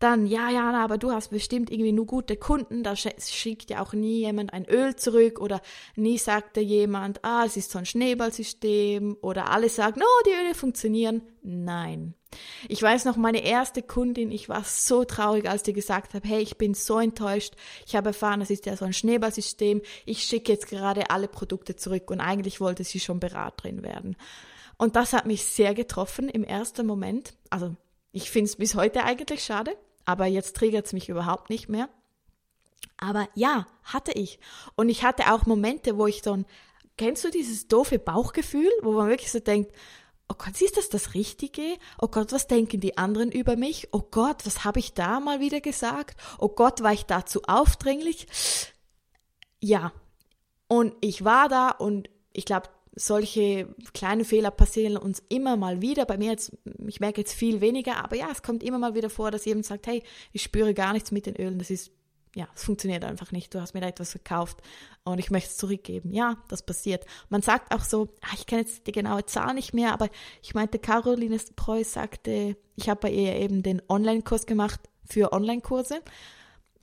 Dann, 0.00 0.26
ja, 0.26 0.50
ja, 0.50 0.72
aber 0.72 0.98
du 0.98 1.12
hast 1.12 1.30
bestimmt 1.30 1.70
irgendwie 1.70 1.92
nur 1.92 2.06
gute 2.06 2.36
Kunden, 2.36 2.82
da 2.82 2.94
schickt 2.96 3.70
ja 3.70 3.82
auch 3.82 3.92
nie 3.92 4.18
jemand 4.18 4.52
ein 4.52 4.64
Öl 4.68 4.96
zurück 4.96 5.40
oder 5.40 5.60
nie 5.96 6.18
sagt 6.18 6.56
dir 6.56 6.62
jemand, 6.62 7.24
ah, 7.24 7.44
es 7.44 7.56
ist 7.56 7.70
so 7.70 7.78
ein 7.78 7.86
Schneeballsystem 7.86 9.16
oder 9.22 9.50
alle 9.50 9.68
sagen, 9.68 10.00
oh, 10.02 10.22
die 10.26 10.44
Öle 10.44 10.54
funktionieren. 10.54 11.22
Nein. 11.42 12.14
Ich 12.68 12.82
weiß 12.82 13.04
noch, 13.06 13.16
meine 13.16 13.42
erste 13.42 13.82
Kundin, 13.82 14.30
ich 14.30 14.48
war 14.48 14.62
so 14.64 15.04
traurig, 15.04 15.48
als 15.48 15.62
die 15.62 15.72
gesagt 15.72 16.14
hat, 16.14 16.24
hey, 16.24 16.40
ich 16.40 16.58
bin 16.58 16.74
so 16.74 16.98
enttäuscht. 16.98 17.54
Ich 17.86 17.96
habe 17.96 18.08
erfahren, 18.08 18.40
das 18.40 18.50
ist 18.50 18.66
ja 18.66 18.76
so 18.76 18.84
ein 18.84 18.92
Schneeballsystem. 18.92 19.80
Ich 20.04 20.24
schicke 20.24 20.52
jetzt 20.52 20.68
gerade 20.68 21.10
alle 21.10 21.28
Produkte 21.28 21.76
zurück 21.76 22.10
und 22.10 22.20
eigentlich 22.20 22.60
wollte 22.60 22.84
sie 22.84 23.00
schon 23.00 23.20
Beraterin 23.20 23.82
werden. 23.82 24.16
Und 24.76 24.96
das 24.96 25.12
hat 25.12 25.26
mich 25.26 25.44
sehr 25.44 25.74
getroffen 25.74 26.28
im 26.28 26.44
ersten 26.44 26.86
Moment. 26.86 27.34
Also 27.50 27.74
ich 28.12 28.30
finde 28.30 28.50
es 28.50 28.56
bis 28.56 28.74
heute 28.74 29.04
eigentlich 29.04 29.42
schade, 29.42 29.76
aber 30.04 30.26
jetzt 30.26 30.56
triggert 30.56 30.86
es 30.86 30.92
mich 30.92 31.08
überhaupt 31.08 31.50
nicht 31.50 31.68
mehr. 31.68 31.88
Aber 32.98 33.28
ja, 33.34 33.66
hatte 33.84 34.12
ich. 34.12 34.38
Und 34.76 34.88
ich 34.88 35.04
hatte 35.04 35.32
auch 35.32 35.46
Momente, 35.46 35.96
wo 35.96 36.06
ich 36.06 36.26
ein, 36.28 36.46
kennst 36.96 37.24
du 37.24 37.30
dieses 37.30 37.68
doofe 37.68 37.98
Bauchgefühl, 37.98 38.70
wo 38.82 38.92
man 38.92 39.08
wirklich 39.08 39.30
so 39.30 39.40
denkt, 39.40 39.72
oh 40.28 40.34
Gott, 40.36 40.60
ist 40.60 40.76
das 40.76 40.88
das 40.88 41.14
Richtige? 41.14 41.76
Oh 42.00 42.08
Gott, 42.08 42.32
was 42.32 42.46
denken 42.46 42.80
die 42.80 42.98
anderen 42.98 43.32
über 43.32 43.56
mich? 43.56 43.88
Oh 43.92 44.02
Gott, 44.10 44.44
was 44.46 44.64
habe 44.64 44.78
ich 44.78 44.94
da 44.94 45.20
mal 45.20 45.40
wieder 45.40 45.60
gesagt? 45.60 46.20
Oh 46.38 46.48
Gott, 46.48 46.82
war 46.82 46.92
ich 46.92 47.04
da 47.04 47.24
zu 47.24 47.42
aufdringlich? 47.44 48.26
Ja. 49.60 49.92
Und 50.68 50.94
ich 51.00 51.24
war 51.24 51.48
da 51.48 51.70
und 51.70 52.10
ich 52.32 52.44
glaube, 52.44 52.68
solche 52.94 53.74
kleinen 53.94 54.24
Fehler 54.24 54.50
passieren 54.50 54.96
uns 54.96 55.22
immer 55.28 55.56
mal 55.56 55.80
wieder. 55.80 56.04
Bei 56.04 56.18
mir 56.18 56.32
jetzt, 56.32 56.56
ich 56.86 57.00
merke 57.00 57.20
jetzt 57.20 57.32
viel 57.32 57.60
weniger, 57.60 58.02
aber 58.04 58.16
ja, 58.16 58.28
es 58.30 58.42
kommt 58.42 58.62
immer 58.62 58.78
mal 58.78 58.94
wieder 58.94 59.08
vor, 59.08 59.30
dass 59.30 59.44
jemand 59.44 59.66
sagt, 59.66 59.86
hey, 59.86 60.02
ich 60.32 60.42
spüre 60.42 60.74
gar 60.74 60.92
nichts 60.92 61.10
mit 61.10 61.26
den 61.26 61.36
Ölen, 61.36 61.58
das 61.58 61.70
ist, 61.70 61.92
ja, 62.38 62.46
es 62.54 62.62
funktioniert 62.62 63.04
einfach 63.04 63.32
nicht. 63.32 63.52
Du 63.52 63.60
hast 63.60 63.74
mir 63.74 63.80
da 63.80 63.88
etwas 63.88 64.12
verkauft 64.12 64.58
und 65.02 65.18
ich 65.18 65.32
möchte 65.32 65.50
es 65.50 65.56
zurückgeben. 65.56 66.12
Ja, 66.12 66.36
das 66.46 66.62
passiert. 66.62 67.04
Man 67.30 67.42
sagt 67.42 67.74
auch 67.74 67.82
so, 67.82 68.08
ah, 68.20 68.34
ich 68.34 68.46
kenne 68.46 68.62
jetzt 68.62 68.86
die 68.86 68.92
genaue 68.92 69.26
Zahl 69.26 69.54
nicht 69.54 69.74
mehr, 69.74 69.92
aber 69.92 70.08
ich 70.40 70.54
meinte, 70.54 70.78
Caroline 70.78 71.36
Preuß 71.56 71.92
sagte, 71.92 72.56
ich 72.76 72.88
habe 72.88 73.00
bei 73.00 73.10
ihr 73.10 73.34
eben 73.34 73.64
den 73.64 73.82
Online-Kurs 73.88 74.46
gemacht 74.46 74.80
für 75.04 75.32
Online-Kurse 75.32 76.00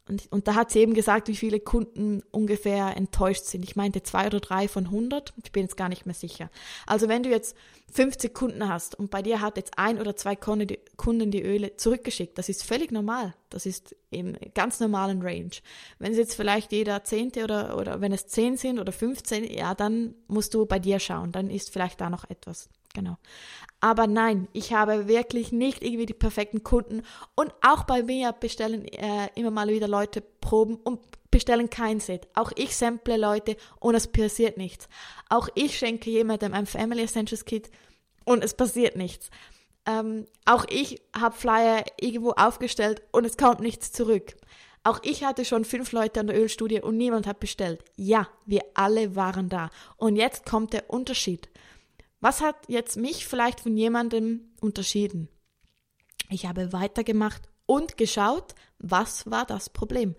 und, 0.08 0.32
und 0.32 0.48
da 0.48 0.54
hat 0.54 0.72
sie 0.72 0.80
eben 0.80 0.94
gesagt, 0.94 1.28
wie 1.30 1.36
viele 1.36 1.60
Kunden 1.60 2.22
ungefähr 2.30 2.96
enttäuscht 2.96 3.46
sind. 3.46 3.64
Ich 3.64 3.76
meinte 3.76 4.04
zwei 4.04 4.28
oder 4.28 4.40
drei 4.40 4.68
von 4.68 4.86
100. 4.86 5.34
Ich 5.44 5.52
bin 5.52 5.64
jetzt 5.64 5.78
gar 5.78 5.90
nicht 5.90 6.06
mehr 6.06 6.14
sicher. 6.14 6.52
Also 6.86 7.08
wenn 7.08 7.24
du 7.24 7.30
jetzt 7.32 7.56
50 7.92 8.32
Kunden 8.34 8.70
hast 8.70 8.94
und 8.94 9.10
bei 9.10 9.24
dir 9.24 9.42
hat 9.42 9.58
jetzt 9.58 9.80
ein 9.80 10.00
oder 10.00 10.16
zwei 10.16 10.36
Kunden 10.36 11.32
die 11.32 11.42
Öle 11.42 11.76
zurückgeschickt, 11.78 12.38
das 12.38 12.50
ist 12.50 12.64
völlig 12.64 12.92
normal. 12.92 13.34
Das 13.50 13.66
ist 13.66 13.96
im 14.12 14.38
ganz 14.54 14.80
normalen 14.80 15.24
Range. 15.24 15.50
Wenn 15.98 16.12
es 16.12 16.20
jetzt 16.20 16.36
vielleicht 16.36 16.72
jeder 16.72 17.04
Zehnte 17.04 17.44
oder, 17.44 17.76
oder 17.76 18.00
wenn 18.00 18.12
es 18.12 18.28
zehn 18.28 18.58
sind 18.58 18.80
oder 18.80 18.92
15, 18.92 19.44
ja, 19.46 19.74
dann 19.74 20.14
musst 20.28 20.54
du 20.54 20.68
bei 20.68 20.78
dir 20.78 21.00
schauen. 21.00 21.32
Dann 21.32 21.50
ist 21.50 21.72
vielleicht 21.72 22.00
da 22.00 22.12
noch 22.12 22.30
etwas. 22.30 22.70
Genau. 22.96 23.18
Aber 23.82 24.08
nein, 24.08 24.48
ich 24.54 24.74
habe 24.74 25.08
wirklich 25.08 25.52
nicht 25.52 25.84
irgendwie 25.84 26.08
die 26.08 26.14
perfekten 26.14 26.64
Kunden. 26.64 27.04
Und 27.36 27.54
auch 27.62 27.84
bei 27.84 28.02
mir 28.02 28.32
bestellen 28.32 28.86
äh, 28.86 29.30
immer 29.36 29.52
mal 29.52 29.68
wieder 29.68 29.88
Leute 29.88 30.22
Proben 30.22 30.78
und 30.78 31.00
bestellen 31.30 31.70
kein 31.70 32.00
Set. 32.00 32.28
Auch 32.34 32.52
ich 32.56 32.76
sample 32.76 33.18
Leute 33.18 33.58
und 33.80 33.94
es 33.94 34.08
passiert 34.08 34.58
nichts. 34.58 34.88
Auch 35.30 35.50
ich 35.54 35.78
schenke 35.78 36.10
jemandem 36.10 36.54
ein 36.54 36.66
Family 36.66 37.04
Essentials 37.04 37.46
Kit 37.46 37.70
und 38.24 38.44
es 38.44 38.54
passiert 38.54 38.96
nichts. 38.96 39.30
Ähm, 39.86 40.26
auch 40.46 40.66
ich 40.70 41.02
habe 41.16 41.36
Flyer 41.36 41.84
irgendwo 42.00 42.32
aufgestellt 42.32 43.02
und 43.12 43.26
es 43.26 43.38
kommt 43.38 43.60
nichts 43.60 43.92
zurück. 43.92 44.36
Auch 44.84 45.00
ich 45.04 45.26
hatte 45.26 45.44
schon 45.44 45.66
fünf 45.66 45.92
Leute 45.92 46.22
an 46.22 46.28
der 46.28 46.40
Ölstudie 46.40 46.82
und 46.82 46.96
niemand 46.96 47.28
hat 47.28 47.42
bestellt. 47.42 47.84
Ja, 47.98 48.30
wir 48.46 48.62
alle 48.74 49.16
waren 49.18 49.50
da. 49.50 49.70
Und 49.98 50.16
jetzt 50.16 50.46
kommt 50.46 50.72
der 50.74 50.90
Unterschied. 50.90 51.50
Was 52.26 52.42
hat 52.42 52.56
jetzt 52.68 52.98
mich 52.98 53.28
vielleicht 53.28 53.60
von 53.60 53.78
jemandem 53.78 54.52
unterschieden? 54.60 55.30
Ich 56.32 56.48
habe 56.48 56.74
weitergemacht 56.74 57.44
und 57.68 57.98
geschaut, 57.98 58.56
was 58.80 59.30
war 59.30 59.46
das 59.46 59.70
Problem? 59.70 60.16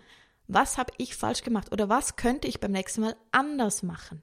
Was 0.46 0.78
habe 0.78 0.92
ich 0.98 1.16
falsch 1.16 1.42
gemacht 1.42 1.72
oder 1.72 1.88
was 1.88 2.14
könnte 2.14 2.46
ich 2.46 2.60
beim 2.60 2.70
nächsten 2.70 3.00
Mal 3.00 3.16
anders 3.32 3.82
machen? 3.82 4.22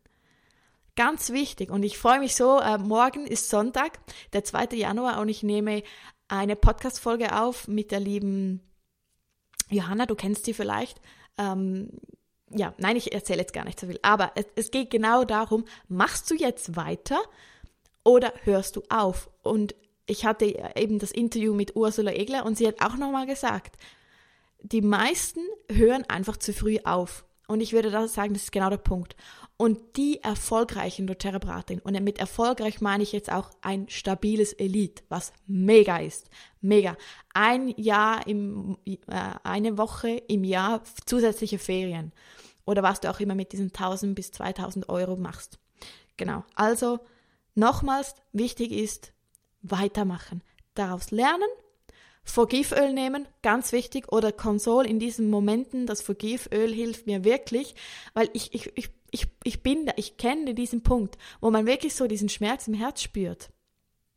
Ganz 0.96 1.34
wichtig 1.34 1.72
und 1.72 1.84
ich 1.84 1.98
freue 1.98 2.22
mich 2.22 2.38
so, 2.38 2.58
äh, 2.62 2.78
morgen 2.78 3.28
ist 3.28 3.50
Sonntag, 3.50 4.00
der 4.32 4.46
2. 4.46 4.78
Januar 4.78 5.20
und 5.20 5.28
ich 5.28 5.44
nehme 5.44 5.84
eine 6.30 6.56
Podcast-Folge 6.56 7.38
auf 7.38 7.68
mit 7.68 7.92
der 7.92 8.00
lieben 8.00 8.62
Johanna, 9.70 10.06
du 10.06 10.16
kennst 10.16 10.46
sie 10.46 10.54
vielleicht. 10.54 11.02
Ähm, 11.38 11.90
ja, 12.50 12.74
nein, 12.78 12.96
ich 12.96 13.12
erzähle 13.12 13.42
jetzt 13.42 13.54
gar 13.54 13.66
nicht 13.66 13.78
so 13.78 13.88
viel, 13.88 14.00
aber 14.04 14.32
es, 14.36 14.46
es 14.56 14.72
geht 14.72 14.90
genau 14.90 15.26
darum, 15.26 15.66
machst 15.90 16.32
du 16.32 16.36
jetzt 16.36 16.78
weiter 16.78 17.20
oder 18.04 18.34
hörst 18.44 18.76
du 18.76 18.84
auf? 18.90 19.30
Und 19.42 19.76
ich 20.06 20.26
hatte 20.26 20.46
eben 20.76 21.00
das 21.00 21.12
Interview 21.12 21.54
mit 21.54 21.76
Ursula 21.76 22.12
Egler 22.12 22.46
und 22.46 22.58
sie 22.58 22.68
hat 22.68 22.82
auch 22.82 22.98
nochmal 22.98 23.26
gesagt, 23.26 23.78
die 24.62 24.82
meisten 24.82 25.42
hören 25.70 26.04
einfach 26.08 26.38
zu 26.38 26.54
früh 26.54 26.80
auf. 26.84 27.26
Und 27.48 27.62
ich 27.62 27.74
würde 27.74 27.92
da 27.92 28.08
sagen, 28.08 28.34
das 28.34 28.44
ist 28.44 28.52
genau 28.52 28.70
der 28.70 28.78
Punkt. 28.78 29.16
Und 29.58 29.98
die 29.98 30.24
erfolgreichen 30.24 31.08
doTERRA-Beraterin, 31.08 31.82
und 31.82 32.02
mit 32.04 32.18
erfolgreich 32.18 32.82
meine 32.82 33.04
ich 33.04 33.12
jetzt 33.12 33.32
auch 33.32 33.52
ein 33.62 33.88
stabiles 33.90 34.54
Elite, 34.54 35.04
was 35.10 35.34
mega 35.46 35.98
ist. 35.98 36.30
Mega. 36.62 36.98
Ein 37.34 37.68
Jahr 37.78 38.26
im, 38.28 38.78
äh, 38.86 38.96
eine 39.44 39.78
Woche 39.78 40.10
im 40.28 40.44
Jahr 40.44 40.82
zusätzliche 41.06 41.60
Ferien. 41.60 42.14
Oder 42.66 42.82
was 42.82 43.02
du 43.02 43.10
auch 43.10 43.20
immer 43.20 43.36
mit 43.36 43.52
diesen 43.52 43.74
1000 43.74 44.16
bis 44.16 44.32
2000 44.32 44.88
Euro 44.90 45.18
machst. 45.18 45.60
Genau. 46.16 46.46
Also, 46.56 47.00
nochmals, 47.56 48.16
wichtig 48.32 48.72
ist, 48.72 49.14
weitermachen. 49.62 50.44
Daraus 50.74 51.12
lernen 51.12 51.50
Vergiföl 52.24 52.94
nehmen, 52.94 53.28
ganz 53.42 53.74
wichtig, 53.74 54.12
oder 54.12 54.32
Konsol 54.32 54.86
in 54.86 54.98
diesen 54.98 55.30
Momenten, 55.30 55.86
das 55.86 56.02
Vergiföl 56.02 56.74
hilft 56.74 57.06
mir 57.06 57.26
wirklich, 57.26 57.76
weil 58.14 58.30
ich, 58.34 58.54
ich, 58.54 58.72
ich, 58.76 58.90
ich, 59.12 59.28
ich 59.44 59.62
bin 59.62 59.86
da, 59.86 59.94
ich 59.98 60.18
kenne 60.18 60.54
diesen 60.54 60.84
Punkt, 60.84 61.18
wo 61.42 61.52
man 61.52 61.66
wirklich 61.66 61.96
so 61.96 62.08
diesen 62.08 62.30
Schmerz 62.30 62.68
im 62.68 62.74
Herz 62.74 63.02
spürt. 63.02 63.52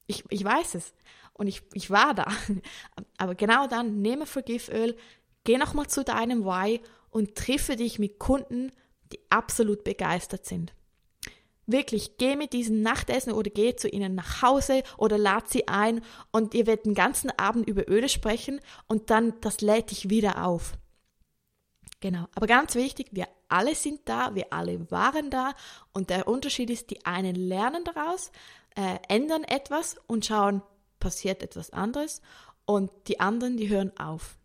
Ich, 0.07 0.25
ich 0.31 0.45
weiß 0.45 0.77
es 0.77 0.95
und 1.33 1.49
ich, 1.49 1.63
ich 1.75 1.91
war 1.91 2.15
da. 2.15 2.27
Aber 3.19 3.35
genau 3.35 3.67
dann 3.67 4.01
nehme 4.01 4.25
Vergiföl, 4.25 4.97
geh 5.43 5.59
nochmal 5.59 5.89
zu 5.89 6.05
deinem 6.05 6.45
Why 6.45 6.81
und 7.11 7.35
triffe 7.35 7.75
dich 7.75 7.99
mit 7.99 8.21
Kunden, 8.21 8.71
die 9.13 9.19
absolut 9.31 9.83
begeistert 9.83 10.47
sind. 10.47 10.76
Wirklich, 11.67 12.17
geh 12.17 12.37
mit 12.37 12.53
diesen 12.53 12.83
Nachtessen 12.83 13.33
oder 13.33 13.51
geh 13.51 13.75
zu 13.75 13.89
ihnen 13.89 14.15
nach 14.15 14.41
Hause 14.43 14.85
oder 14.97 15.19
lad 15.19 15.49
sie 15.49 15.67
ein 15.67 16.01
und 16.31 16.55
ihr 16.55 16.67
werdet 16.67 16.87
den 16.87 16.95
ganzen 16.95 17.37
Abend 17.37 17.69
über 17.69 17.89
Öle 17.89 18.09
sprechen 18.09 18.61
und 18.87 19.11
dann 19.11 19.35
das 19.41 19.61
lädt 19.61 19.91
dich 19.91 20.09
wieder 20.09 20.45
auf. 20.45 20.75
Genau, 22.01 22.27
aber 22.35 22.47
ganz 22.47 22.77
wichtig, 22.77 23.09
wir 23.11 23.27
alle 23.49 23.75
sind 23.75 24.01
da, 24.05 24.35
wir 24.35 24.53
alle 24.53 24.91
waren 24.91 25.31
da 25.31 25.55
und 25.93 26.11
der 26.11 26.29
Unterschied 26.29 26.71
ist, 26.71 26.91
die 26.91 27.05
einen 27.05 27.35
lernen 27.35 27.83
daraus, 27.85 28.31
äh, 28.77 28.99
ändern 29.09 29.43
etwas 29.43 29.97
und 30.07 30.25
schauen, 30.25 30.63
passiert 31.01 31.43
etwas 31.43 31.71
anderes 31.71 32.21
und 32.65 32.91
die 33.09 33.19
anderen, 33.19 33.57
die 33.57 33.69
hören 33.69 33.97
auf. 33.99 34.39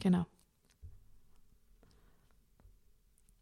Genau. 0.00 0.26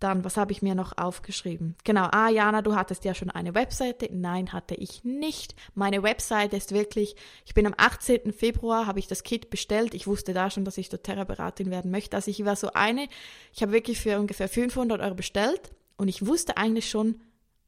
Dann, 0.02 0.24
was 0.24 0.36
habe 0.36 0.50
ich 0.50 0.62
mir 0.62 0.74
noch 0.74 0.98
aufgeschrieben? 0.98 1.76
Genau, 1.84 2.08
ah, 2.10 2.28
Jana, 2.28 2.60
du 2.60 2.74
hattest 2.74 3.04
ja 3.04 3.14
schon 3.14 3.30
eine 3.30 3.54
Webseite. 3.54 4.08
Nein, 4.10 4.52
hatte 4.52 4.74
ich 4.74 5.04
nicht. 5.04 5.54
Meine 5.74 6.02
Webseite 6.02 6.56
ist 6.56 6.72
wirklich, 6.72 7.14
ich 7.46 7.54
bin 7.54 7.66
am 7.66 7.74
18. 7.76 8.32
Februar, 8.32 8.86
habe 8.86 8.98
ich 8.98 9.06
das 9.06 9.22
Kit 9.22 9.48
bestellt. 9.48 9.94
Ich 9.94 10.08
wusste 10.08 10.34
da 10.34 10.50
schon, 10.50 10.64
dass 10.64 10.76
ich 10.76 10.88
doTERRA-Beraterin 10.88 11.70
werden 11.70 11.92
möchte. 11.92 12.16
Also 12.16 12.32
ich 12.32 12.44
war 12.44 12.56
so 12.56 12.72
eine, 12.72 13.06
ich 13.54 13.62
habe 13.62 13.70
wirklich 13.70 14.00
für 14.00 14.18
ungefähr 14.18 14.48
500 14.48 15.00
Euro 15.00 15.14
bestellt 15.14 15.70
und 15.96 16.08
ich 16.08 16.26
wusste 16.26 16.56
eigentlich 16.56 16.90
schon, 16.90 17.20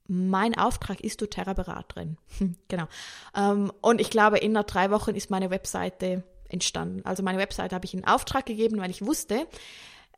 mein 0.09 0.59
Auftrag 0.59 1.03
ist 1.03 1.23
doTERRA-Beraterin. 1.23 2.19
genau. 2.69 2.89
Ähm, 3.37 3.73
und 3.81 4.01
ich 4.01 4.11
glaube, 4.11 4.39
in 4.39 4.51
nach 4.51 4.65
drei 4.65 4.91
Wochen 4.91 5.15
ist 5.15 5.31
meine 5.31 5.51
Webseite 5.51 6.25
entstanden. 6.49 7.03
Also 7.05 7.23
meine 7.23 7.39
Webseite 7.39 7.77
habe 7.77 7.85
ich 7.85 7.95
in 7.95 8.05
Auftrag 8.05 8.45
gegeben, 8.45 8.79
weil 8.79 8.91
ich 8.91 9.07
wusste, 9.07 9.47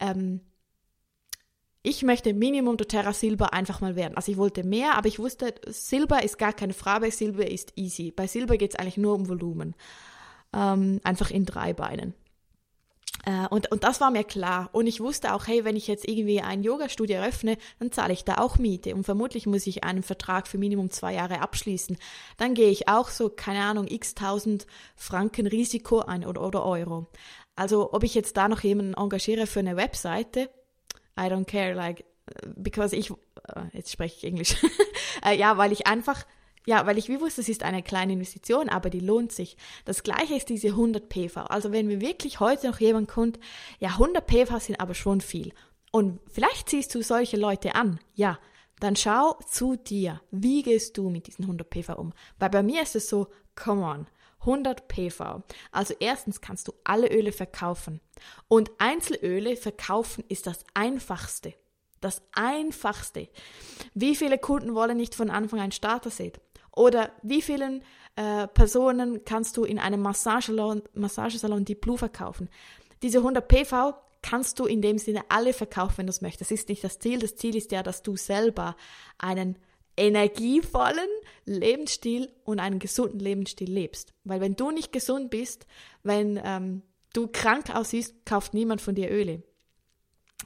ähm, 0.00 0.40
ich 1.86 2.02
möchte 2.02 2.34
Minimum 2.34 2.76
doTERRA 2.76 3.12
Silber 3.12 3.52
einfach 3.52 3.80
mal 3.80 3.94
werden. 3.94 4.16
Also 4.16 4.32
ich 4.32 4.38
wollte 4.38 4.64
mehr, 4.64 4.96
aber 4.96 5.06
ich 5.06 5.20
wusste, 5.20 5.54
Silber 5.68 6.24
ist 6.24 6.36
gar 6.36 6.52
keine 6.52 6.72
Frage, 6.72 7.12
Silber 7.12 7.48
ist 7.48 7.74
easy. 7.76 8.10
Bei 8.10 8.26
Silber 8.26 8.56
geht 8.56 8.72
es 8.72 8.76
eigentlich 8.76 8.96
nur 8.96 9.14
um 9.14 9.28
Volumen. 9.28 9.76
Ähm, 10.52 11.00
einfach 11.04 11.30
in 11.30 11.44
drei 11.44 11.74
Beinen. 11.74 12.14
Äh, 13.24 13.46
und, 13.50 13.70
und 13.70 13.84
das 13.84 14.00
war 14.00 14.10
mir 14.10 14.24
klar. 14.24 14.68
Und 14.72 14.88
ich 14.88 14.98
wusste 14.98 15.32
auch, 15.32 15.46
hey, 15.46 15.64
wenn 15.64 15.76
ich 15.76 15.86
jetzt 15.86 16.08
irgendwie 16.08 16.40
ein 16.40 16.64
Yoga-Studio 16.64 17.18
eröffne, 17.18 17.56
dann 17.78 17.92
zahle 17.92 18.14
ich 18.14 18.24
da 18.24 18.38
auch 18.38 18.58
Miete. 18.58 18.92
Und 18.96 19.04
vermutlich 19.04 19.46
muss 19.46 19.64
ich 19.68 19.84
einen 19.84 20.02
Vertrag 20.02 20.48
für 20.48 20.58
Minimum 20.58 20.90
zwei 20.90 21.14
Jahre 21.14 21.40
abschließen. 21.40 21.98
Dann 22.36 22.54
gehe 22.54 22.70
ich 22.70 22.88
auch 22.88 23.10
so, 23.10 23.28
keine 23.28 23.60
Ahnung, 23.60 23.86
x 23.86 24.16
tausend 24.16 24.66
Franken 24.96 25.46
Risiko 25.46 26.00
ein 26.00 26.26
oder, 26.26 26.42
oder 26.42 26.64
Euro. 26.64 27.06
Also 27.54 27.92
ob 27.92 28.02
ich 28.02 28.16
jetzt 28.16 28.36
da 28.36 28.48
noch 28.48 28.64
jemanden 28.64 28.94
engagiere 28.94 29.46
für 29.46 29.60
eine 29.60 29.76
Webseite, 29.76 30.50
I 31.18 31.28
don't 31.28 31.46
care, 31.46 31.74
like, 31.74 32.04
because 32.56 32.94
ich, 32.94 33.10
uh, 33.10 33.16
jetzt 33.72 33.92
spreche 33.92 34.16
ich 34.16 34.24
Englisch, 34.24 34.56
uh, 35.24 35.30
ja, 35.36 35.56
weil 35.56 35.72
ich 35.72 35.86
einfach, 35.86 36.24
ja, 36.66 36.86
weil 36.86 36.98
ich 36.98 37.08
wie 37.08 37.20
wusste, 37.20 37.40
es 37.40 37.48
ist 37.48 37.62
eine 37.62 37.82
kleine 37.82 38.14
Investition, 38.14 38.68
aber 38.68 38.90
die 38.90 39.00
lohnt 39.00 39.32
sich. 39.32 39.56
Das 39.84 40.02
gleiche 40.02 40.34
ist 40.34 40.48
diese 40.48 40.68
100 40.68 41.08
PV. 41.08 41.42
Also 41.42 41.72
wenn 41.72 41.86
mir 41.86 42.00
wirklich 42.00 42.40
heute 42.40 42.66
noch 42.68 42.80
jemand 42.80 43.08
kommt, 43.08 43.38
ja, 43.78 43.90
100 43.90 44.26
PV 44.26 44.58
sind 44.58 44.80
aber 44.80 44.94
schon 44.94 45.20
viel. 45.20 45.52
Und 45.92 46.18
vielleicht 46.26 46.68
ziehst 46.68 46.94
du 46.94 47.02
solche 47.02 47.36
Leute 47.36 47.74
an, 47.76 48.00
ja, 48.14 48.38
dann 48.80 48.96
schau 48.96 49.38
zu 49.48 49.76
dir. 49.76 50.20
Wie 50.30 50.62
gehst 50.62 50.98
du 50.98 51.08
mit 51.08 51.28
diesen 51.28 51.44
100 51.44 51.70
PV 51.70 51.94
um? 51.94 52.12
Weil 52.38 52.50
bei 52.50 52.62
mir 52.62 52.82
ist 52.82 52.96
es 52.96 53.08
so, 53.08 53.28
come 53.54 53.82
on, 53.82 54.06
100 54.40 54.88
PV. 54.88 55.42
Also 55.72 55.94
erstens 55.98 56.40
kannst 56.40 56.68
du 56.68 56.72
alle 56.84 57.10
Öle 57.10 57.32
verkaufen. 57.32 58.00
Und 58.48 58.70
Einzelöle 58.78 59.56
verkaufen 59.56 60.24
ist 60.28 60.46
das 60.46 60.64
einfachste. 60.74 61.54
Das 62.00 62.22
einfachste. 62.32 63.28
Wie 63.94 64.14
viele 64.14 64.38
Kunden 64.38 64.74
wollen 64.74 64.96
nicht 64.96 65.14
von 65.14 65.30
Anfang 65.30 65.60
ein 65.60 65.72
Starter-Set? 65.72 66.40
Oder 66.72 67.10
wie 67.22 67.40
vielen 67.40 67.82
äh, 68.16 68.46
Personen 68.48 69.24
kannst 69.24 69.56
du 69.56 69.64
in 69.64 69.78
einem 69.78 70.02
Massagesalon, 70.02 70.82
Massagesalon 70.92 71.64
die 71.64 71.74
Blue 71.74 71.96
verkaufen? 71.96 72.50
Diese 73.02 73.18
100 73.18 73.48
PV 73.48 73.94
kannst 74.22 74.58
du 74.58 74.66
in 74.66 74.82
dem 74.82 74.98
Sinne 74.98 75.22
alle 75.28 75.52
verkaufen, 75.52 75.98
wenn 75.98 76.06
du 76.06 76.10
es 76.10 76.20
möchtest. 76.20 76.50
Das 76.50 76.60
ist 76.60 76.68
nicht 76.68 76.84
das 76.84 76.98
Ziel. 76.98 77.18
Das 77.18 77.36
Ziel 77.36 77.56
ist 77.56 77.72
ja, 77.72 77.82
dass 77.82 78.02
du 78.02 78.16
selber 78.16 78.76
einen 79.18 79.58
energievollen 79.96 81.08
Lebensstil 81.44 82.30
und 82.44 82.60
einen 82.60 82.78
gesunden 82.78 83.20
Lebensstil 83.20 83.70
lebst. 83.70 84.12
Weil 84.24 84.40
wenn 84.40 84.56
du 84.56 84.70
nicht 84.70 84.92
gesund 84.92 85.30
bist, 85.30 85.66
wenn 86.02 86.40
ähm, 86.44 86.82
du 87.12 87.28
krank 87.28 87.74
aussiehst, 87.74 88.26
kauft 88.26 88.52
niemand 88.52 88.80
von 88.80 88.94
dir 88.94 89.10
Öle. 89.10 89.42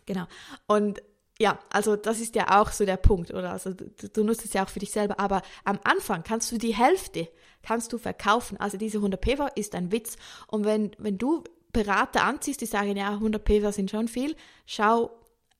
Genau. 0.06 0.26
Und 0.66 1.02
ja, 1.38 1.58
also 1.70 1.96
das 1.96 2.20
ist 2.20 2.34
ja 2.34 2.60
auch 2.60 2.70
so 2.70 2.84
der 2.84 2.98
Punkt, 2.98 3.32
oder? 3.32 3.52
Also 3.52 3.72
du, 3.72 4.08
du, 4.08 4.24
nutzt 4.24 4.44
es 4.44 4.52
ja 4.52 4.64
auch 4.64 4.68
für 4.68 4.78
dich 4.78 4.92
selber, 4.92 5.18
aber 5.18 5.42
am 5.64 5.80
Anfang 5.84 6.22
kannst 6.22 6.52
du 6.52 6.58
die 6.58 6.74
Hälfte 6.76 7.28
kannst 7.62 7.92
du 7.92 7.98
verkaufen. 7.98 8.58
Also 8.58 8.76
diese 8.76 8.98
100 8.98 9.20
PV 9.20 9.48
ist 9.54 9.74
ein 9.74 9.92
Witz. 9.92 10.16
Und 10.46 10.64
wenn, 10.64 10.92
wenn 10.98 11.18
du 11.18 11.44
Berater 11.72 12.24
anziehst, 12.24 12.60
die 12.60 12.66
sagen, 12.66 12.96
ja, 12.96 13.10
100 13.10 13.44
PV 13.44 13.70
sind 13.72 13.90
schon 13.90 14.08
viel, 14.08 14.36
schau, 14.66 15.10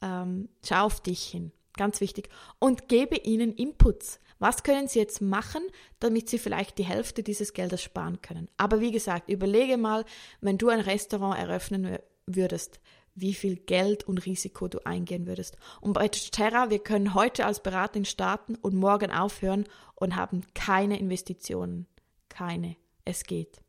ähm, 0.03 0.49
schau 0.65 0.87
auf 0.87 1.01
dich 1.01 1.23
hin. 1.25 1.53
Ganz 1.77 2.01
wichtig. 2.01 2.29
Und 2.59 2.89
gebe 2.89 3.17
ihnen 3.17 3.53
Inputs. 3.53 4.21
Was 4.39 4.63
können 4.63 4.89
sie 4.89 4.99
jetzt 4.99 5.21
machen, 5.21 5.63
damit 5.99 6.31
sie 6.31 6.39
vielleicht 6.39 6.79
die 6.79 6.85
Hälfte 6.85 7.23
dieses 7.23 7.53
Geldes 7.53 7.83
sparen 7.83 8.23
können? 8.23 8.49
Aber 8.57 8.81
wie 8.81 8.91
gesagt, 8.91 9.29
überlege 9.29 9.77
mal, 9.77 10.05
wenn 10.41 10.57
du 10.57 10.71
ein 10.71 10.81
Restaurant 10.81 11.39
eröffnen 11.39 11.99
würdest, 12.27 12.81
wie 13.15 13.35
viel 13.35 13.57
Geld 13.57 14.05
und 14.05 14.25
Risiko 14.25 14.69
du 14.69 14.85
eingehen 14.87 15.27
würdest. 15.27 15.57
Und 15.81 15.93
bei 15.93 16.09
Terra, 16.09 16.71
wir 16.71 16.79
können 16.79 17.15
heute 17.15 17.45
als 17.45 17.63
Beraterin 17.63 18.05
starten 18.05 18.57
und 18.57 18.75
morgen 18.75 19.13
aufhören 19.13 19.67
und 19.95 20.17
haben 20.17 20.43
keine 20.55 20.99
Investitionen. 20.99 21.87
Keine. 22.29 22.77
Es 23.05 23.25
geht. 23.25 23.61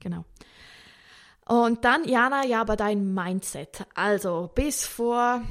Genau. 0.00 0.24
Und 1.46 1.84
dann, 1.84 2.06
Jana, 2.06 2.44
ja, 2.44 2.60
aber 2.60 2.76
dein 2.76 3.14
Mindset. 3.14 3.86
Also, 3.94 4.50
bis 4.54 4.84
vor, 4.84 5.42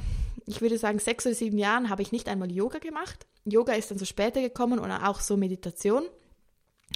ich 0.47 0.61
würde 0.61 0.77
sagen, 0.77 0.97
sechs 0.99 1.25
oder 1.25 1.35
sieben 1.35 1.57
Jahren 1.57 1.89
habe 1.89 2.01
ich 2.01 2.11
nicht 2.11 2.29
einmal 2.29 2.51
Yoga 2.51 2.79
gemacht. 2.79 3.27
Yoga 3.45 3.73
ist 3.73 3.91
dann 3.91 3.97
so 3.97 4.05
später 4.05 4.41
gekommen 4.41 4.79
und 4.79 4.89
auch 4.89 5.19
so 5.19 5.37
Meditation. 5.37 6.03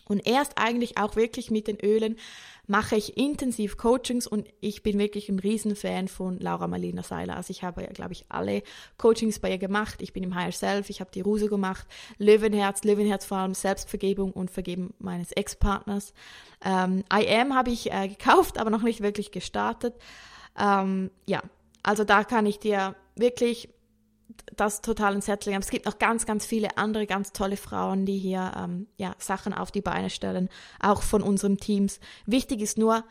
Und 0.06 0.26
erst 0.26 0.58
eigentlich 0.58 0.98
auch 0.98 1.16
wirklich 1.18 1.52
mit 1.52 1.68
den 1.68 1.78
Ölen 1.80 2.18
mache 2.66 2.96
ich 2.96 3.18
intensiv 3.18 3.76
Coachings 3.76 4.26
und 4.26 4.48
ich 4.62 4.84
bin 4.84 4.98
wirklich 4.98 5.28
ein 5.28 5.40
Riesenfan 5.40 6.08
von 6.08 6.40
Laura 6.40 6.68
Marlena 6.68 7.04
Seiler. 7.04 7.36
Also 7.36 7.52
ich 7.52 7.64
habe, 7.64 7.84
glaube 7.88 8.14
ich, 8.14 8.26
alle 8.30 8.64
Coachings 8.98 9.40
bei 9.40 9.52
ihr 9.52 9.58
gemacht. 9.58 10.02
Ich 10.02 10.14
bin 10.14 10.24
im 10.24 10.34
Higher 10.34 10.54
Self, 10.54 10.90
ich 10.90 11.02
habe 11.02 11.12
die 11.14 11.20
Ruse 11.20 11.50
gemacht, 11.50 11.86
Löwenherz, 12.18 12.86
Löwenherz 12.86 13.26
vor 13.26 13.38
allem 13.40 13.54
Selbstvergebung 13.54 14.32
und 14.32 14.50
Vergeben 14.50 14.94
meines 15.00 15.34
Ex-Partners. 15.34 16.14
Ähm, 16.64 17.04
I 17.14 17.28
Am 17.28 17.54
habe 17.54 17.72
ich 17.72 17.92
äh, 17.92 18.08
gekauft, 18.08 18.58
aber 18.58 18.70
noch 18.70 18.84
nicht 18.84 19.02
wirklich 19.02 19.32
gestartet. 19.32 19.96
Ähm, 20.58 21.12
ja, 21.26 21.42
also 21.84 22.06
da 22.06 22.24
kann 22.24 22.46
ich 22.46 22.60
dir 22.60 22.96
wirklich 23.22 23.70
das 24.56 24.82
total 24.82 25.16
ins 25.16 25.28
Herz 25.28 25.46
legen. 25.46 25.56
Aber 25.58 25.64
es 25.64 25.72
gibt 25.72 25.86
noch 25.86 26.00
ganz, 26.00 26.26
ganz 26.26 26.46
viele 26.46 26.78
andere 26.78 27.08
ganz 27.08 27.32
tolle 27.32 27.58
Frauen, 27.58 28.06
die 28.06 28.18
hier 28.18 28.54
ähm, 28.58 28.88
ja, 28.98 29.16
Sachen 29.18 29.54
auf 29.54 29.72
die 29.72 29.82
Beine 29.82 30.10
stellen, 30.10 30.50
auch 30.80 31.02
von 31.02 31.22
unseren 31.22 31.58
Teams. 31.58 32.00
Wichtig 32.26 32.62
ist 32.62 32.78
nur, 32.78 33.04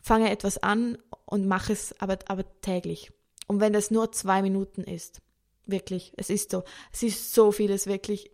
fange 0.00 0.30
etwas 0.30 0.62
an 0.62 0.98
und 1.24 1.46
mach 1.46 1.70
es 1.70 1.98
aber, 2.00 2.18
aber 2.26 2.44
täglich. 2.60 3.12
Und 3.46 3.60
wenn 3.60 3.72
das 3.72 3.90
nur 3.90 4.12
zwei 4.12 4.42
Minuten 4.42 4.82
ist, 4.82 5.20
wirklich, 5.66 6.12
es 6.16 6.30
ist 6.30 6.50
so, 6.50 6.64
es 6.92 7.02
ist 7.02 7.34
so 7.34 7.52
vieles 7.52 7.86
wirklich, 7.86 8.30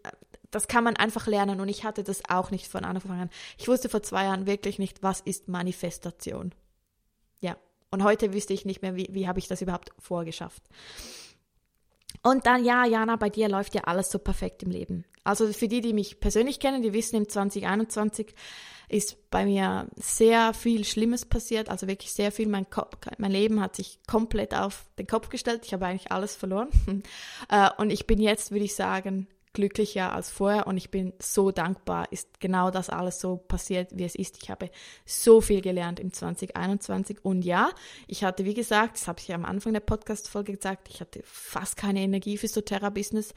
das 0.50 0.68
kann 0.68 0.84
man 0.84 0.96
einfach 0.96 1.26
lernen 1.26 1.60
und 1.60 1.68
ich 1.68 1.84
hatte 1.84 2.02
das 2.02 2.22
auch 2.28 2.50
nicht 2.50 2.66
von 2.66 2.84
Anfang 2.84 3.20
an. 3.20 3.30
Ich 3.58 3.68
wusste 3.68 3.88
vor 3.88 4.02
zwei 4.02 4.24
Jahren 4.24 4.46
wirklich 4.46 4.78
nicht, 4.78 5.02
was 5.02 5.20
ist 5.20 5.48
Manifestation. 5.48 6.52
Ja, 7.40 7.56
und 7.90 8.04
heute 8.04 8.32
wüsste 8.32 8.52
ich 8.52 8.64
nicht 8.64 8.82
mehr, 8.82 8.96
wie, 8.96 9.08
wie 9.10 9.28
habe 9.28 9.38
ich 9.38 9.48
das 9.48 9.62
überhaupt 9.62 9.90
vorgeschafft. 9.98 10.62
Und 12.22 12.46
dann, 12.46 12.64
ja, 12.64 12.84
Jana, 12.84 13.16
bei 13.16 13.30
dir 13.30 13.48
läuft 13.48 13.74
ja 13.74 13.82
alles 13.84 14.10
so 14.10 14.18
perfekt 14.18 14.62
im 14.62 14.70
Leben. 14.70 15.04
Also 15.24 15.52
für 15.52 15.68
die, 15.68 15.80
die 15.80 15.92
mich 15.92 16.20
persönlich 16.20 16.60
kennen, 16.60 16.82
die 16.82 16.92
wissen, 16.92 17.16
im 17.16 17.28
2021 17.28 18.34
ist 18.88 19.30
bei 19.30 19.44
mir 19.44 19.86
sehr 19.96 20.52
viel 20.52 20.84
Schlimmes 20.84 21.24
passiert, 21.24 21.68
also 21.68 21.86
wirklich 21.86 22.12
sehr 22.12 22.32
viel. 22.32 22.48
Mein, 22.48 22.68
Kopf, 22.68 22.96
mein 23.18 23.30
Leben 23.30 23.60
hat 23.60 23.76
sich 23.76 24.00
komplett 24.06 24.54
auf 24.54 24.86
den 24.98 25.06
Kopf 25.06 25.28
gestellt. 25.28 25.62
Ich 25.64 25.72
habe 25.72 25.86
eigentlich 25.86 26.12
alles 26.12 26.34
verloren. 26.34 26.68
Äh, 27.48 27.70
und 27.78 27.90
ich 27.90 28.06
bin 28.06 28.20
jetzt, 28.20 28.50
würde 28.50 28.64
ich 28.64 28.74
sagen, 28.74 29.26
glücklicher 29.52 30.12
als 30.12 30.30
vorher 30.30 30.66
und 30.66 30.76
ich 30.76 30.90
bin 30.90 31.12
so 31.18 31.50
dankbar, 31.50 32.10
ist 32.12 32.40
genau 32.40 32.70
das 32.70 32.88
alles 32.88 33.20
so 33.20 33.36
passiert, 33.36 33.90
wie 33.92 34.04
es 34.04 34.14
ist. 34.14 34.42
Ich 34.42 34.50
habe 34.50 34.70
so 35.04 35.40
viel 35.40 35.60
gelernt 35.60 35.98
im 35.98 36.12
2021 36.12 37.24
und 37.24 37.44
ja, 37.44 37.70
ich 38.06 38.22
hatte, 38.22 38.44
wie 38.44 38.54
gesagt, 38.54 38.96
das 38.96 39.08
habe 39.08 39.20
ich 39.20 39.34
am 39.34 39.44
Anfang 39.44 39.72
der 39.72 39.80
Podcast-Folge 39.80 40.54
gesagt, 40.54 40.88
ich 40.88 41.00
hatte 41.00 41.20
fast 41.24 41.76
keine 41.76 42.00
Energie 42.00 42.36
für 42.36 42.48
so 42.48 42.60
Terra-Business. 42.60 43.34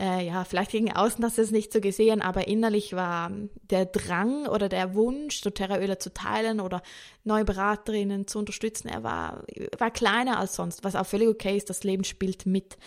Äh, 0.00 0.26
ja, 0.26 0.42
vielleicht 0.44 0.72
gegen 0.72 0.92
außen 0.92 1.24
hast 1.24 1.38
du 1.38 1.42
es 1.42 1.52
nicht 1.52 1.72
so 1.72 1.80
gesehen, 1.80 2.22
aber 2.22 2.48
innerlich 2.48 2.94
war 2.94 3.30
der 3.70 3.86
Drang 3.86 4.46
oder 4.46 4.68
der 4.68 4.94
Wunsch, 4.94 5.40
so 5.42 5.50
Terraöle 5.50 5.98
zu 5.98 6.12
teilen 6.12 6.60
oder 6.60 6.82
neue 7.22 7.44
Beraterinnen 7.44 8.26
zu 8.26 8.40
unterstützen, 8.40 8.88
er 8.88 9.04
war, 9.04 9.44
war 9.78 9.90
kleiner 9.92 10.40
als 10.40 10.56
sonst, 10.56 10.82
was 10.82 10.96
auch 10.96 11.06
völlig 11.06 11.28
okay 11.28 11.56
ist, 11.56 11.70
das 11.70 11.84
Leben 11.84 12.04
spielt 12.04 12.46
mit. 12.46 12.78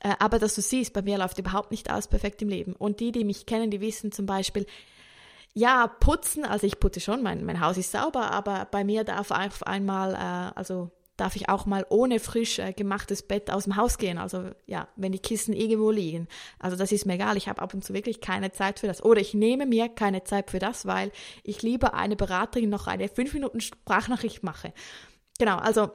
Äh, 0.00 0.14
aber 0.18 0.38
dass 0.38 0.54
du 0.54 0.62
siehst, 0.62 0.92
bei 0.92 1.02
mir 1.02 1.18
läuft 1.18 1.38
überhaupt 1.38 1.70
nicht 1.70 1.90
alles 1.90 2.08
perfekt 2.08 2.42
im 2.42 2.48
Leben. 2.48 2.74
Und 2.74 3.00
die, 3.00 3.12
die 3.12 3.24
mich 3.24 3.46
kennen, 3.46 3.70
die 3.70 3.80
wissen 3.80 4.12
zum 4.12 4.26
Beispiel, 4.26 4.66
ja, 5.54 5.86
putzen, 5.86 6.44
also 6.44 6.66
ich 6.66 6.78
putze 6.78 7.00
schon, 7.00 7.22
mein, 7.22 7.44
mein 7.44 7.60
Haus 7.60 7.78
ist 7.78 7.90
sauber, 7.90 8.30
aber 8.30 8.68
bei 8.70 8.84
mir 8.84 9.04
darf 9.04 9.30
auf 9.30 9.66
einmal, 9.66 10.14
äh, 10.14 10.58
also 10.58 10.90
darf 11.16 11.34
ich 11.34 11.48
auch 11.48 11.66
mal 11.66 11.86
ohne 11.88 12.20
frisch 12.20 12.58
äh, 12.58 12.72
gemachtes 12.72 13.22
Bett 13.22 13.50
aus 13.50 13.64
dem 13.64 13.76
Haus 13.76 13.98
gehen. 13.98 14.18
Also 14.18 14.50
ja, 14.66 14.88
wenn 14.96 15.12
die 15.12 15.18
Kissen 15.18 15.54
irgendwo 15.54 15.90
liegen. 15.90 16.28
Also 16.58 16.76
das 16.76 16.92
ist 16.92 17.06
mir 17.06 17.14
egal. 17.14 17.36
Ich 17.36 17.48
habe 17.48 17.62
ab 17.62 17.72
und 17.74 17.82
zu 17.82 17.94
wirklich 17.94 18.20
keine 18.20 18.52
Zeit 18.52 18.80
für 18.80 18.86
das. 18.86 19.02
Oder 19.02 19.20
ich 19.20 19.32
nehme 19.32 19.66
mir 19.66 19.88
keine 19.88 20.24
Zeit 20.24 20.50
für 20.50 20.58
das, 20.58 20.86
weil 20.86 21.10
ich 21.42 21.62
lieber 21.62 21.94
eine 21.94 22.16
Beraterin 22.16 22.68
noch 22.68 22.86
eine 22.86 23.08
5 23.08 23.32
Minuten 23.34 23.60
Sprachnachricht 23.60 24.42
mache. 24.42 24.72
Genau, 25.38 25.56
also 25.56 25.90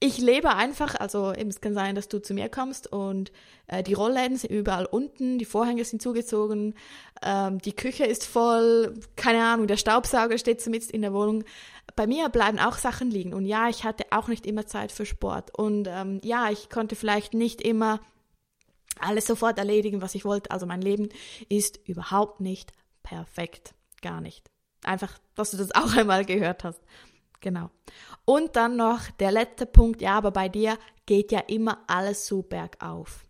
ich 0.00 0.18
lebe 0.18 0.54
einfach, 0.54 0.94
also 0.94 1.34
eben, 1.34 1.50
es 1.50 1.60
kann 1.60 1.74
sein, 1.74 1.96
dass 1.96 2.08
du 2.08 2.20
zu 2.22 2.32
mir 2.32 2.48
kommst 2.48 2.92
und 2.92 3.32
äh, 3.66 3.82
die 3.82 3.94
Rollläden 3.94 4.36
sind 4.36 4.50
überall 4.50 4.86
unten, 4.86 5.38
die 5.38 5.44
Vorhänge 5.44 5.84
sind 5.84 6.00
zugezogen, 6.00 6.74
ähm, 7.22 7.58
die 7.58 7.74
Küche 7.74 8.04
ist 8.04 8.24
voll, 8.24 8.94
keine 9.16 9.44
Ahnung, 9.44 9.66
der 9.66 9.76
Staubsauger 9.76 10.38
steht 10.38 10.60
zumindest 10.60 10.92
in 10.92 11.02
der 11.02 11.12
Wohnung. 11.12 11.42
Bei 11.96 12.06
mir 12.06 12.28
bleiben 12.28 12.60
auch 12.60 12.78
Sachen 12.78 13.10
liegen 13.10 13.34
und 13.34 13.44
ja, 13.44 13.68
ich 13.68 13.82
hatte 13.82 14.04
auch 14.10 14.28
nicht 14.28 14.46
immer 14.46 14.66
Zeit 14.66 14.92
für 14.92 15.04
Sport 15.04 15.58
und 15.58 15.88
ähm, 15.90 16.20
ja, 16.22 16.48
ich 16.50 16.70
konnte 16.70 16.94
vielleicht 16.94 17.34
nicht 17.34 17.60
immer 17.60 18.00
alles 19.00 19.26
sofort 19.26 19.58
erledigen, 19.58 20.00
was 20.00 20.14
ich 20.14 20.24
wollte. 20.24 20.50
Also 20.52 20.66
mein 20.66 20.82
Leben 20.82 21.08
ist 21.48 21.80
überhaupt 21.88 22.40
nicht 22.40 22.72
perfekt, 23.02 23.74
gar 24.00 24.20
nicht. 24.20 24.48
Einfach, 24.84 25.18
dass 25.34 25.50
du 25.50 25.56
das 25.56 25.74
auch 25.74 25.92
einmal 25.96 26.24
gehört 26.24 26.62
hast. 26.62 26.80
Genau. 27.40 27.70
Und 28.24 28.56
dann 28.56 28.76
noch 28.76 29.10
der 29.20 29.32
letzte 29.32 29.66
Punkt, 29.66 30.02
ja, 30.02 30.16
aber 30.16 30.30
bei 30.30 30.48
dir 30.48 30.78
geht 31.06 31.32
ja 31.32 31.40
immer 31.40 31.78
alles 31.86 32.26
so 32.26 32.42
bergauf. 32.42 33.24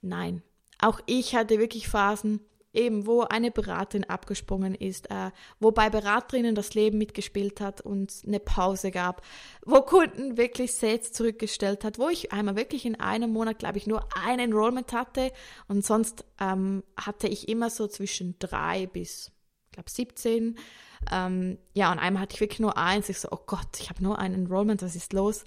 Nein, 0.00 0.42
auch 0.80 1.00
ich 1.06 1.34
hatte 1.36 1.58
wirklich 1.58 1.88
Phasen, 1.88 2.40
eben 2.74 3.06
wo 3.06 3.22
eine 3.22 3.50
Beraterin 3.50 4.04
abgesprungen 4.04 4.74
ist, 4.74 5.10
äh, 5.10 5.30
wo 5.60 5.70
bei 5.70 5.90
Beraterinnen 5.90 6.54
das 6.54 6.74
Leben 6.74 6.98
mitgespielt 6.98 7.60
hat 7.60 7.80
und 7.80 8.22
eine 8.26 8.40
Pause 8.40 8.90
gab, 8.90 9.22
wo 9.64 9.82
Kunden 9.82 10.36
wirklich 10.36 10.74
Sets 10.74 11.12
zurückgestellt 11.12 11.84
hat, 11.84 11.98
wo 11.98 12.08
ich 12.08 12.32
einmal 12.32 12.56
wirklich 12.56 12.86
in 12.86 12.98
einem 12.98 13.32
Monat, 13.32 13.58
glaube 13.58 13.78
ich, 13.78 13.86
nur 13.86 14.08
ein 14.24 14.38
Enrollment 14.38 14.92
hatte 14.92 15.32
und 15.68 15.84
sonst 15.84 16.24
ähm, 16.40 16.82
hatte 16.96 17.28
ich 17.28 17.48
immer 17.48 17.70
so 17.70 17.86
zwischen 17.86 18.36
drei 18.38 18.86
bis, 18.86 19.30
glaube, 19.72 19.90
17 19.90 20.56
ähm, 21.10 21.58
ja, 21.74 21.90
und 21.90 21.98
einmal 21.98 22.22
hatte 22.22 22.34
ich 22.34 22.40
wirklich 22.40 22.60
nur 22.60 22.76
eins. 22.76 23.08
Ich 23.08 23.20
so, 23.20 23.28
oh 23.30 23.40
Gott, 23.46 23.80
ich 23.80 23.90
habe 23.90 24.02
nur 24.02 24.18
ein 24.18 24.34
Enrollment, 24.34 24.82
was 24.82 24.96
ist 24.96 25.12
los? 25.12 25.44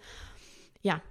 Ja, 0.82 1.02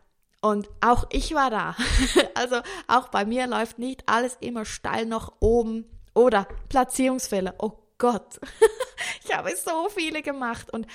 und 0.45 0.69
auch 0.83 1.07
ich 1.11 1.35
war 1.35 1.49
da. 1.49 1.75
also 2.35 2.61
auch 2.87 3.09
bei 3.09 3.25
mir 3.25 3.47
läuft 3.47 3.79
nicht 3.79 4.07
alles 4.07 4.37
immer 4.41 4.67
steil 4.67 5.07
nach 5.07 5.33
oben. 5.41 5.87
Oder 6.15 6.47
Platzierungsfehler. 6.69 7.55
Oh 7.59 7.73
Gott. 7.97 8.41
ich 9.25 9.35
habe 9.35 9.57
so 9.57 9.89
viele 9.89 10.21
gemacht. 10.21 10.71
Und 10.71 10.87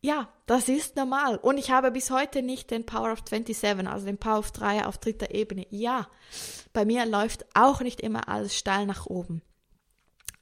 ja, 0.00 0.28
das 0.46 0.70
ist 0.70 0.96
normal. 0.96 1.36
Und 1.36 1.58
ich 1.58 1.70
habe 1.70 1.90
bis 1.90 2.10
heute 2.10 2.40
nicht 2.40 2.70
den 2.70 2.86
Power 2.86 3.12
of 3.12 3.20
27, 3.28 3.86
also 3.86 4.06
den 4.06 4.16
Power 4.16 4.38
of 4.38 4.52
3 4.52 4.86
auf 4.86 4.96
dritter 4.96 5.34
Ebene. 5.34 5.66
Ja, 5.68 6.08
bei 6.72 6.86
mir 6.86 7.04
läuft 7.04 7.44
auch 7.54 7.82
nicht 7.82 8.00
immer 8.00 8.28
alles 8.28 8.56
steil 8.56 8.86
nach 8.86 9.04
oben. 9.04 9.42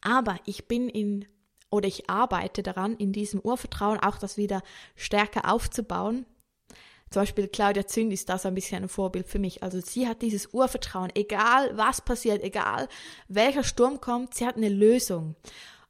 Aber 0.03 0.37
ich 0.45 0.69
bin 0.69 0.89
in 0.89 1.27
oder 1.71 1.89
ich 1.89 2.09
arbeite 2.09 2.63
daran, 2.63 2.97
in 2.97 3.13
diesem 3.13 3.41
Urvertrauen 3.41 3.99
auch 4.01 4.19
das 4.19 4.37
wieder 4.37 4.63
stärker 4.95 5.53
aufzubauen. 5.53 6.27
Zum 7.11 7.23
Beispiel 7.23 7.49
Claudia 7.49 7.87
Zünd 7.87 8.13
ist 8.13 8.29
so 8.29 8.49
ein 8.49 8.55
bisschen 8.55 8.83
ein 8.83 8.89
Vorbild 8.89 9.29
für 9.29 9.39
mich. 9.39 9.63
Also 9.63 9.81
sie 9.81 10.09
hat 10.09 10.23
dieses 10.23 10.53
Urvertrauen, 10.53 11.13
egal 11.15 11.77
was 11.77 12.01
passiert, 12.01 12.43
egal 12.43 12.89
welcher 13.29 13.63
Sturm 13.63 14.01
kommt, 14.01 14.35
sie 14.35 14.47
hat 14.47 14.57
eine 14.57 14.69
Lösung. 14.69 15.37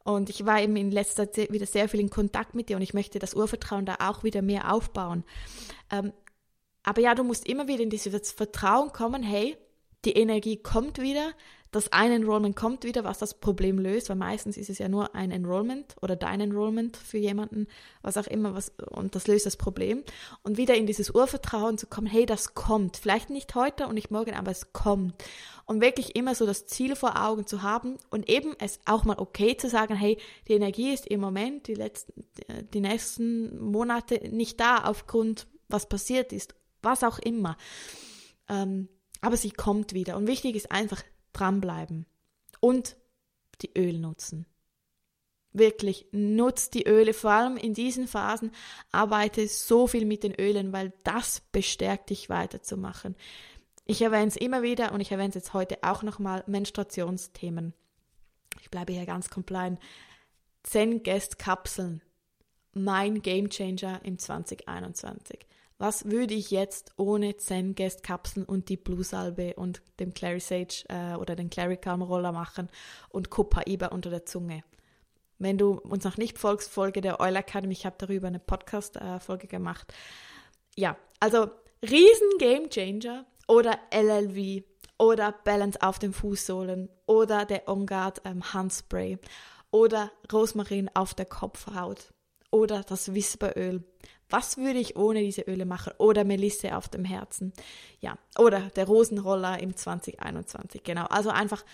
Und 0.04 0.30
ich 0.30 0.44
war 0.46 0.60
eben 0.60 0.76
in 0.76 0.90
letzter 0.90 1.32
Zeit 1.32 1.50
wieder 1.50 1.66
sehr 1.66 1.88
viel 1.88 2.00
in 2.00 2.10
Kontakt 2.10 2.54
mit 2.54 2.70
ihr 2.70 2.76
und 2.76 2.82
ich 2.82 2.94
möchte 2.94 3.18
das 3.18 3.34
Urvertrauen 3.34 3.86
da 3.86 3.96
auch 4.00 4.22
wieder 4.22 4.40
mehr 4.40 4.72
aufbauen. 4.72 5.24
Ähm, 5.90 6.12
aber 6.84 7.00
ja, 7.00 7.14
du 7.16 7.24
musst 7.24 7.48
immer 7.48 7.66
wieder 7.66 7.82
in 7.82 7.90
dieses 7.90 8.30
Vertrauen 8.30 8.92
kommen, 8.92 9.24
hey, 9.24 9.56
die 10.04 10.12
Energie 10.12 10.58
kommt 10.58 11.00
wieder, 11.00 11.32
das 11.76 11.92
ein 11.92 12.10
Enrollment 12.10 12.56
kommt 12.56 12.84
wieder, 12.84 13.04
was 13.04 13.18
das 13.18 13.34
Problem 13.34 13.78
löst, 13.78 14.08
weil 14.08 14.16
meistens 14.16 14.56
ist 14.56 14.70
es 14.70 14.78
ja 14.78 14.88
nur 14.88 15.14
ein 15.14 15.30
Enrollment 15.30 15.94
oder 16.00 16.16
dein 16.16 16.40
Enrollment 16.40 16.96
für 16.96 17.18
jemanden, 17.18 17.66
was 18.00 18.16
auch 18.16 18.26
immer, 18.26 18.54
was, 18.54 18.72
und 18.90 19.14
das 19.14 19.26
löst 19.26 19.44
das 19.44 19.58
Problem. 19.58 20.02
Und 20.42 20.56
wieder 20.56 20.74
in 20.74 20.86
dieses 20.86 21.10
Urvertrauen 21.10 21.76
zu 21.76 21.86
kommen, 21.86 22.06
hey, 22.06 22.24
das 22.24 22.54
kommt. 22.54 22.96
Vielleicht 22.96 23.28
nicht 23.28 23.54
heute 23.54 23.86
und 23.86 23.94
nicht 23.94 24.10
morgen, 24.10 24.34
aber 24.34 24.50
es 24.50 24.72
kommt. 24.72 25.22
Und 25.66 25.82
wirklich 25.82 26.16
immer 26.16 26.34
so 26.34 26.46
das 26.46 26.66
Ziel 26.66 26.96
vor 26.96 27.22
Augen 27.22 27.46
zu 27.46 27.62
haben 27.62 27.98
und 28.08 28.26
eben 28.30 28.54
es 28.58 28.80
auch 28.86 29.04
mal 29.04 29.18
okay 29.18 29.58
zu 29.58 29.68
sagen, 29.68 29.94
hey, 29.94 30.16
die 30.48 30.54
Energie 30.54 30.94
ist 30.94 31.06
im 31.06 31.20
Moment, 31.20 31.66
die 31.66 31.74
letzten, 31.74 32.24
die 32.72 32.80
nächsten 32.80 33.62
Monate 33.62 34.30
nicht 34.30 34.60
da 34.60 34.84
aufgrund, 34.84 35.46
was 35.68 35.88
passiert 35.90 36.32
ist, 36.32 36.54
was 36.80 37.04
auch 37.04 37.18
immer. 37.18 37.58
Ähm, 38.48 38.88
aber 39.20 39.36
sie 39.36 39.50
kommt 39.50 39.92
wieder. 39.92 40.16
Und 40.16 40.26
wichtig 40.26 40.56
ist 40.56 40.72
einfach, 40.72 41.02
dranbleiben 41.38 42.06
und 42.60 42.96
die 43.62 43.76
Öl 43.76 43.98
nutzen. 43.98 44.46
Wirklich, 45.52 46.06
nutzt 46.12 46.74
die 46.74 46.86
Öle, 46.86 47.14
vor 47.14 47.30
allem 47.30 47.56
in 47.56 47.72
diesen 47.72 48.08
Phasen, 48.08 48.50
arbeite 48.92 49.48
so 49.48 49.86
viel 49.86 50.04
mit 50.04 50.22
den 50.22 50.34
Ölen, 50.34 50.72
weil 50.72 50.92
das 51.02 51.40
bestärkt 51.52 52.10
dich 52.10 52.28
weiterzumachen. 52.28 53.16
Ich 53.86 54.02
erwähne 54.02 54.26
es 54.26 54.36
immer 54.36 54.62
wieder 54.62 54.92
und 54.92 55.00
ich 55.00 55.12
erwähne 55.12 55.30
es 55.30 55.36
jetzt 55.36 55.54
heute 55.54 55.78
auch 55.82 56.02
nochmal, 56.02 56.44
Menstruationsthemen. 56.46 57.72
Ich 58.60 58.70
bleibe 58.70 58.92
hier 58.92 59.06
ganz 59.06 59.30
compliant. 59.30 59.78
Zen-Guest-Kapseln, 60.64 62.02
mein 62.74 63.22
Gamechanger 63.22 64.00
im 64.04 64.18
2021. 64.18 65.46
Was 65.78 66.06
würde 66.06 66.34
ich 66.34 66.50
jetzt 66.50 66.92
ohne 66.96 67.36
Zen-Guest-Kapseln 67.36 68.46
und 68.46 68.70
die 68.70 68.78
Blue-Salbe 68.78 69.54
und 69.56 69.82
dem 70.00 70.14
Clary 70.14 70.40
Sage 70.40 70.84
äh, 70.88 71.14
oder 71.16 71.36
den 71.36 71.50
Clary 71.50 71.76
Calm 71.76 72.00
Roller 72.00 72.32
machen 72.32 72.70
und 73.10 73.28
Copaiba 73.28 73.88
unter 73.88 74.08
der 74.08 74.24
Zunge? 74.24 74.64
Wenn 75.38 75.58
du 75.58 75.72
uns 75.72 76.04
noch 76.04 76.16
nicht 76.16 76.38
folgst, 76.38 76.70
Folge 76.70 77.02
der 77.02 77.20
Oil 77.20 77.36
Academy, 77.36 77.72
ich 77.74 77.84
habe 77.84 77.96
darüber 77.98 78.28
eine 78.28 78.38
Podcast-Folge 78.38 79.48
gemacht. 79.48 79.92
Ja, 80.76 80.96
also 81.20 81.50
riesen 81.82 82.38
Game 82.38 82.70
Changer 82.70 83.26
oder 83.46 83.78
LLV 83.92 84.64
oder 84.98 85.32
Balance 85.44 85.78
auf 85.82 85.98
den 85.98 86.14
Fußsohlen 86.14 86.88
oder 87.06 87.44
der 87.44 87.68
On 87.68 87.86
Guard 87.86 88.22
ähm, 88.24 88.54
Handspray 88.54 89.18
oder 89.70 90.10
Rosmarin 90.32 90.90
auf 90.94 91.12
der 91.12 91.26
Kopfhaut 91.26 92.14
oder 92.50 92.82
das 92.82 93.12
Whisperöl. 93.12 93.84
Was 94.28 94.56
würde 94.56 94.78
ich 94.78 94.96
ohne 94.96 95.20
diese 95.20 95.42
Öle 95.42 95.66
machen? 95.66 95.92
Oder 95.98 96.24
Melisse 96.24 96.76
auf 96.76 96.88
dem 96.88 97.04
Herzen. 97.04 97.52
Ja, 98.00 98.18
oder 98.38 98.60
der 98.74 98.86
Rosenroller 98.86 99.60
im 99.60 99.76
2021. 99.76 100.82
Genau. 100.82 101.04
Also 101.06 101.30
einfach 101.30 101.64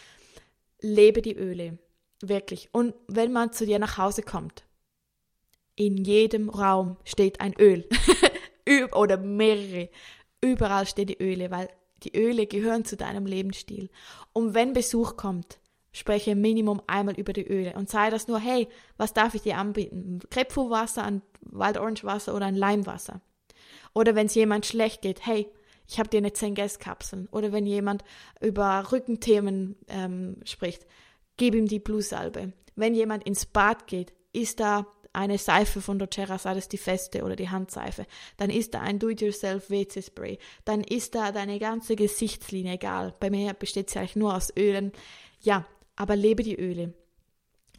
lebe 0.81 1.23
die 1.23 1.37
Öle. 1.37 1.79
Wirklich. 2.21 2.69
Und 2.73 2.95
wenn 3.09 3.33
man 3.33 3.53
zu 3.53 3.67
dir 3.67 3.79
nach 3.79 3.99
Hause 3.99 4.23
kommt, 4.23 4.65
in 5.75 5.97
jedem 5.97 6.51
Raum 6.51 6.97
steht 7.05 7.41
ein 7.41 7.55
Öl. 7.59 7.89
Oder 8.93 9.17
mehrere. 9.17 9.89
Überall 10.41 10.87
stehen 10.87 11.07
die 11.07 11.21
Öle, 11.21 11.51
weil 11.51 11.69
die 12.03 12.17
Öle 12.17 12.47
gehören 12.47 12.85
zu 12.85 12.97
deinem 12.97 13.27
Lebensstil. 13.27 13.91
Und 14.33 14.55
wenn 14.55 14.73
Besuch 14.73 15.17
kommt, 15.17 15.59
spreche 15.93 16.35
Minimum 16.35 16.83
einmal 16.87 17.19
über 17.19 17.33
die 17.33 17.47
Öle 17.47 17.75
und 17.75 17.91
sei 17.91 18.11
das 18.11 18.29
nur, 18.29 18.39
hey, 18.39 18.69
was 18.97 19.13
darf 19.13 19.35
ich 19.35 19.43
dir 19.43 19.59
anbieten? 19.59 20.21
Grapefruitwasser, 20.31 21.05
ein 21.05 21.23
Wild-Orange-Wasser 21.43 22.35
oder 22.35 22.47
ein 22.47 22.57
Leimwasser? 22.57 23.21
Oder 23.95 24.15
wenn 24.15 24.27
es 24.27 24.35
jemand 24.35 24.67
schlecht 24.67 25.03
geht, 25.03 25.27
hey, 25.27 25.49
ich 25.87 25.99
habe 25.99 26.09
dir 26.09 26.19
eine 26.19 26.33
10 26.33 26.55
Kapseln. 26.55 27.29
Oder 27.31 27.53
wenn 27.53 27.67
jemand 27.67 28.03
über 28.41 28.91
Rückenthemen 28.91 29.77
ähm, 29.89 30.37
spricht, 30.45 30.87
gib 31.37 31.55
ihm 31.55 31.67
die 31.67 31.81
Blutsalbe. 31.81 32.53
Wenn 32.77 32.95
jemand 32.95 33.25
ins 33.25 33.45
Bad 33.45 33.87
geht, 33.87 34.15
ist 34.33 34.61
da 34.61 34.87
eine 35.13 35.37
Seife 35.37 35.83
von 35.83 35.99
doTERRA, 35.99 36.39
sei 36.39 36.55
das 36.55 36.69
die 36.69 36.79
feste 36.79 37.23
oder 37.23 37.37
die 37.37 37.51
Handseife, 37.51 38.07
dann 38.39 38.49
ist 38.49 38.73
da 38.73 38.81
ein 38.81 38.99
Do-it-yourself 38.99 39.69
WC-Spray, 39.69 40.39
dann 40.65 40.83
ist 40.83 41.15
da 41.15 41.33
deine 41.33 41.59
ganze 41.59 41.97
Gesichtslinie, 41.97 42.75
egal, 42.75 43.15
bei 43.21 43.29
mir 43.29 43.53
besteht 43.53 43.91
sie 43.91 43.99
eigentlich 43.99 44.17
nur 44.17 44.35
aus 44.35 44.51
Ölen. 44.57 44.93
Ja, 45.41 45.67
aber 46.03 46.17
lebe 46.17 46.43
die 46.43 46.59
Öle. 46.59 46.95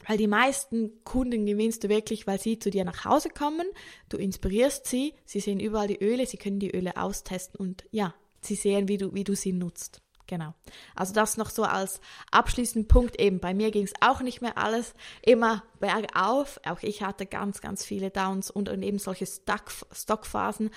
Weil 0.07 0.17
die 0.17 0.27
meisten 0.27 1.03
Kunden 1.03 1.45
gewinnst 1.45 1.83
du 1.83 1.89
wirklich, 1.89 2.25
weil 2.25 2.39
sie 2.39 2.57
zu 2.57 2.69
dir 2.69 2.85
nach 2.85 3.03
Hause 3.03 3.27
kommen, 3.27 3.67
du 4.07 4.15
inspirierst 4.15 4.87
sie, 4.87 5.13
sie 5.25 5.41
sehen 5.41 5.59
überall 5.59 5.89
die 5.89 6.01
Öle, 6.01 6.25
sie 6.25 6.37
können 6.37 6.59
die 6.59 6.73
Öle 6.73 6.95
austesten 6.95 7.59
und 7.59 7.83
ja, 7.91 8.13
sie 8.39 8.55
sehen, 8.55 8.87
wie 8.87 8.97
du, 8.97 9.13
wie 9.13 9.25
du 9.25 9.35
sie 9.35 9.51
nutzt. 9.51 10.01
Genau. 10.25 10.53
Also 10.95 11.13
das 11.13 11.35
noch 11.35 11.49
so 11.49 11.63
als 11.63 11.99
abschließenden 12.31 12.87
Punkt 12.87 13.19
eben. 13.19 13.41
Bei 13.41 13.53
mir 13.53 13.71
ging 13.71 13.83
es 13.83 13.93
auch 13.99 14.21
nicht 14.21 14.41
mehr 14.41 14.57
alles 14.57 14.93
immer 15.21 15.63
bergauf. 15.81 16.61
Auch 16.65 16.81
ich 16.81 17.03
hatte 17.03 17.25
ganz, 17.25 17.59
ganz 17.59 17.83
viele 17.83 18.09
Downs 18.09 18.49
und, 18.49 18.69
und 18.69 18.83
eben 18.83 18.99
solche 18.99 19.25
Stockphasen. 19.25 20.69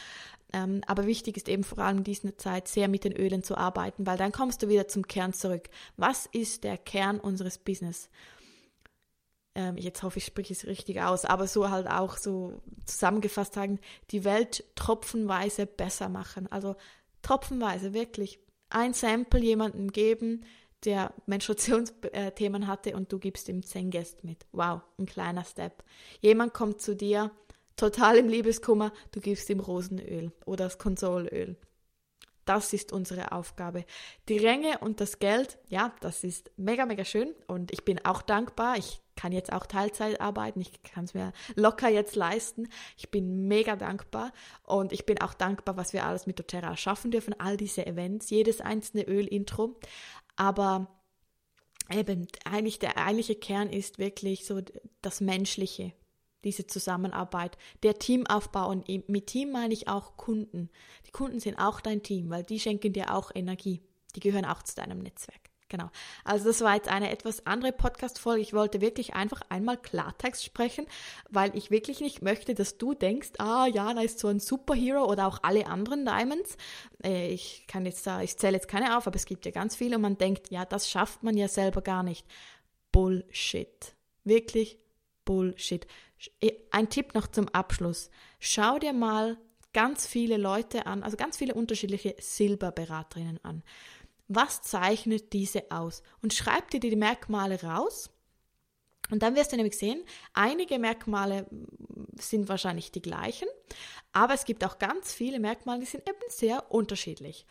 Ähm, 0.57 0.81
aber 0.87 1.05
wichtig 1.05 1.37
ist 1.37 1.51
eben 1.51 1.65
vor 1.65 1.79
allem 1.81 1.99
in 1.99 2.05
dieser 2.05 2.39
Zeit 2.39 2.67
sehr 2.67 2.89
mit 2.89 3.05
den 3.05 3.13
Ölen 3.13 3.43
zu 3.43 3.59
arbeiten, 3.59 4.07
weil 4.07 4.17
dann 4.17 4.33
kommst 4.33 4.63
du 4.63 4.69
wieder 4.69 4.89
zum 4.89 5.07
Kern 5.07 5.35
zurück. 5.35 5.69
Was 5.99 6.25
ist 6.33 6.65
der 6.65 6.79
Kern 6.79 7.21
unseres 7.21 7.59
Business? 7.59 8.09
Ähm, 9.55 9.77
jetzt 9.77 10.03
hoffe 10.03 10.19
ich, 10.19 10.25
spreche 10.25 10.55
es 10.55 10.67
richtig 10.67 11.03
aus, 11.03 11.27
aber 11.27 11.47
so 11.47 11.69
halt 11.69 11.87
auch 11.87 12.17
so 12.17 12.63
zusammengefasst 12.87 13.53
sagen, 13.53 13.81
die 14.13 14.25
Welt 14.25 14.65
tropfenweise 14.77 15.67
besser 15.67 16.09
machen. 16.09 16.51
Also 16.51 16.75
tropfenweise, 17.21 17.93
wirklich. 17.93 18.39
Ein 18.71 18.95
Sample 18.95 19.41
jemandem 19.41 19.93
geben, 19.93 20.43
der 20.87 21.13
Menstruationsthemen 21.27 22.67
hatte 22.67 22.97
und 22.97 23.13
du 23.13 23.19
gibst 23.19 23.51
ihm 23.51 23.63
zehn 23.63 23.91
Gäste 23.91 24.27
mit. 24.27 24.47
Wow, 24.53 24.81
ein 24.99 25.05
kleiner 25.05 25.45
Step. 25.45 25.85
Jemand 26.23 26.55
kommt 26.55 26.81
zu 26.81 26.97
dir 26.97 27.31
total 27.77 28.17
im 28.17 28.29
Liebeskummer, 28.29 28.93
du 29.13 29.21
gibst 29.21 29.49
ihm 29.51 29.61
Rosenöl 29.61 30.33
oder 30.45 30.65
das 30.65 30.79
Konsolöl. 30.79 31.57
Das 32.47 32.73
ist 32.73 32.93
unsere 32.93 33.33
Aufgabe. 33.33 33.85
Die 34.29 34.39
Ränge 34.39 34.79
und 34.79 35.01
das 35.01 35.19
Geld, 35.19 35.59
ja, 35.69 35.93
das 36.01 36.23
ist 36.23 36.53
mega, 36.57 36.87
mega 36.87 37.05
schön 37.05 37.35
und 37.49 37.73
ich 37.73 37.85
bin 37.85 38.05
auch 38.05 38.23
dankbar. 38.23 38.79
Ich 38.79 39.01
kann 39.17 39.33
jetzt 39.33 39.53
auch 39.53 39.67
Teilzeit 39.67 40.21
arbeiten, 40.21 40.61
ich 40.61 40.83
kann 40.85 41.05
es 41.05 41.15
mir 41.15 41.33
locker 41.57 41.89
jetzt 41.89 42.15
leisten. 42.15 42.69
Ich 42.97 43.11
bin 43.11 43.49
mega 43.49 43.75
dankbar 43.75 44.33
und 44.63 44.93
ich 44.93 45.07
bin 45.07 45.21
auch 45.21 45.35
dankbar, 45.35 45.77
was 45.77 45.93
wir 45.93 46.07
alles 46.07 46.27
mit 46.27 46.39
doTERRA 46.39 46.77
schaffen 46.77 47.11
dürfen, 47.11 47.35
all 47.41 47.57
diese 47.57 47.85
Events, 47.85 48.31
jedes 48.31 48.61
einzelne 48.61 49.03
Öl-Intro. 49.09 49.81
Aber 50.37 50.87
eben, 51.91 52.29
eigentlich 52.45 52.79
der 52.79 52.97
eigentliche 52.97 53.35
Kern 53.35 53.71
ist 53.71 53.99
wirklich 53.99 54.47
so 54.47 54.61
das 55.03 55.21
Menschliche, 55.21 55.95
diese 56.47 56.67
Zusammenarbeit, 56.67 57.59
der 57.83 57.99
Teamaufbau 57.99 58.71
und 58.71 58.89
mit 59.09 59.27
Team 59.27 59.51
meine 59.51 59.75
ich 59.75 59.89
auch 59.89 60.17
Kunden. 60.17 60.71
Die 61.07 61.11
Kunden 61.11 61.41
sind 61.41 61.59
auch 61.59 61.81
dein 61.81 62.03
Team, 62.03 62.31
weil 62.31 62.45
die 62.45 62.61
schenken 62.61 62.93
dir 62.93 63.13
auch 63.15 63.31
Energie. 63.35 63.83
Die 64.15 64.21
gehören 64.21 64.45
auch 64.45 64.63
zu 64.63 64.77
deinem 64.77 65.01
Netzwerk. 65.01 65.41
Genau. 65.69 65.91
Also 66.23 66.45
das 66.45 66.61
war 66.61 66.77
jetzt 66.77 66.89
eine 66.89 67.11
etwas 67.11 67.45
andere 67.45 67.73
Podcast-Folge. 67.73 68.41
Ich 68.41 68.53
wollte 68.53 68.81
wirklich 68.81 69.15
einfach 69.15 69.41
einmal 69.49 69.77
Klartext 69.77 70.45
sprechen, 70.45 70.87
weil 71.29 71.57
ich 71.57 71.73
wirklich 71.73 72.01
nicht 72.01 72.23
möchte, 72.23 72.55
dass 72.55 72.79
du 72.79 72.95
denkst, 72.95 73.31
ah, 73.39 73.67
Jana 73.67 74.03
ist 74.03 74.21
so 74.21 74.29
ein 74.29 74.39
Superhero 74.39 75.05
oder 75.11 75.27
auch 75.27 75.41
alle 75.43 75.67
anderen 75.67 76.05
Diamonds. 76.05 76.57
Äh, 77.03 77.31
ich 77.31 77.65
kann 77.67 77.85
jetzt 77.85 78.07
da, 78.07 78.23
ich 78.23 78.39
zähle 78.39 78.55
jetzt 78.55 78.69
keine 78.69 78.97
auf, 78.97 79.09
aber 79.09 79.17
es 79.17 79.27
gibt 79.27 79.45
ja 79.45 79.51
ganz 79.51 79.75
viele 79.75 79.97
und 79.97 80.03
man 80.03 80.17
denkt, 80.17 80.53
ja, 80.53 80.65
das 80.65 80.89
schafft 80.89 81.25
man 81.25 81.37
ja 81.37 81.49
selber 81.49 81.83
gar 81.83 82.05
nicht. 82.05 82.25
Bullshit. 82.93 83.97
Wirklich 84.23 84.79
Bullshit. 85.27 85.87
Eh, 86.41 86.53
ein 86.71 86.89
Tipp 86.89 87.15
noch 87.15 87.27
zum 87.27 87.49
Abschluss. 87.51 88.11
Schau 88.41 88.79
dir 88.79 88.95
mal 88.95 89.37
ganz 89.75 90.07
viele 90.07 90.39
Leute 90.39 90.87
an, 90.87 91.03
also 91.03 91.19
ganz 91.19 91.37
viele 91.37 91.53
unterschiedliche 91.53 92.17
Silberberaterinnen 92.19 93.39
an. 93.45 93.63
Was 94.29 94.63
zeichnet 94.63 95.35
diese 95.35 95.71
aus? 95.71 96.03
Und 96.23 96.33
schreib 96.33 96.71
dir 96.71 96.81
die 96.81 96.97
Merkmale 96.97 97.63
raus. 97.63 98.09
Und 99.11 99.23
dann 99.23 99.37
wirst 99.37 99.53
du 99.53 99.57
nämlich 99.57 99.77
sehen, 99.77 100.03
einige 100.33 100.79
Merkmale 100.79 101.47
sind 102.19 102.49
wahrscheinlich 102.49 102.91
die 102.91 103.03
gleichen, 103.03 103.47
aber 104.13 104.35
es 104.35 104.45
gibt 104.45 104.65
auch 104.65 104.79
ganz 104.79 105.13
viele 105.13 105.39
Merkmale, 105.39 105.81
die 105.81 105.87
sind 105.87 106.09
eben 106.09 106.19
sehr 106.29 106.73
unterschiedlich. 106.73 107.47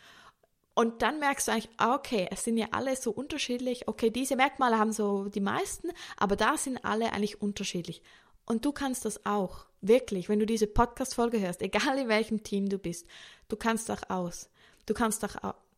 Und 0.75 1.01
dann 1.01 1.19
merkst 1.19 1.47
du 1.47 1.53
eigentlich, 1.53 1.69
ah, 1.77 1.95
okay, 1.95 2.27
es 2.29 2.43
sind 2.43 2.57
ja 2.57 2.67
alle 2.71 2.95
so 2.97 3.11
unterschiedlich. 3.11 3.87
Okay, 3.87 4.09
diese 4.09 4.35
Merkmale 4.35 4.77
haben 4.77 4.91
so 4.91 5.29
die 5.29 5.39
meisten, 5.39 5.89
aber 6.17 6.35
da 6.35 6.57
sind 6.57 6.83
alle 6.83 7.13
eigentlich 7.13 7.41
unterschiedlich. 7.41 8.03
Und 8.45 8.65
du 8.65 8.73
kannst 8.73 9.05
das 9.05 9.25
auch. 9.25 9.65
Wirklich, 9.81 10.29
wenn 10.29 10.39
du 10.39 10.45
diese 10.45 10.67
Podcast-Folge 10.67 11.39
hörst, 11.39 11.61
egal 11.61 11.97
in 11.97 12.09
welchem 12.09 12.43
Team 12.43 12.67
du 12.67 12.77
bist, 12.77 13.07
du 13.47 13.55
kannst 13.55 13.87
das 13.87 14.09
aus. 14.09 14.49
Du 14.85 14.93
kannst 14.93 15.23
das, 15.23 15.37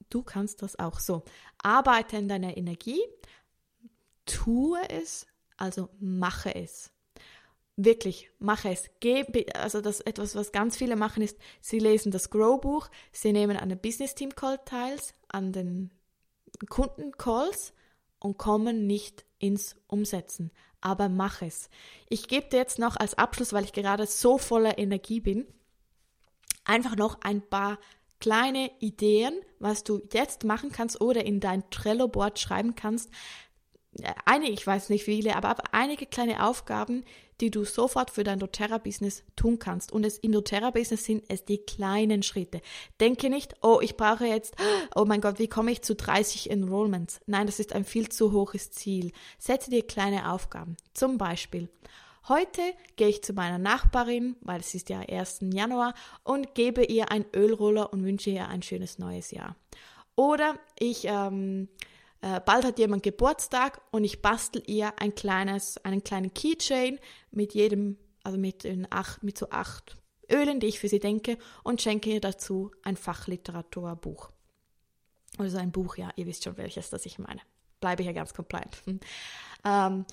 du 0.10 0.24
kannst 0.24 0.62
das 0.62 0.80
auch 0.80 1.00
so. 1.00 1.24
Arbeite 1.62 2.18
in 2.18 2.28
deiner 2.28 2.58
Energie, 2.58 3.02
tue 4.26 4.80
es, 4.90 5.28
also 5.58 5.90
mache 6.00 6.56
es. 6.56 6.92
Wirklich, 7.80 8.32
mache 8.40 8.70
es. 8.70 8.90
Geh, 9.00 9.24
also 9.54 9.82
das 9.82 10.02
etwas, 10.02 10.36
was 10.36 10.52
ganz 10.52 10.76
viele 10.76 10.96
machen, 10.96 11.22
ist, 11.22 11.38
sie 11.62 11.78
lesen 11.78 12.12
das 12.12 12.32
Grow-Buch, 12.32 12.90
sie 13.12 13.32
nehmen 13.32 13.56
an 13.56 13.70
den 13.70 13.80
Business-Team-Call 13.80 14.60
teils, 14.66 15.14
an 15.28 15.54
den 15.54 15.92
Kunden-Calls 16.70 17.74
und 18.20 18.40
kommen 18.40 18.88
nicht 18.88 19.26
ins 19.38 19.76
Umsetzen. 19.86 20.52
Aber 20.82 21.08
mach 21.08 21.44
es. 21.44 21.70
Ich 22.10 22.28
gebe 22.28 22.50
dir 22.50 22.58
jetzt 22.58 22.80
noch 22.80 22.96
als 22.96 23.14
Abschluss, 23.14 23.54
weil 23.54 23.66
ich 23.66 23.74
gerade 23.74 24.08
so 24.08 24.40
voller 24.40 24.80
Energie 24.80 25.20
bin, 25.20 25.46
einfach 26.66 26.96
noch 26.96 27.22
ein 27.22 27.42
paar 27.42 27.78
kleine 28.20 28.72
Ideen, 28.80 29.40
was 29.60 29.84
du 29.84 30.02
jetzt 30.12 30.44
machen 30.44 30.72
kannst 30.72 31.00
oder 31.00 31.26
in 31.26 31.40
dein 31.40 31.70
Trello-Board 31.70 32.40
schreiben 32.40 32.74
kannst, 32.74 33.12
einige, 34.26 34.54
ich 34.54 34.66
weiß 34.66 34.90
nicht 34.90 35.04
viele, 35.04 35.36
aber, 35.36 35.56
einige 35.72 36.06
kleine 36.06 36.46
Aufgaben, 36.46 37.04
die 37.40 37.52
du 37.52 37.66
sofort 37.66 38.10
für 38.10 38.24
dein 38.24 38.40
doTERRA-Business 38.40 39.24
tun 39.36 39.60
kannst. 39.60 39.92
Und 39.92 40.06
es, 40.06 40.18
im 40.18 40.32
doTERRA-Business 40.32 41.06
sind 41.06 41.24
es 41.28 41.46
die 41.46 41.60
kleinen 41.60 42.24
Schritte. 42.24 42.62
Denke 43.00 43.30
nicht, 43.30 43.56
oh, 43.62 43.80
ich 43.82 43.96
brauche 43.96 44.26
jetzt, 44.26 44.56
oh 44.96 45.06
mein 45.06 45.22
Gott, 45.22 45.40
wie 45.40 45.48
komme 45.48 45.72
ich 45.72 45.82
zu 45.82 45.96
30 45.96 46.50
Enrollments? 46.50 47.20
Nein, 47.28 47.46
das 47.46 47.60
ist 47.60 47.74
ein 47.74 47.86
viel 47.86 48.10
zu 48.10 48.32
hohes 48.32 48.72
Ziel. 48.72 49.12
Setze 49.38 49.70
dir 49.70 49.86
kleine 49.86 50.32
Aufgaben. 50.32 50.78
Zum 50.94 51.18
Beispiel, 51.18 51.70
Heute 52.30 52.60
gehe 52.98 53.08
ich 53.08 53.24
zu 53.24 53.32
meiner 53.32 53.58
Nachbarin, 53.58 54.36
weil 54.42 54.60
es 54.60 54.76
ist 54.76 54.90
ja 54.90 55.00
1. 55.00 55.40
Januar, 55.54 55.94
und 56.26 56.56
gebe 56.56 56.84
ihr 56.84 57.10
ein 57.10 57.24
Ölroller 57.34 57.94
und 57.94 58.04
wünsche 58.04 58.32
ihr 58.32 58.50
ein 58.50 58.62
schönes 58.62 59.00
neues 59.00 59.32
Jahr. 59.32 59.56
Oder 60.18 60.60
ich 60.78 61.06
ähm, 61.06 61.70
äh, 62.22 62.40
bald 62.40 62.66
hat 62.66 62.80
jemand 62.80 63.04
Geburtstag 63.04 63.82
und 63.92 64.04
ich 64.04 64.22
bastel 64.22 64.64
ihr 64.66 65.00
ein 65.00 65.14
kleines, 65.14 65.78
einen 65.86 66.04
kleinen 66.04 66.34
Keychain 66.34 67.00
mit 67.32 67.54
jedem, 67.54 67.98
also 68.24 68.38
mit, 68.38 68.66
in 68.66 68.88
acht, 68.90 69.24
mit 69.24 69.38
so 69.38 69.50
acht 69.50 69.98
Ölen, 70.32 70.60
die 70.60 70.68
ich 70.68 70.80
für 70.80 70.90
sie 70.90 71.00
denke, 71.00 71.38
und 71.64 71.82
schenke 71.82 72.10
ihr 72.10 72.22
dazu 72.22 72.72
ein 72.84 72.98
Fachliteraturbuch. 72.98 74.32
Also 75.38 75.58
ein 75.58 75.72
Buch, 75.72 75.98
ja, 75.98 76.10
ihr 76.16 76.26
wisst 76.26 76.44
schon 76.44 76.58
welches, 76.58 76.90
das 76.90 77.06
ich 77.06 77.20
meine. 77.20 77.42
Bleibe 77.80 78.04
hier 78.04 78.14
ganz 78.14 78.34
compliant. 78.34 78.82
ähm, 79.66 80.06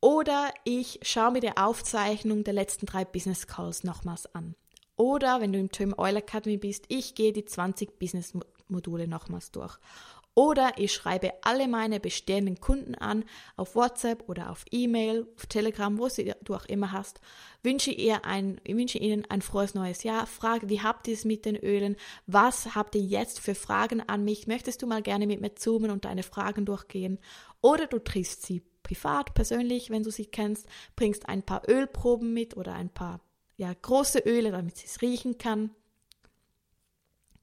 oder 0.00 0.52
ich 0.64 1.00
schaue 1.02 1.32
mir 1.32 1.40
die 1.40 1.56
Aufzeichnung 1.56 2.44
der 2.44 2.54
letzten 2.54 2.86
drei 2.86 3.04
Business 3.04 3.46
Calls 3.46 3.82
nochmals 3.82 4.32
an. 4.34 4.54
Oder 4.96 5.40
wenn 5.40 5.52
du 5.52 5.58
im 5.58 5.70
Team 5.70 5.94
Oil 5.96 6.16
Academy 6.16 6.58
bist, 6.58 6.84
ich 6.88 7.14
gehe 7.14 7.32
die 7.32 7.44
20 7.44 7.98
Business 7.98 8.34
Module 8.68 9.08
nochmals 9.08 9.50
durch. 9.50 9.78
Oder 10.38 10.72
ich 10.76 10.92
schreibe 10.92 11.32
alle 11.40 11.66
meine 11.66 11.98
bestehenden 11.98 12.60
Kunden 12.60 12.94
an 12.94 13.24
auf 13.56 13.74
WhatsApp 13.74 14.28
oder 14.28 14.50
auf 14.50 14.66
E-Mail, 14.70 15.26
auf 15.34 15.46
Telegram, 15.46 15.98
wo 15.98 16.08
du 16.44 16.54
auch 16.54 16.66
immer 16.66 16.92
hast. 16.92 17.20
Wünsche, 17.62 17.90
ihr 17.90 18.26
ein, 18.26 18.60
wünsche 18.68 18.98
Ihnen 18.98 19.24
ein 19.30 19.40
frohes 19.40 19.72
neues 19.72 20.02
Jahr. 20.02 20.26
Frage, 20.26 20.68
wie 20.68 20.82
habt 20.82 21.08
ihr 21.08 21.14
es 21.14 21.24
mit 21.24 21.46
den 21.46 21.56
Ölen? 21.56 21.96
Was 22.26 22.74
habt 22.74 22.94
ihr 22.96 23.00
jetzt 23.00 23.40
für 23.40 23.54
Fragen 23.54 24.06
an 24.06 24.24
mich? 24.24 24.46
Möchtest 24.46 24.82
du 24.82 24.86
mal 24.86 25.00
gerne 25.00 25.26
mit 25.26 25.40
mir 25.40 25.54
zoomen 25.54 25.90
und 25.90 26.04
deine 26.04 26.22
Fragen 26.22 26.66
durchgehen? 26.66 27.18
Oder 27.62 27.86
du 27.86 27.98
triffst 27.98 28.44
sie 28.44 28.62
privat, 28.82 29.32
persönlich, 29.32 29.88
wenn 29.88 30.02
du 30.02 30.10
sie 30.10 30.26
kennst, 30.26 30.66
bringst 30.96 31.30
ein 31.30 31.44
paar 31.44 31.66
Ölproben 31.66 32.34
mit 32.34 32.58
oder 32.58 32.74
ein 32.74 32.90
paar 32.90 33.22
ja, 33.56 33.72
große 33.72 34.18
Öle, 34.18 34.50
damit 34.50 34.76
sie 34.76 34.84
es 34.84 35.00
riechen 35.00 35.38
kann. 35.38 35.70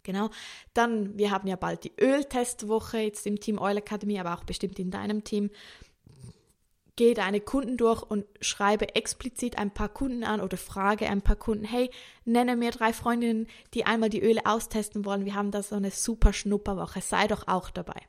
Genau. 0.04 0.30
Dann, 0.74 1.18
wir 1.18 1.32
haben 1.32 1.48
ja 1.48 1.56
bald 1.56 1.84
die 1.84 1.94
Öltestwoche 2.00 3.00
jetzt 3.00 3.26
im 3.26 3.40
Team 3.40 3.58
Oil 3.58 3.78
Academy, 3.78 4.20
aber 4.20 4.34
auch 4.34 4.44
bestimmt 4.44 4.78
in 4.80 4.92
deinem 4.92 5.24
Team. 5.24 5.50
Gehe 6.96 7.16
deine 7.16 7.40
Kunden 7.40 7.78
durch 7.78 8.04
und 8.04 8.26
schreibe 8.40 8.94
explizit 8.96 9.58
ein 9.58 9.74
paar 9.74 9.90
Kunden 9.90 10.24
an 10.24 10.42
oder 10.42 10.58
frage 10.58 11.10
ein 11.10 11.24
paar 11.24 11.38
Kunden, 11.38 11.66
hey, 11.66 11.90
nenne 12.24 12.56
mir 12.56 12.70
drei 12.70 12.94
Freundinnen, 12.94 13.48
die 13.74 13.86
einmal 13.86 14.10
die 14.10 14.22
Öle 14.22 14.46
austesten 14.46 15.04
wollen. 15.04 15.26
Wir 15.26 15.34
haben 15.34 15.50
da 15.50 15.64
so 15.64 15.76
eine 15.76 15.90
super 15.90 16.34
Schnupperwoche. 16.34 17.02
Sei 17.02 17.28
doch 17.28 17.48
auch 17.48 17.72
dabei. 17.72 18.00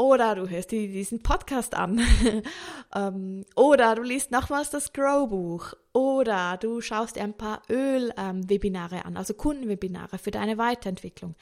Oder 0.00 0.36
du 0.36 0.48
hörst 0.48 0.70
dir 0.70 0.86
diesen 0.86 1.24
Podcast 1.24 1.74
an. 1.74 2.00
ähm, 2.94 3.44
oder 3.56 3.96
du 3.96 4.02
liest 4.02 4.30
nochmals 4.30 4.70
das 4.70 4.92
Grow-Buch. 4.92 5.74
Oder 5.92 6.56
du 6.56 6.80
schaust 6.80 7.16
dir 7.16 7.24
ein 7.24 7.36
paar 7.36 7.62
Öl-Webinare 7.68 8.94
ähm, 8.94 9.02
an, 9.04 9.16
also 9.16 9.34
Kundenwebinare 9.34 10.18
für 10.18 10.30
deine 10.30 10.56
Weiterentwicklung. 10.56 11.34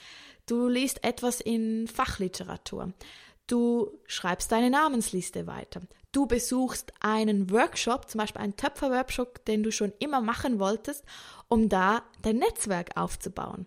Du 0.46 0.68
liest 0.68 1.04
etwas 1.04 1.42
in 1.42 1.86
Fachliteratur. 1.86 2.94
Du 3.46 3.90
schreibst 4.06 4.50
deine 4.50 4.70
Namensliste 4.70 5.46
weiter. 5.46 5.82
Du 6.12 6.26
besuchst 6.26 6.94
einen 7.00 7.50
Workshop, 7.50 8.08
zum 8.08 8.20
Beispiel 8.20 8.40
einen 8.40 8.56
Töpfer-Workshop, 8.56 9.44
den 9.44 9.64
du 9.64 9.70
schon 9.70 9.92
immer 9.98 10.22
machen 10.22 10.58
wolltest, 10.58 11.04
um 11.48 11.68
da 11.68 12.04
dein 12.22 12.36
Netzwerk 12.36 12.96
aufzubauen. 12.96 13.66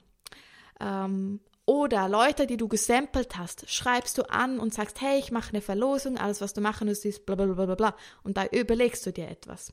Ähm, 0.80 1.42
oder 1.70 2.10
Leute, 2.10 2.48
die 2.48 2.58
du 2.58 2.68
gesampelt 2.68 3.38
hast, 3.38 3.70
schreibst 3.70 4.18
du 4.18 4.24
an 4.24 4.60
und 4.60 4.74
sagst, 4.74 5.02
hey, 5.02 5.20
ich 5.20 5.32
mache 5.32 5.50
eine 5.50 5.62
Verlosung, 5.62 6.18
alles, 6.18 6.42
was 6.42 6.54
du 6.54 6.62
machen 6.62 6.88
musst, 6.88 7.06
ist 7.06 7.28
bla 7.28 7.36
bla 7.36 7.46
bla 7.46 7.76
bla 7.76 7.96
Und 8.24 8.38
da 8.38 8.48
überlegst 8.48 9.06
du 9.06 9.14
dir 9.14 9.28
etwas. 9.28 9.72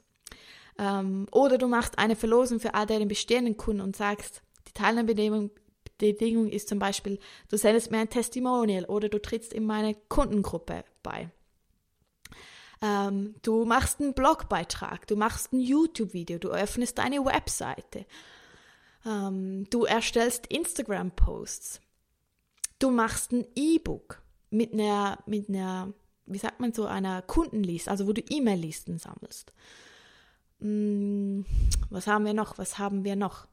Ähm, 0.78 1.26
oder 1.32 1.56
du 1.56 1.68
machst 1.68 1.98
eine 1.98 2.14
Verlosung 2.14 2.60
für 2.60 2.74
all 2.74 2.84
deine 2.84 3.06
bestehenden 3.06 3.56
Kunden 3.56 3.80
und 3.80 3.96
sagst, 3.96 4.42
die 4.68 4.74
Teilnahmebedingung 4.74 5.50
Bedingung 5.96 6.50
ist 6.50 6.68
zum 6.68 6.78
Beispiel, 6.78 7.18
du 7.48 7.56
sendest 7.56 7.90
mir 7.90 7.96
ein 7.96 8.10
Testimonial 8.10 8.84
oder 8.84 9.08
du 9.08 9.18
trittst 9.18 9.54
in 9.54 9.64
meine 9.64 9.94
Kundengruppe 9.94 10.84
bei. 11.02 11.30
Ähm, 12.82 13.36
du 13.40 13.64
machst 13.64 14.02
einen 14.02 14.12
Blogbeitrag, 14.12 15.06
du 15.06 15.16
machst 15.16 15.54
ein 15.54 15.60
YouTube-Video, 15.60 16.36
du 16.36 16.50
öffnest 16.50 16.98
deine 16.98 17.24
Webseite, 17.24 18.04
ähm, 19.06 19.64
du 19.70 19.86
erstellst 19.86 20.48
Instagram-Posts, 20.48 21.80
Du 22.78 22.90
machst 22.90 23.32
ein 23.32 23.46
E-Book 23.54 24.22
mit 24.50 24.72
einer, 24.72 25.18
mit 25.26 25.48
einer, 25.48 25.92
wie 26.26 26.38
sagt 26.38 26.60
man 26.60 26.72
so, 26.72 26.86
einer 26.86 27.22
Kundenliste, 27.22 27.90
also 27.90 28.06
wo 28.06 28.12
du 28.12 28.22
E-Mail-Listen 28.22 28.98
sammelst. 28.98 29.52
Hm, 30.60 31.44
was 31.90 32.06
haben 32.06 32.24
wir 32.24 32.34
noch? 32.34 32.58
Was 32.58 32.78
haben 32.78 33.04
wir 33.04 33.16
noch? 33.16 33.46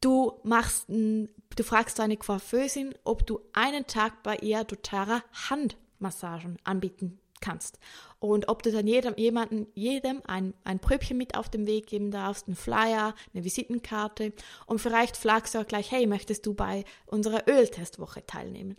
Du 0.00 0.40
machst 0.42 0.88
ein, 0.88 1.28
du 1.56 1.62
fragst 1.62 1.98
deine 1.98 2.16
Coiffeusin, 2.16 2.94
ob 3.04 3.26
du 3.26 3.40
einen 3.52 3.86
Tag 3.86 4.22
bei 4.22 4.36
ihr 4.36 4.64
doTERRA 4.64 5.22
Handmassagen 5.48 6.58
anbieten 6.64 7.20
kannst. 7.40 7.78
Und 8.22 8.48
ob 8.48 8.62
du 8.62 8.70
dann 8.70 8.86
jedem, 8.86 9.14
jemanden, 9.16 9.66
jedem 9.74 10.22
ein, 10.24 10.54
ein 10.62 10.78
Pröbchen 10.78 11.18
mit 11.18 11.36
auf 11.36 11.48
den 11.48 11.66
Weg 11.66 11.88
geben 11.88 12.12
darfst, 12.12 12.46
einen 12.46 12.54
Flyer, 12.54 13.16
eine 13.34 13.44
Visitenkarte. 13.44 14.32
Und 14.66 14.78
vielleicht 14.78 15.16
fragst 15.16 15.54
du 15.54 15.58
auch 15.58 15.66
gleich, 15.66 15.90
hey, 15.90 16.06
möchtest 16.06 16.46
du 16.46 16.54
bei 16.54 16.84
unserer 17.06 17.48
Öltestwoche 17.48 18.24
teilnehmen? 18.24 18.76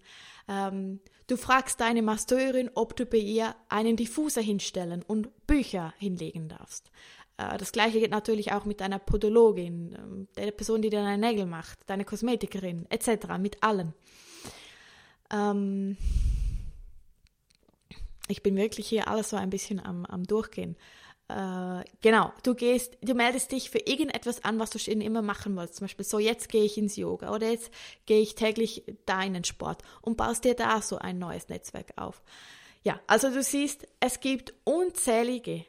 Ähm, 0.47 1.01
du 1.27 1.35
fragst 1.35 1.81
deine 1.81 2.01
Masteurin, 2.01 2.71
ob 2.73 2.95
du 2.95 3.05
bei 3.05 3.17
ihr 3.17 3.53
einen 3.67 3.97
Diffuser 3.97 4.41
hinstellen 4.41 5.03
und 5.05 5.45
Bücher 5.45 5.93
hinlegen 5.97 6.47
darfst. 6.47 6.89
Äh, 7.35 7.57
das 7.57 7.73
gleiche 7.73 7.99
geht 7.99 8.11
natürlich 8.11 8.53
auch 8.53 8.63
mit 8.63 8.79
deiner 8.79 8.99
Podologin, 8.99 9.93
ähm, 9.99 10.27
der 10.37 10.51
Person, 10.51 10.81
die 10.81 10.89
deine 10.89 11.17
Nägel 11.17 11.47
macht, 11.47 11.79
deine 11.87 12.05
Kosmetikerin, 12.05 12.85
etc., 12.89 13.27
mit 13.39 13.61
allen. 13.61 13.93
Ähm, 15.29 15.97
ich 18.33 18.41
bin 18.41 18.55
wirklich 18.55 18.87
hier 18.87 19.07
alles 19.07 19.29
so 19.29 19.37
ein 19.37 19.51
bisschen 19.51 19.79
am, 19.79 20.05
am 20.05 20.23
Durchgehen. 20.23 20.75
Äh, 21.27 21.83
genau, 22.01 22.33
du 22.41 22.55
gehst, 22.55 22.97
du 23.01 23.13
meldest 23.13 23.51
dich 23.51 23.69
für 23.69 23.77
irgendetwas 23.77 24.43
an, 24.43 24.57
was 24.57 24.71
du 24.71 24.79
schon 24.79 25.01
immer 25.01 25.21
machen 25.21 25.55
wolltest. 25.55 25.77
Zum 25.77 25.85
Beispiel 25.85 26.03
so, 26.03 26.17
jetzt 26.17 26.49
gehe 26.49 26.63
ich 26.63 26.75
ins 26.75 26.95
Yoga 26.95 27.31
oder 27.31 27.51
jetzt 27.51 27.71
gehe 28.07 28.21
ich 28.21 28.33
täglich 28.33 28.83
deinen 29.05 29.43
Sport 29.43 29.83
und 30.01 30.17
baust 30.17 30.45
dir 30.45 30.55
da 30.55 30.81
so 30.81 30.97
ein 30.97 31.19
neues 31.19 31.47
Netzwerk 31.47 31.93
auf. 31.95 32.23
Ja, 32.81 32.99
also 33.05 33.29
du 33.29 33.43
siehst, 33.43 33.87
es 33.99 34.19
gibt 34.19 34.55
unzählige, 34.63 35.63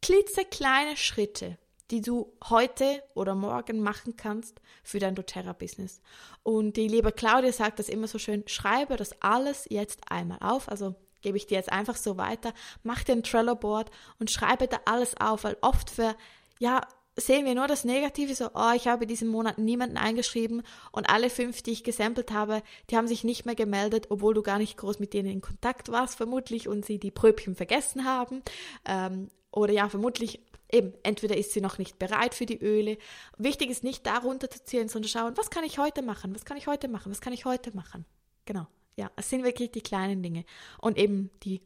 klitzekleine 0.00 0.96
Schritte, 0.96 1.58
die 1.90 2.00
du 2.00 2.32
heute 2.48 3.02
oder 3.14 3.34
morgen 3.34 3.80
machen 3.80 4.16
kannst 4.16 4.60
für 4.84 5.00
dein 5.00 5.16
doTERRA-Business. 5.16 6.00
Und 6.44 6.76
die 6.76 6.86
liebe 6.86 7.10
Claudia 7.10 7.52
sagt 7.52 7.80
das 7.80 7.88
immer 7.88 8.06
so 8.06 8.18
schön, 8.18 8.44
schreibe 8.46 8.96
das 8.96 9.20
alles 9.20 9.66
jetzt 9.68 10.00
einmal 10.08 10.38
auf, 10.40 10.68
also 10.68 10.94
gebe 11.24 11.36
ich 11.36 11.46
dir 11.46 11.56
jetzt 11.56 11.72
einfach 11.72 11.96
so 11.96 12.16
weiter. 12.16 12.52
Mach 12.84 13.02
dir 13.02 13.12
ein 13.12 13.24
Trello-Board 13.24 13.90
und 14.20 14.30
schreibe 14.30 14.68
da 14.68 14.78
alles 14.84 15.16
auf, 15.20 15.42
weil 15.42 15.56
oft 15.60 15.90
für, 15.90 16.14
ja, 16.60 16.82
sehen 17.16 17.46
wir 17.46 17.54
nur 17.54 17.66
das 17.66 17.84
Negative, 17.84 18.34
so, 18.34 18.50
oh, 18.54 18.72
ich 18.74 18.86
habe 18.86 19.06
diesen 19.06 19.28
Monat 19.28 19.58
niemanden 19.58 19.96
eingeschrieben 19.96 20.62
und 20.92 21.08
alle 21.08 21.30
fünf, 21.30 21.62
die 21.62 21.72
ich 21.72 21.84
gesampelt 21.84 22.32
habe, 22.32 22.62
die 22.90 22.96
haben 22.96 23.08
sich 23.08 23.24
nicht 23.24 23.46
mehr 23.46 23.54
gemeldet, 23.54 24.06
obwohl 24.10 24.34
du 24.34 24.42
gar 24.42 24.58
nicht 24.58 24.76
groß 24.76 24.98
mit 24.98 25.14
denen 25.14 25.30
in 25.30 25.40
Kontakt 25.40 25.90
warst, 25.90 26.16
vermutlich, 26.16 26.68
und 26.68 26.84
sie 26.84 26.98
die 26.98 27.10
Pröbchen 27.10 27.54
vergessen 27.54 28.04
haben. 28.04 28.42
Ähm, 28.84 29.28
oder 29.50 29.72
ja, 29.72 29.88
vermutlich 29.88 30.40
eben, 30.72 30.92
entweder 31.04 31.36
ist 31.36 31.52
sie 31.52 31.60
noch 31.60 31.78
nicht 31.78 31.98
bereit 31.98 32.34
für 32.34 32.46
die 32.46 32.58
Öle. 32.58 32.98
Wichtig 33.38 33.70
ist 33.70 33.84
nicht 33.84 34.06
darunter 34.06 34.50
zu 34.50 34.64
ziehen, 34.64 34.88
sondern 34.88 35.08
schauen, 35.08 35.36
was 35.36 35.50
kann 35.50 35.64
ich 35.64 35.78
heute 35.78 36.02
machen? 36.02 36.34
Was 36.34 36.44
kann 36.44 36.56
ich 36.56 36.66
heute 36.66 36.88
machen? 36.88 37.12
Was 37.12 37.20
kann 37.20 37.32
ich 37.32 37.44
heute 37.44 37.74
machen? 37.76 38.04
Genau. 38.44 38.66
Ja, 38.96 39.10
es 39.16 39.30
sind 39.30 39.44
wirklich 39.44 39.72
die 39.72 39.82
kleinen 39.82 40.22
Dinge 40.22 40.44
und 40.78 40.98
eben 40.98 41.30
die, 41.42 41.62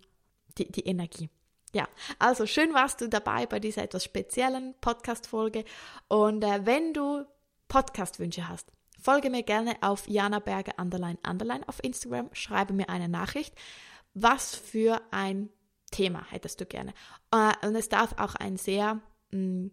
die, 0.56 0.70
die 0.70 0.86
Energie. 0.86 1.28
Ja, 1.74 1.86
also 2.18 2.46
schön 2.46 2.72
warst 2.72 3.00
du 3.00 3.08
dabei 3.08 3.46
bei 3.46 3.60
dieser 3.60 3.82
etwas 3.82 4.04
speziellen 4.04 4.74
Podcast-Folge. 4.80 5.64
Und 6.08 6.42
äh, 6.42 6.64
wenn 6.64 6.94
du 6.94 7.24
Podcast-Wünsche 7.68 8.48
hast, 8.48 8.72
folge 9.00 9.28
mir 9.28 9.42
gerne 9.42 9.76
auf 9.82 10.08
Jana 10.08 10.38
Berger 10.38 10.72
Underline 10.78 11.18
Underline 11.26 11.68
auf 11.68 11.84
Instagram, 11.84 12.30
schreibe 12.32 12.72
mir 12.72 12.88
eine 12.88 13.08
Nachricht. 13.08 13.54
Was 14.14 14.54
für 14.54 15.00
ein 15.10 15.50
Thema 15.90 16.24
hättest 16.30 16.60
du 16.60 16.66
gerne? 16.66 16.94
Äh, 17.30 17.66
und 17.66 17.76
es 17.76 17.90
darf 17.90 18.14
auch 18.18 18.34
ein 18.34 18.56
sehr, 18.56 19.00
mh, 19.30 19.38
mm, 19.38 19.70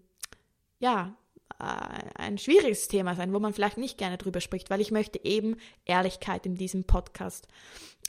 ja, 0.79 1.15
ein 1.57 2.37
schwieriges 2.37 2.87
Thema 2.87 3.15
sein, 3.15 3.33
wo 3.33 3.39
man 3.39 3.53
vielleicht 3.53 3.77
nicht 3.77 3.97
gerne 3.97 4.17
drüber 4.17 4.41
spricht, 4.41 4.69
weil 4.69 4.81
ich 4.81 4.91
möchte 4.91 5.23
eben 5.23 5.57
Ehrlichkeit 5.85 6.45
in 6.45 6.55
diesem 6.55 6.83
Podcast 6.83 7.47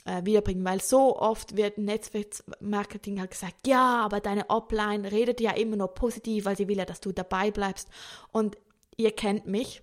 äh, 0.05 0.25
wiederbringen, 0.25 0.65
weil 0.65 0.81
so 0.81 1.17
oft 1.17 1.55
wird 1.55 1.77
Netzwerkmarketing 1.77 3.19
halt 3.19 3.31
gesagt, 3.31 3.67
ja, 3.67 4.03
aber 4.03 4.19
deine 4.19 4.49
Offline 4.49 5.05
redet 5.05 5.41
ja 5.41 5.51
immer 5.51 5.75
nur 5.75 5.93
positiv, 5.93 6.45
weil 6.45 6.57
sie 6.57 6.67
will 6.67 6.77
ja, 6.77 6.85
dass 6.85 7.01
du 7.01 7.11
dabei 7.11 7.51
bleibst. 7.51 7.89
Und 8.31 8.57
ihr 8.95 9.11
kennt 9.11 9.47
mich 9.47 9.81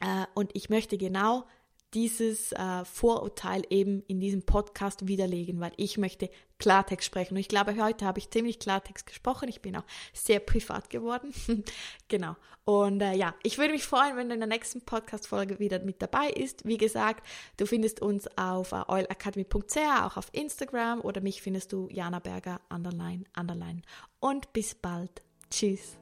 äh, 0.00 0.26
und 0.34 0.50
ich 0.54 0.70
möchte 0.70 0.98
genau 0.98 1.44
dieses 1.94 2.52
äh, 2.52 2.84
Vorurteil 2.84 3.62
eben 3.70 4.02
in 4.08 4.20
diesem 4.20 4.42
Podcast 4.42 5.06
widerlegen, 5.06 5.60
weil 5.60 5.72
ich 5.76 5.98
möchte 5.98 6.30
Klartext 6.58 7.06
sprechen. 7.06 7.34
Und 7.34 7.40
ich 7.40 7.48
glaube, 7.48 7.76
heute 7.82 8.04
habe 8.04 8.18
ich 8.18 8.30
ziemlich 8.30 8.58
Klartext 8.58 9.06
gesprochen. 9.06 9.48
Ich 9.48 9.62
bin 9.62 9.76
auch 9.76 9.84
sehr 10.12 10.40
privat 10.40 10.90
geworden. 10.90 11.32
genau. 12.08 12.36
Und 12.64 13.00
äh, 13.00 13.14
ja, 13.14 13.34
ich 13.42 13.56
würde 13.56 13.72
mich 13.72 13.84
freuen, 13.84 14.16
wenn 14.16 14.28
du 14.28 14.34
in 14.34 14.40
der 14.40 14.48
nächsten 14.48 14.82
Podcast-Folge 14.82 15.58
wieder 15.58 15.78
mit 15.78 16.02
dabei 16.02 16.28
ist. 16.28 16.66
Wie 16.66 16.76
gesagt, 16.76 17.26
du 17.56 17.64
findest 17.64 18.02
uns 18.02 18.28
auf 18.36 18.72
äh, 18.72 18.82
oilacademy.ch, 18.86 19.76
auch 20.02 20.16
auf 20.16 20.28
Instagram 20.32 21.00
oder 21.00 21.20
mich 21.22 21.40
findest 21.40 21.72
du 21.72 21.88
Jana 21.90 22.18
Berger, 22.18 22.60
underline, 22.68 23.24
underline. 23.36 23.82
Und 24.20 24.52
bis 24.52 24.74
bald. 24.74 25.22
Tschüss. 25.50 25.96